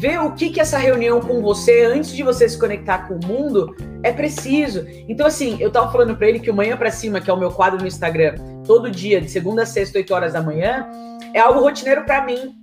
ver 0.00 0.18
o 0.18 0.32
que, 0.32 0.48
que 0.48 0.58
essa 0.58 0.78
reunião 0.78 1.20
com 1.20 1.42
você, 1.42 1.84
antes 1.84 2.10
de 2.12 2.22
você 2.22 2.48
se 2.48 2.58
conectar 2.58 3.06
com 3.06 3.16
o 3.16 3.26
mundo, 3.26 3.76
é 4.02 4.10
preciso. 4.10 4.86
Então, 5.06 5.26
assim, 5.26 5.58
eu 5.60 5.70
tava 5.70 5.92
falando 5.92 6.16
para 6.16 6.26
ele 6.26 6.40
que 6.40 6.50
o 6.50 6.54
Manhã 6.54 6.74
para 6.74 6.90
Cima, 6.90 7.20
que 7.20 7.28
é 7.28 7.32
o 7.32 7.36
meu 7.36 7.52
quadro 7.52 7.78
no 7.78 7.86
Instagram, 7.86 8.34
todo 8.66 8.90
dia, 8.90 9.20
de 9.20 9.30
segunda 9.30 9.64
a 9.64 9.66
sexta, 9.66 9.98
8 9.98 10.14
horas 10.14 10.32
da 10.32 10.40
manhã, 10.40 10.88
é 11.34 11.38
algo 11.38 11.60
rotineiro 11.60 12.04
para 12.04 12.24
mim. 12.24 12.54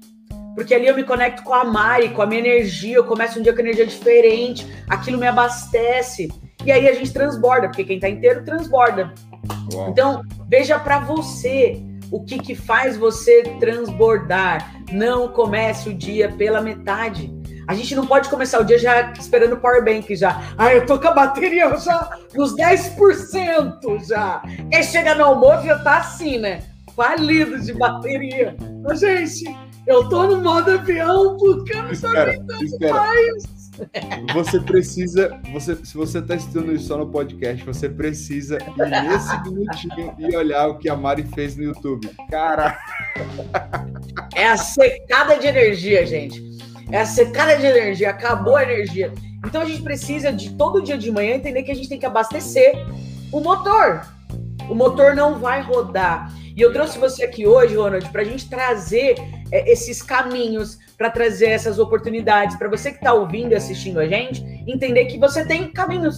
Porque 0.56 0.74
ali 0.74 0.88
eu 0.88 0.96
me 0.96 1.04
conecto 1.04 1.44
com 1.44 1.54
a 1.54 1.64
Mari, 1.64 2.10
com 2.10 2.24
a 2.24 2.26
minha 2.26 2.42
energia, 2.42 2.96
eu 2.96 3.04
começo 3.04 3.38
um 3.40 3.44
dia 3.44 3.54
com 3.54 3.60
energia 3.60 3.86
diferente, 3.86 4.66
aquilo 4.90 5.20
me 5.20 5.28
abastece. 5.28 6.28
E 6.66 6.72
aí 6.72 6.88
a 6.88 6.94
gente 6.94 7.14
transborda, 7.14 7.68
porque 7.68 7.84
quem 7.84 8.00
tá 8.00 8.10
inteiro 8.10 8.44
transborda. 8.44 9.14
Uau. 9.72 9.90
Então, 9.92 10.24
veja 10.50 10.80
para 10.80 11.02
você 11.02 11.80
o 12.12 12.24
que, 12.24 12.38
que 12.38 12.56
faz 12.56 12.98
você 12.98 13.44
transbordar. 13.60 14.76
Não 14.92 15.28
comece 15.28 15.90
o 15.90 15.94
dia 15.94 16.32
pela 16.32 16.62
metade. 16.62 17.36
A 17.68 17.74
gente 17.74 17.94
não 17.96 18.08
pode 18.08 18.30
começar 18.30 18.62
o 18.62 18.64
dia 18.64 18.80
já 18.80 19.12
esperando 19.12 19.54
o 19.54 19.58
power 19.58 19.84
bank 19.84 20.16
já. 20.16 20.42
Ah, 20.58 20.74
eu 20.74 20.86
tô 20.86 20.98
com 20.98 21.08
a 21.10 21.14
bateria 21.14 21.76
já 21.78 22.18
nos 22.34 22.56
10% 22.56 24.08
já. 24.08 24.42
Quem 24.72 24.84
chega 24.84 25.14
no 25.14 25.26
almoço 25.26 25.66
já 25.66 25.78
tá 25.80 25.98
assim, 25.98 26.38
né? 26.38 26.64
Falido 26.96 27.60
de 27.60 27.74
bateria. 27.74 28.56
Mas, 28.84 29.02
gente, 29.02 29.44
eu 29.86 30.08
tô 30.08 30.28
no 30.28 30.42
modo 30.42 30.72
avião 30.72 31.36
porque 31.38 31.76
eu 31.76 31.84
não 31.84 31.94
tô 31.94 32.08
aguentando 32.08 32.80
mais. 32.90 33.57
Você 34.34 34.60
precisa, 34.60 35.40
você, 35.52 35.76
se 35.76 35.96
você 35.96 36.20
está 36.20 36.36
assistindo 36.36 36.74
isso 36.74 36.88
só 36.88 36.98
no 36.98 37.10
podcast, 37.10 37.64
você 37.64 37.88
precisa 37.90 38.58
ir 38.58 39.10
nesse 39.10 39.42
minutinho 39.44 40.16
e 40.18 40.36
olhar 40.36 40.68
o 40.68 40.78
que 40.78 40.90
a 40.90 40.96
Mari 40.96 41.24
fez 41.24 41.56
no 41.56 41.64
YouTube. 41.64 42.10
Cara! 42.30 42.78
É 44.36 44.48
a 44.48 44.58
secada 44.58 45.38
de 45.38 45.48
energia, 45.48 46.06
gente. 46.06 46.42
É 46.92 47.02
a 47.02 47.06
secada 47.06 47.58
de 47.58 47.66
energia. 47.66 48.10
Acabou 48.10 48.56
a 48.56 48.64
energia. 48.64 49.12
Então 49.46 49.62
a 49.62 49.66
gente 49.66 49.82
precisa 49.82 50.32
de 50.32 50.54
todo 50.54 50.82
dia 50.82 50.98
de 50.98 51.12
manhã 51.12 51.36
entender 51.36 51.64
que 51.64 51.72
a 51.72 51.76
gente 51.76 51.90
tem 51.90 52.00
que 52.00 52.06
abastecer 52.06 52.74
o 53.32 53.40
motor. 53.40 54.02
O 54.70 54.76
motor 54.76 55.16
não 55.16 55.40
vai 55.40 55.62
rodar. 55.62 56.32
E 56.58 56.62
eu 56.64 56.74
trouxe 56.74 56.98
você 56.98 57.24
aqui 57.24 57.46
hoje, 57.46 57.76
Ronald, 57.76 58.10
para 58.10 58.24
a 58.24 58.26
gente 58.26 58.50
trazer 58.50 59.16
é, 59.52 59.72
esses 59.72 60.02
caminhos, 60.02 60.80
para 60.98 61.12
trazer 61.12 61.50
essas 61.50 61.78
oportunidades, 61.78 62.58
para 62.58 62.68
você 62.68 62.90
que 62.90 62.98
está 62.98 63.14
ouvindo 63.14 63.52
e 63.52 63.56
assistindo 63.56 64.00
a 64.00 64.08
gente, 64.08 64.44
entender 64.66 65.06
que 65.06 65.20
você 65.20 65.46
tem 65.46 65.72
caminhos. 65.72 66.18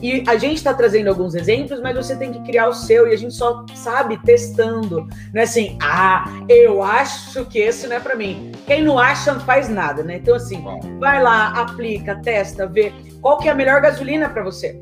E 0.00 0.22
a 0.28 0.36
gente 0.36 0.58
está 0.58 0.72
trazendo 0.72 1.08
alguns 1.08 1.34
exemplos, 1.34 1.80
mas 1.80 1.96
você 1.96 2.14
tem 2.14 2.30
que 2.30 2.40
criar 2.44 2.68
o 2.68 2.72
seu 2.72 3.08
e 3.08 3.12
a 3.12 3.16
gente 3.16 3.34
só 3.34 3.66
sabe 3.74 4.22
testando. 4.22 5.08
Não 5.34 5.40
é 5.40 5.42
assim, 5.42 5.76
ah, 5.82 6.24
eu 6.48 6.80
acho 6.80 7.44
que 7.46 7.58
esse 7.58 7.88
não 7.88 7.96
é 7.96 8.00
para 8.00 8.14
mim. 8.14 8.52
Quem 8.68 8.84
não 8.84 9.00
acha 9.00 9.32
não 9.32 9.40
faz 9.40 9.68
nada, 9.68 10.04
né? 10.04 10.18
Então, 10.18 10.36
assim, 10.36 10.62
vai 11.00 11.20
lá, 11.20 11.48
aplica, 11.48 12.14
testa, 12.22 12.68
vê 12.68 12.92
qual 13.20 13.38
que 13.38 13.48
é 13.48 13.50
a 13.50 13.54
melhor 13.54 13.80
gasolina 13.80 14.28
para 14.28 14.44
você. 14.44 14.78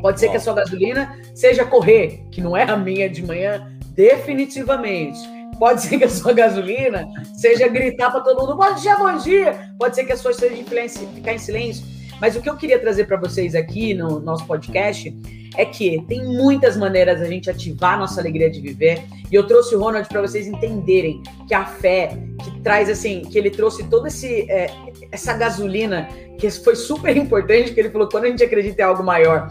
Pode 0.00 0.18
ser 0.18 0.30
que 0.30 0.36
a 0.38 0.40
sua 0.40 0.54
gasolina 0.54 1.14
seja 1.34 1.66
correr, 1.66 2.22
que 2.30 2.40
não 2.40 2.56
é 2.56 2.62
a 2.62 2.76
minha 2.76 3.10
de 3.10 3.22
manhã, 3.26 3.77
definitivamente. 3.98 5.18
Pode 5.58 5.82
ser 5.82 5.98
que 5.98 6.04
a 6.04 6.08
sua 6.08 6.32
gasolina 6.32 7.08
seja 7.34 7.66
gritar 7.66 8.12
para 8.12 8.20
todo 8.20 8.40
mundo, 8.40 8.56
bom 8.56 8.72
dia, 8.76 8.94
bom 8.94 9.18
dia. 9.18 9.72
Pode 9.76 9.96
ser 9.96 10.04
que 10.04 10.12
a 10.12 10.16
sua 10.16 10.32
seja 10.32 10.54
ficar 10.54 11.32
em 11.32 11.38
silêncio. 11.38 11.84
Mas 12.20 12.36
o 12.36 12.40
que 12.40 12.48
eu 12.48 12.56
queria 12.56 12.78
trazer 12.78 13.06
para 13.06 13.16
vocês 13.16 13.56
aqui 13.56 13.94
no 13.94 14.20
nosso 14.20 14.46
podcast 14.46 15.12
é 15.56 15.64
que 15.64 16.00
tem 16.06 16.24
muitas 16.24 16.76
maneiras 16.76 17.20
a 17.20 17.24
gente 17.24 17.50
ativar 17.50 17.98
nossa 17.98 18.20
alegria 18.20 18.48
de 18.48 18.60
viver. 18.60 19.02
E 19.32 19.34
eu 19.34 19.44
trouxe 19.48 19.74
o 19.74 19.80
Ronald 19.80 20.08
para 20.08 20.20
vocês 20.20 20.46
entenderem 20.46 21.20
que 21.48 21.54
a 21.54 21.64
fé, 21.64 22.16
que 22.44 22.60
traz 22.60 22.88
assim, 22.88 23.22
que 23.22 23.36
ele 23.36 23.50
trouxe 23.50 23.82
toda 23.88 24.08
é, 24.48 24.70
essa 25.10 25.32
gasolina, 25.32 26.08
que 26.38 26.48
foi 26.50 26.76
super 26.76 27.16
importante, 27.16 27.74
que 27.74 27.80
ele 27.80 27.90
falou: 27.90 28.08
quando 28.08 28.26
a 28.26 28.28
gente 28.28 28.44
acredita 28.44 28.80
em 28.80 28.84
algo 28.84 29.02
maior, 29.02 29.48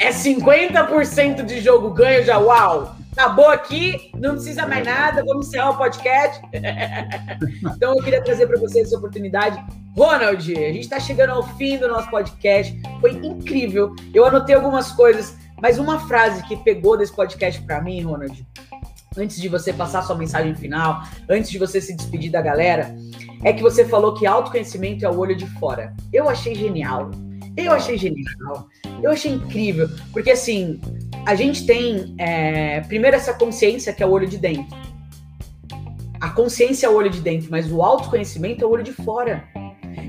é 0.00 0.10
50% 0.10 1.44
de 1.44 1.60
jogo 1.60 1.90
ganho 1.90 2.24
já, 2.24 2.36
uau! 2.36 2.95
Acabou 3.16 3.48
aqui, 3.48 4.10
não 4.14 4.34
precisa 4.34 4.66
mais 4.66 4.84
nada, 4.84 5.24
vamos 5.24 5.48
encerrar 5.48 5.70
o 5.70 5.78
podcast. 5.78 6.38
então 7.74 7.96
eu 7.96 8.04
queria 8.04 8.22
trazer 8.22 8.46
para 8.46 8.60
vocês 8.60 8.88
essa 8.88 8.98
oportunidade. 8.98 9.58
Ronald, 9.96 10.52
a 10.52 10.70
gente 10.70 10.80
está 10.80 11.00
chegando 11.00 11.30
ao 11.30 11.42
fim 11.56 11.78
do 11.78 11.88
nosso 11.88 12.10
podcast. 12.10 12.78
Foi 13.00 13.12
incrível. 13.12 13.96
Eu 14.12 14.26
anotei 14.26 14.54
algumas 14.54 14.92
coisas, 14.92 15.34
mas 15.62 15.78
uma 15.78 16.06
frase 16.06 16.42
que 16.42 16.56
pegou 16.58 16.98
desse 16.98 17.16
podcast 17.16 17.62
para 17.62 17.80
mim, 17.80 18.02
Ronald, 18.02 18.46
antes 19.16 19.40
de 19.40 19.48
você 19.48 19.72
passar 19.72 20.02
sua 20.02 20.14
mensagem 20.14 20.54
final, 20.54 21.02
antes 21.26 21.50
de 21.50 21.56
você 21.56 21.80
se 21.80 21.96
despedir 21.96 22.30
da 22.30 22.42
galera, 22.42 22.94
é 23.42 23.50
que 23.50 23.62
você 23.62 23.86
falou 23.86 24.12
que 24.12 24.26
autoconhecimento 24.26 25.06
é 25.06 25.10
o 25.10 25.16
olho 25.16 25.34
de 25.34 25.46
fora. 25.58 25.94
Eu 26.12 26.28
achei 26.28 26.54
genial. 26.54 27.10
Eu 27.56 27.72
achei 27.72 27.96
genial. 27.96 28.68
Eu 29.02 29.10
achei 29.10 29.32
incrível. 29.32 29.88
Porque 30.12 30.32
assim, 30.32 30.78
a 31.26 31.34
gente 31.34 31.66
tem, 31.66 32.14
é, 32.18 32.80
primeiro, 32.82 33.16
essa 33.16 33.34
consciência 33.34 33.92
que 33.92 34.00
é 34.00 34.06
o 34.06 34.10
olho 34.10 34.28
de 34.28 34.38
dentro. 34.38 34.76
A 36.20 36.30
consciência 36.30 36.86
é 36.86 36.88
o 36.88 36.94
olho 36.94 37.10
de 37.10 37.20
dentro, 37.20 37.48
mas 37.50 37.70
o 37.70 37.82
autoconhecimento 37.82 38.64
é 38.64 38.66
o 38.66 38.70
olho 38.70 38.84
de 38.84 38.92
fora. 38.92 39.42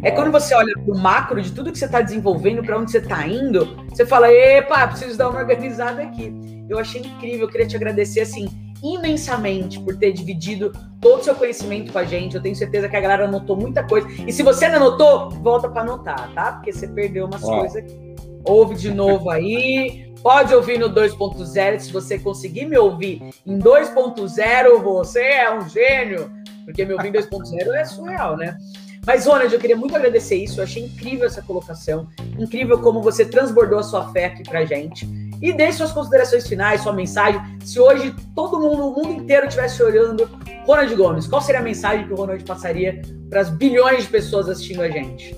É 0.04 0.12
quando 0.12 0.32
você 0.32 0.54
olha 0.54 0.72
o 0.86 0.96
macro 0.96 1.42
de 1.42 1.52
tudo 1.52 1.72
que 1.72 1.80
você 1.80 1.86
está 1.86 2.02
desenvolvendo, 2.02 2.64
para 2.64 2.78
onde 2.78 2.92
você 2.92 3.00
está 3.00 3.28
indo, 3.28 3.84
você 3.90 4.06
fala: 4.06 4.32
epa, 4.32 4.88
preciso 4.88 5.18
dar 5.18 5.30
uma 5.30 5.40
organizada 5.40 6.04
aqui. 6.04 6.32
Eu 6.70 6.78
achei 6.78 7.02
incrível, 7.02 7.48
eu 7.48 7.50
queria 7.50 7.66
te 7.66 7.76
agradecer 7.76 8.22
assim 8.22 8.48
imensamente 8.84 9.80
por 9.80 9.98
ter 9.98 10.12
dividido 10.12 10.72
todo 11.02 11.22
o 11.22 11.24
seu 11.24 11.34
conhecimento 11.34 11.92
com 11.92 11.98
a 11.98 12.04
gente. 12.04 12.36
Eu 12.36 12.42
tenho 12.44 12.56
certeza 12.56 12.88
que 12.88 12.96
a 12.96 13.00
galera 13.02 13.26
anotou 13.26 13.58
muita 13.58 13.84
coisa. 13.84 14.08
E 14.28 14.32
se 14.32 14.44
você 14.44 14.68
não 14.68 14.76
anotou, 14.76 15.32
volta 15.32 15.68
para 15.68 15.82
anotar, 15.82 16.32
tá? 16.36 16.52
Porque 16.54 16.72
você 16.72 16.88
perdeu 16.88 17.26
umas 17.26 17.42
coisas 17.42 17.76
aqui. 17.76 18.08
Ouve 18.48 18.76
de 18.76 18.92
novo 18.92 19.30
aí, 19.30 20.08
Pode 20.22 20.54
ouvir 20.54 20.80
no 20.80 20.90
2.0. 20.90 21.80
Se 21.80 21.92
você 21.92 22.18
conseguir 22.20 22.66
me 22.66 22.78
ouvir 22.78 23.22
em 23.46 23.60
2.0, 23.60 24.82
você 24.82 25.22
é 25.22 25.56
um 25.56 25.68
gênio. 25.70 26.32
Porque 26.66 26.84
me 26.84 26.94
ouvir 26.94 27.10
em 27.10 27.12
2.0 27.14 27.74
é 27.74 27.86
surreal, 27.86 28.36
né? 28.36 28.58
Mas, 29.06 29.26
Ronald, 29.26 29.54
eu 29.54 29.60
queria 29.60 29.78
muito 29.78 29.96
agradecer 29.96 30.36
isso. 30.36 30.60
Eu 30.60 30.66
achei 30.66 30.84
incrível 30.84 31.26
essa 31.26 31.42
colocação. 31.42 32.08
Incrível 32.38 32.80
como 32.82 33.02
você 33.02 33.24
transbordou 33.24 33.80
a 33.80 33.84
sua 33.84 34.12
fé 34.12 34.26
aqui 34.26 34.44
pra 34.44 34.66
gente. 34.66 35.08
E 35.42 35.54
deixe 35.54 35.78
suas 35.78 35.94
considerações 35.94 36.46
finais, 36.46 36.82
sua 36.82 36.92
mensagem. 36.92 37.40
Se 37.64 37.80
hoje 37.80 38.14
todo 38.36 38.60
mundo, 38.60 38.88
o 38.88 38.96
mundo 38.96 39.22
inteiro 39.22 39.48
estivesse 39.48 39.82
olhando 39.82 40.30
Ronald 40.66 40.94
Gomes, 40.96 41.28
qual 41.28 41.42
seria 41.42 41.62
a 41.62 41.64
mensagem 41.64 42.06
que 42.06 42.12
o 42.12 42.18
Ronald 42.18 42.44
passaria 42.44 43.02
para 43.30 43.42
as 43.42 43.50
bilhões 43.50 44.04
de 44.04 44.10
pessoas 44.10 44.50
assistindo 44.50 44.82
a 44.82 44.90
gente? 44.90 45.34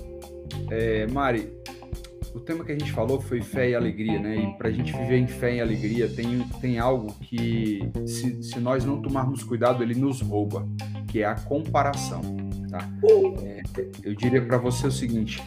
É, 0.71 1.05
Mari, 1.07 1.53
o 2.33 2.39
tema 2.39 2.63
que 2.63 2.71
a 2.71 2.77
gente 2.77 2.91
falou 2.91 3.19
foi 3.19 3.41
fé 3.41 3.69
e 3.69 3.75
alegria, 3.75 4.19
né? 4.19 4.35
E 4.35 4.57
para 4.57 4.69
a 4.69 4.71
gente 4.71 4.91
viver 4.91 5.17
em 5.17 5.27
fé 5.27 5.55
e 5.55 5.61
alegria, 5.61 6.07
tem, 6.07 6.39
tem 6.61 6.79
algo 6.79 7.13
que, 7.21 7.89
se, 8.05 8.43
se 8.43 8.59
nós 8.59 8.85
não 8.85 9.01
tomarmos 9.01 9.43
cuidado, 9.43 9.81
ele 9.81 9.95
nos 9.95 10.21
rouba, 10.21 10.67
que 11.07 11.21
é 11.21 11.25
a 11.25 11.35
comparação, 11.35 12.21
tá? 12.69 12.87
É, 13.43 13.61
eu 14.03 14.15
diria 14.15 14.41
para 14.41 14.57
você 14.57 14.87
o 14.87 14.91
seguinte: 14.91 15.41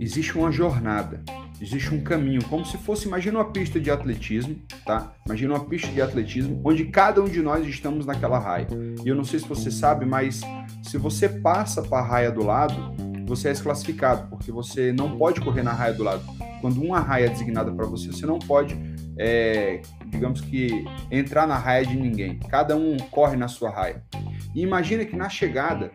existe 0.00 0.36
uma 0.36 0.52
jornada, 0.52 1.22
existe 1.60 1.94
um 1.94 2.02
caminho, 2.02 2.44
como 2.44 2.64
se 2.64 2.76
fosse, 2.76 3.06
imagina 3.06 3.38
uma 3.38 3.50
pista 3.50 3.80
de 3.80 3.90
atletismo, 3.90 4.56
tá? 4.84 5.14
Imagina 5.24 5.54
uma 5.54 5.64
pista 5.64 5.88
de 5.88 6.02
atletismo 6.02 6.60
onde 6.64 6.84
cada 6.86 7.22
um 7.22 7.28
de 7.28 7.40
nós 7.40 7.66
estamos 7.66 8.04
naquela 8.04 8.38
raia. 8.38 8.68
E 9.04 9.08
eu 9.08 9.14
não 9.14 9.24
sei 9.24 9.40
se 9.40 9.48
você 9.48 9.70
sabe, 9.70 10.04
mas 10.04 10.42
se 10.82 10.98
você 10.98 11.28
passa 11.28 11.82
para 11.82 11.98
a 11.98 12.06
raia 12.06 12.30
do 12.30 12.44
lado, 12.44 12.94
você 13.26 13.48
é 13.48 13.52
desclassificado, 13.52 14.28
porque 14.28 14.52
você 14.52 14.92
não 14.92 15.18
pode 15.18 15.40
correr 15.40 15.62
na 15.62 15.72
raia 15.72 15.92
do 15.92 16.04
lado. 16.04 16.22
Quando 16.60 16.80
uma 16.82 17.00
raia 17.00 17.26
é 17.26 17.28
designada 17.28 17.72
para 17.72 17.84
você, 17.84 18.08
você 18.08 18.24
não 18.24 18.38
pode, 18.38 18.78
é, 19.18 19.82
digamos 20.06 20.40
que, 20.40 20.84
entrar 21.10 21.46
na 21.46 21.58
raia 21.58 21.84
de 21.84 21.96
ninguém. 21.96 22.38
Cada 22.48 22.76
um 22.76 22.96
corre 23.10 23.36
na 23.36 23.48
sua 23.48 23.70
raia. 23.70 24.02
E 24.54 24.62
imagina 24.62 25.04
que 25.04 25.16
na 25.16 25.28
chegada 25.28 25.90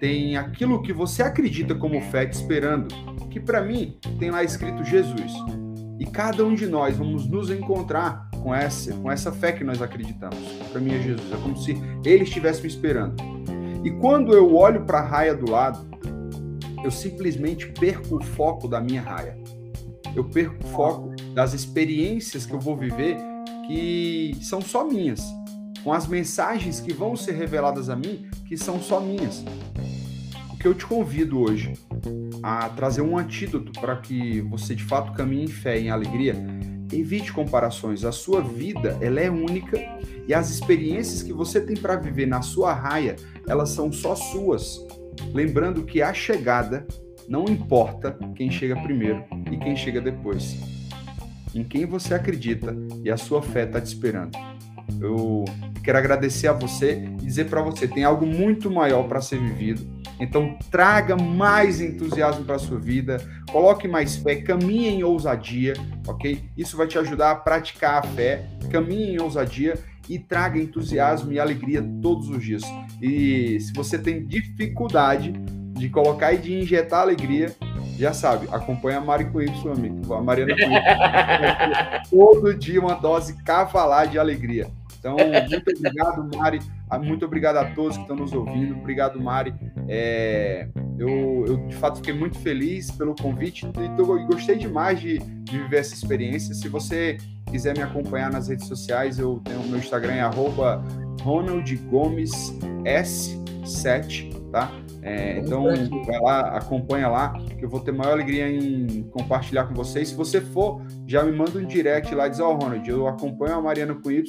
tem 0.00 0.36
aquilo 0.36 0.82
que 0.82 0.92
você 0.92 1.22
acredita 1.22 1.74
como 1.74 2.00
fé 2.00 2.26
te 2.26 2.32
esperando, 2.32 2.88
que 3.30 3.38
para 3.38 3.60
mim 3.60 3.98
tem 4.18 4.30
lá 4.30 4.42
escrito 4.42 4.82
Jesus. 4.82 5.32
E 6.00 6.06
cada 6.06 6.44
um 6.44 6.54
de 6.54 6.66
nós 6.66 6.96
vamos 6.96 7.28
nos 7.28 7.50
encontrar 7.50 8.28
com 8.42 8.52
essa, 8.52 8.92
com 8.94 9.10
essa 9.10 9.30
fé 9.30 9.52
que 9.52 9.62
nós 9.62 9.80
acreditamos. 9.80 10.38
Para 10.72 10.80
mim 10.80 10.94
é 10.94 11.00
Jesus. 11.00 11.32
É 11.32 11.36
como 11.36 11.56
se 11.56 11.80
ele 12.04 12.24
estivesse 12.24 12.62
me 12.62 12.66
esperando. 12.66 13.14
E 13.84 13.90
quando 13.90 14.32
eu 14.32 14.54
olho 14.54 14.84
para 14.84 14.98
a 14.98 15.06
raia 15.06 15.34
do 15.34 15.50
lado, 15.50 15.91
eu 16.84 16.90
simplesmente 16.90 17.66
perco 17.68 18.16
o 18.16 18.24
foco 18.24 18.68
da 18.68 18.80
minha 18.80 19.02
raia. 19.02 19.36
Eu 20.14 20.24
perco 20.24 20.62
o 20.64 20.68
foco 20.68 21.14
das 21.34 21.54
experiências 21.54 22.44
que 22.44 22.52
eu 22.52 22.60
vou 22.60 22.76
viver 22.76 23.16
que 23.66 24.36
são 24.42 24.60
só 24.60 24.84
minhas, 24.84 25.22
com 25.82 25.92
as 25.92 26.06
mensagens 26.06 26.80
que 26.80 26.92
vão 26.92 27.16
ser 27.16 27.32
reveladas 27.32 27.88
a 27.88 27.96
mim 27.96 28.26
que 28.46 28.56
são 28.56 28.80
só 28.80 29.00
minhas. 29.00 29.44
O 30.52 30.56
que 30.56 30.66
eu 30.66 30.74
te 30.74 30.84
convido 30.84 31.40
hoje 31.40 31.72
a 32.42 32.68
trazer 32.70 33.02
um 33.02 33.16
antídoto 33.16 33.72
para 33.80 33.96
que 33.96 34.40
você 34.42 34.74
de 34.74 34.84
fato 34.84 35.12
caminhe 35.12 35.44
em 35.44 35.48
fé, 35.48 35.78
em 35.78 35.90
alegria, 35.90 36.36
evite 36.92 37.32
comparações. 37.32 38.04
A 38.04 38.12
sua 38.12 38.40
vida, 38.42 38.98
ela 39.00 39.20
é 39.20 39.30
única 39.30 39.78
e 40.26 40.34
as 40.34 40.50
experiências 40.50 41.22
que 41.22 41.32
você 41.32 41.60
tem 41.60 41.76
para 41.76 41.96
viver 41.96 42.26
na 42.26 42.42
sua 42.42 42.72
raia, 42.72 43.16
elas 43.48 43.70
são 43.70 43.92
só 43.92 44.14
suas. 44.14 44.78
Lembrando 45.32 45.84
que 45.84 46.02
a 46.02 46.12
chegada 46.12 46.86
não 47.28 47.44
importa 47.44 48.18
quem 48.34 48.50
chega 48.50 48.76
primeiro 48.82 49.24
e 49.50 49.56
quem 49.56 49.76
chega 49.76 50.00
depois. 50.00 50.56
Em 51.54 51.64
quem 51.64 51.86
você 51.86 52.14
acredita 52.14 52.74
e 53.04 53.10
a 53.10 53.16
sua 53.16 53.42
fé 53.42 53.64
está 53.64 53.80
te 53.80 53.86
esperando. 53.86 54.36
Eu 55.00 55.44
quero 55.82 55.98
agradecer 55.98 56.48
a 56.48 56.52
você 56.52 57.04
e 57.20 57.24
dizer 57.24 57.46
para 57.46 57.62
você: 57.62 57.86
tem 57.86 58.04
algo 58.04 58.26
muito 58.26 58.70
maior 58.70 59.08
para 59.08 59.20
ser 59.20 59.38
vivido. 59.38 60.02
Então, 60.20 60.56
traga 60.70 61.16
mais 61.16 61.80
entusiasmo 61.80 62.44
para 62.44 62.56
a 62.56 62.58
sua 62.58 62.78
vida, 62.78 63.16
coloque 63.50 63.88
mais 63.88 64.16
fé, 64.16 64.36
caminhe 64.36 64.88
em 64.88 65.02
ousadia, 65.02 65.74
ok? 66.06 66.44
Isso 66.56 66.76
vai 66.76 66.86
te 66.86 66.96
ajudar 66.96 67.32
a 67.32 67.36
praticar 67.36 67.98
a 67.98 68.02
fé, 68.02 68.46
caminhe 68.70 69.14
em 69.14 69.20
ousadia 69.20 69.74
e 70.08 70.18
traga 70.18 70.58
entusiasmo 70.58 71.32
e 71.32 71.38
alegria 71.38 71.82
todos 72.00 72.28
os 72.28 72.42
dias. 72.42 72.62
E 73.00 73.58
se 73.60 73.72
você 73.72 73.98
tem 73.98 74.24
dificuldade 74.24 75.32
de 75.72 75.88
colocar 75.88 76.32
e 76.32 76.38
de 76.38 76.54
injetar 76.60 77.00
alegria, 77.00 77.54
já 77.98 78.12
sabe, 78.12 78.48
acompanha 78.50 78.98
a 78.98 79.00
Mari 79.00 79.26
com 79.26 79.40
Y, 79.40 79.72
amigo. 79.72 80.14
A 80.14 80.20
Mariana 80.20 80.54
com 80.54 80.62
Y. 80.62 82.02
Todo 82.10 82.54
dia 82.54 82.80
uma 82.80 82.94
dose 82.94 83.34
cavalar 83.42 84.08
de 84.08 84.18
alegria. 84.18 84.68
Então, 84.98 85.16
muito 85.48 85.70
obrigado, 85.76 86.36
Mari. 86.36 86.60
Ah, 86.92 86.98
muito 86.98 87.24
obrigado 87.24 87.56
a 87.56 87.64
todos 87.70 87.96
que 87.96 88.02
estão 88.02 88.14
nos 88.14 88.34
ouvindo. 88.34 88.74
Obrigado, 88.74 89.18
Mari. 89.18 89.54
É, 89.88 90.68
eu, 90.98 91.46
eu, 91.46 91.56
de 91.66 91.74
fato, 91.76 91.96
fiquei 91.96 92.12
muito 92.12 92.38
feliz 92.40 92.90
pelo 92.90 93.14
convite 93.14 93.66
e 93.66 93.96
tô, 93.96 94.04
gostei 94.26 94.58
demais 94.58 95.00
de, 95.00 95.16
de, 95.18 95.58
viver 95.58 95.78
essa 95.78 95.94
experiência. 95.94 96.54
Se 96.54 96.68
você 96.68 97.16
quiser 97.50 97.74
me 97.74 97.82
acompanhar 97.82 98.30
nas 98.30 98.48
redes 98.48 98.66
sociais, 98.66 99.18
eu 99.18 99.40
tenho 99.42 99.60
o 99.60 99.68
meu 99.68 99.78
Instagram, 99.78 100.12
é 100.12 100.30
Ronald 101.22 101.74
Gomes 101.90 102.30
S7, 102.84 104.50
tá? 104.50 104.70
É, 105.00 105.38
então, 105.38 105.64
vai 106.04 106.20
lá, 106.20 106.40
acompanha 106.58 107.08
lá, 107.08 107.32
que 107.58 107.64
eu 107.64 107.70
vou 107.70 107.80
ter 107.80 107.92
maior 107.92 108.12
alegria 108.12 108.50
em 108.50 109.02
compartilhar 109.04 109.64
com 109.64 109.72
vocês. 109.72 110.10
Se 110.10 110.14
você 110.14 110.42
for 110.42 110.82
já 111.12 111.22
me 111.22 111.30
manda 111.30 111.58
um 111.58 111.66
direct 111.66 112.14
lá 112.14 112.26
diz, 112.26 112.40
ó, 112.40 112.52
oh, 112.52 112.54
Ronald, 112.54 112.88
eu 112.88 113.06
acompanho 113.06 113.56
a 113.56 113.60
Mariana 113.60 113.94
com 113.94 114.10
Y 114.10 114.24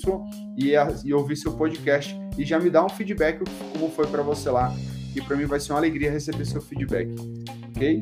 e, 0.58 0.76
a, 0.76 0.94
e 1.06 1.14
ouvi 1.14 1.34
seu 1.34 1.54
podcast 1.54 2.14
e 2.38 2.44
já 2.44 2.60
me 2.60 2.70
dá 2.70 2.84
um 2.84 2.90
feedback 2.90 3.42
como 3.72 3.90
foi 3.90 4.06
para 4.06 4.22
você 4.22 4.50
lá. 4.50 4.70
E 5.16 5.22
para 5.22 5.38
mim 5.38 5.46
vai 5.46 5.62
ser 5.62 5.72
uma 5.72 5.80
alegria 5.80 6.12
receber 6.12 6.44
seu 6.44 6.62
feedback, 6.62 7.10
ok? 7.70 8.02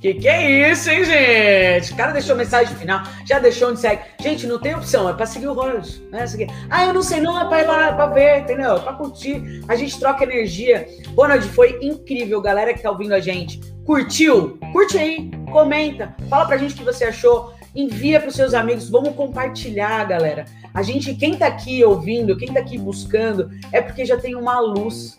Que 0.00 0.14
que 0.14 0.26
é 0.26 0.70
isso, 0.70 0.88
hein, 0.88 1.04
gente? 1.04 1.92
O 1.92 1.96
cara 1.96 2.12
deixou 2.12 2.34
mensagem 2.34 2.74
final, 2.74 3.02
já 3.26 3.38
deixou 3.38 3.68
onde 3.68 3.80
segue. 3.80 4.02
Gente, 4.18 4.46
não 4.46 4.58
tem 4.58 4.74
opção, 4.74 5.06
é 5.06 5.12
pra 5.12 5.26
seguir 5.26 5.48
o 5.48 5.52
Ronald, 5.52 6.08
né? 6.10 6.24
Ah, 6.70 6.86
eu 6.86 6.94
não 6.94 7.02
sei 7.02 7.20
não, 7.20 7.38
é 7.38 7.46
pra 7.46 7.60
ir 7.60 7.66
lá, 7.66 7.92
pra 7.92 8.06
ver, 8.06 8.40
entendeu? 8.40 8.76
É 8.76 8.80
pra 8.80 8.94
curtir. 8.94 9.62
A 9.68 9.76
gente 9.76 10.00
troca 10.00 10.24
energia. 10.24 10.86
Ronald, 11.14 11.46
foi 11.50 11.78
incrível, 11.82 12.40
galera 12.40 12.72
que 12.72 12.82
tá 12.82 12.90
ouvindo 12.90 13.12
a 13.12 13.20
gente. 13.20 13.60
Curtiu? 13.84 14.58
Curte 14.72 14.96
aí, 14.96 15.30
comenta, 15.52 16.16
fala 16.30 16.46
pra 16.46 16.56
gente 16.56 16.74
o 16.74 16.78
que 16.78 16.84
você 16.84 17.04
achou, 17.04 17.52
envia 17.74 18.20
pros 18.20 18.34
seus 18.34 18.54
amigos, 18.54 18.88
vamos 18.88 19.14
compartilhar, 19.14 20.04
galera. 20.04 20.44
A 20.72 20.82
gente, 20.82 21.14
quem 21.14 21.36
tá 21.36 21.46
aqui 21.46 21.84
ouvindo, 21.84 22.36
quem 22.36 22.52
tá 22.52 22.60
aqui 22.60 22.78
buscando, 22.78 23.50
é 23.72 23.80
porque 23.80 24.04
já 24.04 24.16
tem 24.16 24.34
uma 24.34 24.60
luz 24.60 25.16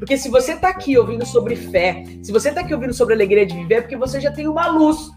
porque 0.00 0.16
se 0.16 0.30
você 0.30 0.54
está 0.54 0.70
aqui 0.70 0.96
ouvindo 0.96 1.26
sobre 1.26 1.54
fé, 1.54 2.02
se 2.22 2.32
você 2.32 2.48
está 2.48 2.62
aqui 2.62 2.72
ouvindo 2.72 2.94
sobre 2.94 3.12
alegria 3.12 3.44
de 3.44 3.54
viver, 3.54 3.74
é 3.74 3.80
porque 3.82 3.98
você 3.98 4.18
já 4.18 4.32
tem 4.32 4.48
uma 4.48 4.66
luz. 4.66 5.10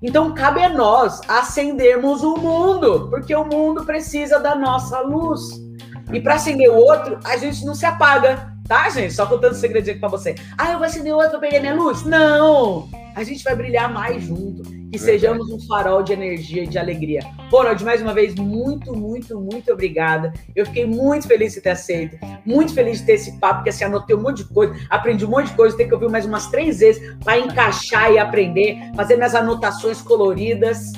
Então 0.00 0.32
cabe 0.32 0.62
a 0.62 0.68
nós 0.68 1.20
acendermos 1.26 2.22
o 2.22 2.36
mundo, 2.36 3.08
porque 3.10 3.34
o 3.34 3.44
mundo 3.44 3.84
precisa 3.84 4.38
da 4.38 4.54
nossa 4.54 5.00
luz. 5.00 5.60
E 6.12 6.20
para 6.20 6.34
acender 6.34 6.70
o 6.70 6.76
outro, 6.76 7.18
a 7.24 7.36
gente 7.36 7.64
não 7.66 7.74
se 7.74 7.84
apaga, 7.84 8.54
tá, 8.68 8.88
gente? 8.88 9.12
Só 9.12 9.26
contando 9.26 9.52
um 9.52 9.58
segredinho 9.58 9.94
aqui 9.94 10.00
para 10.00 10.08
você. 10.08 10.36
Ah, 10.56 10.70
eu 10.70 10.78
vou 10.78 10.86
acender 10.86 11.12
o 11.12 11.16
outro 11.16 11.32
para 11.32 11.40
perder 11.40 11.60
minha 11.60 11.74
luz? 11.74 12.04
Não! 12.04 12.88
A 13.16 13.24
gente 13.24 13.42
vai 13.42 13.56
brilhar 13.56 13.92
mais 13.92 14.22
junto 14.22 14.79
que 14.90 14.98
sejamos 14.98 15.50
um 15.50 15.60
farol 15.66 16.02
de 16.02 16.12
energia 16.12 16.64
e 16.64 16.66
de 16.66 16.78
alegria. 16.78 17.20
Ronald, 17.50 17.82
mais 17.84 18.02
uma 18.02 18.12
vez, 18.12 18.34
muito, 18.34 18.96
muito, 18.96 19.40
muito 19.40 19.72
obrigada. 19.72 20.32
Eu 20.54 20.66
fiquei 20.66 20.84
muito 20.84 21.28
feliz 21.28 21.54
de 21.54 21.60
ter 21.60 21.70
aceito, 21.70 22.18
muito 22.44 22.74
feliz 22.74 22.98
de 22.98 23.06
ter 23.06 23.12
esse 23.12 23.38
papo, 23.38 23.56
porque 23.56 23.70
assim, 23.70 23.84
anotei 23.84 24.16
um 24.16 24.22
monte 24.22 24.38
de 24.38 24.52
coisa, 24.52 24.74
aprendi 24.90 25.24
um 25.24 25.30
monte 25.30 25.48
de 25.48 25.54
coisa, 25.54 25.76
tenho 25.76 25.88
que 25.88 25.94
ouvir 25.94 26.10
mais 26.10 26.26
umas 26.26 26.48
três 26.48 26.80
vezes 26.80 27.16
para 27.24 27.38
encaixar 27.38 28.12
e 28.12 28.18
aprender, 28.18 28.76
fazer 28.96 29.16
minhas 29.16 29.34
anotações 29.34 30.02
coloridas. 30.02 30.92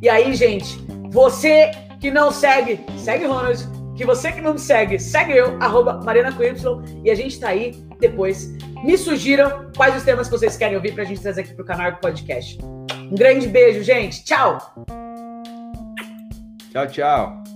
E 0.00 0.08
aí, 0.08 0.34
gente, 0.34 0.78
você 1.10 1.70
que 2.00 2.10
não 2.10 2.30
segue, 2.30 2.80
segue 2.96 3.26
Ronald. 3.26 3.82
Que 3.94 4.06
você 4.06 4.32
que 4.32 4.40
não 4.40 4.54
me 4.54 4.58
segue, 4.58 4.98
segue 4.98 5.36
eu, 5.36 5.56
arroba 5.60 6.00
Mariana 6.02 6.32
com 6.32 6.42
Y, 6.42 6.82
e 7.04 7.10
a 7.10 7.14
gente 7.14 7.38
tá 7.38 7.48
aí 7.48 7.72
depois. 8.00 8.56
Me 8.82 8.96
sugiram 8.96 9.70
quais 9.76 9.94
os 9.94 10.02
temas 10.02 10.28
que 10.28 10.36
vocês 10.36 10.56
querem 10.56 10.76
ouvir 10.76 10.94
pra 10.94 11.04
gente 11.04 11.20
trazer 11.20 11.42
aqui 11.42 11.54
pro 11.54 11.64
canal 11.64 11.88
e 11.88 11.92
pro 11.92 12.00
podcast. 12.00 12.58
Um 13.12 13.14
grande 13.14 13.46
beijo, 13.46 13.82
gente. 13.82 14.24
Tchau. 14.24 14.56
Tchau, 16.72 16.86
tchau. 16.86 17.51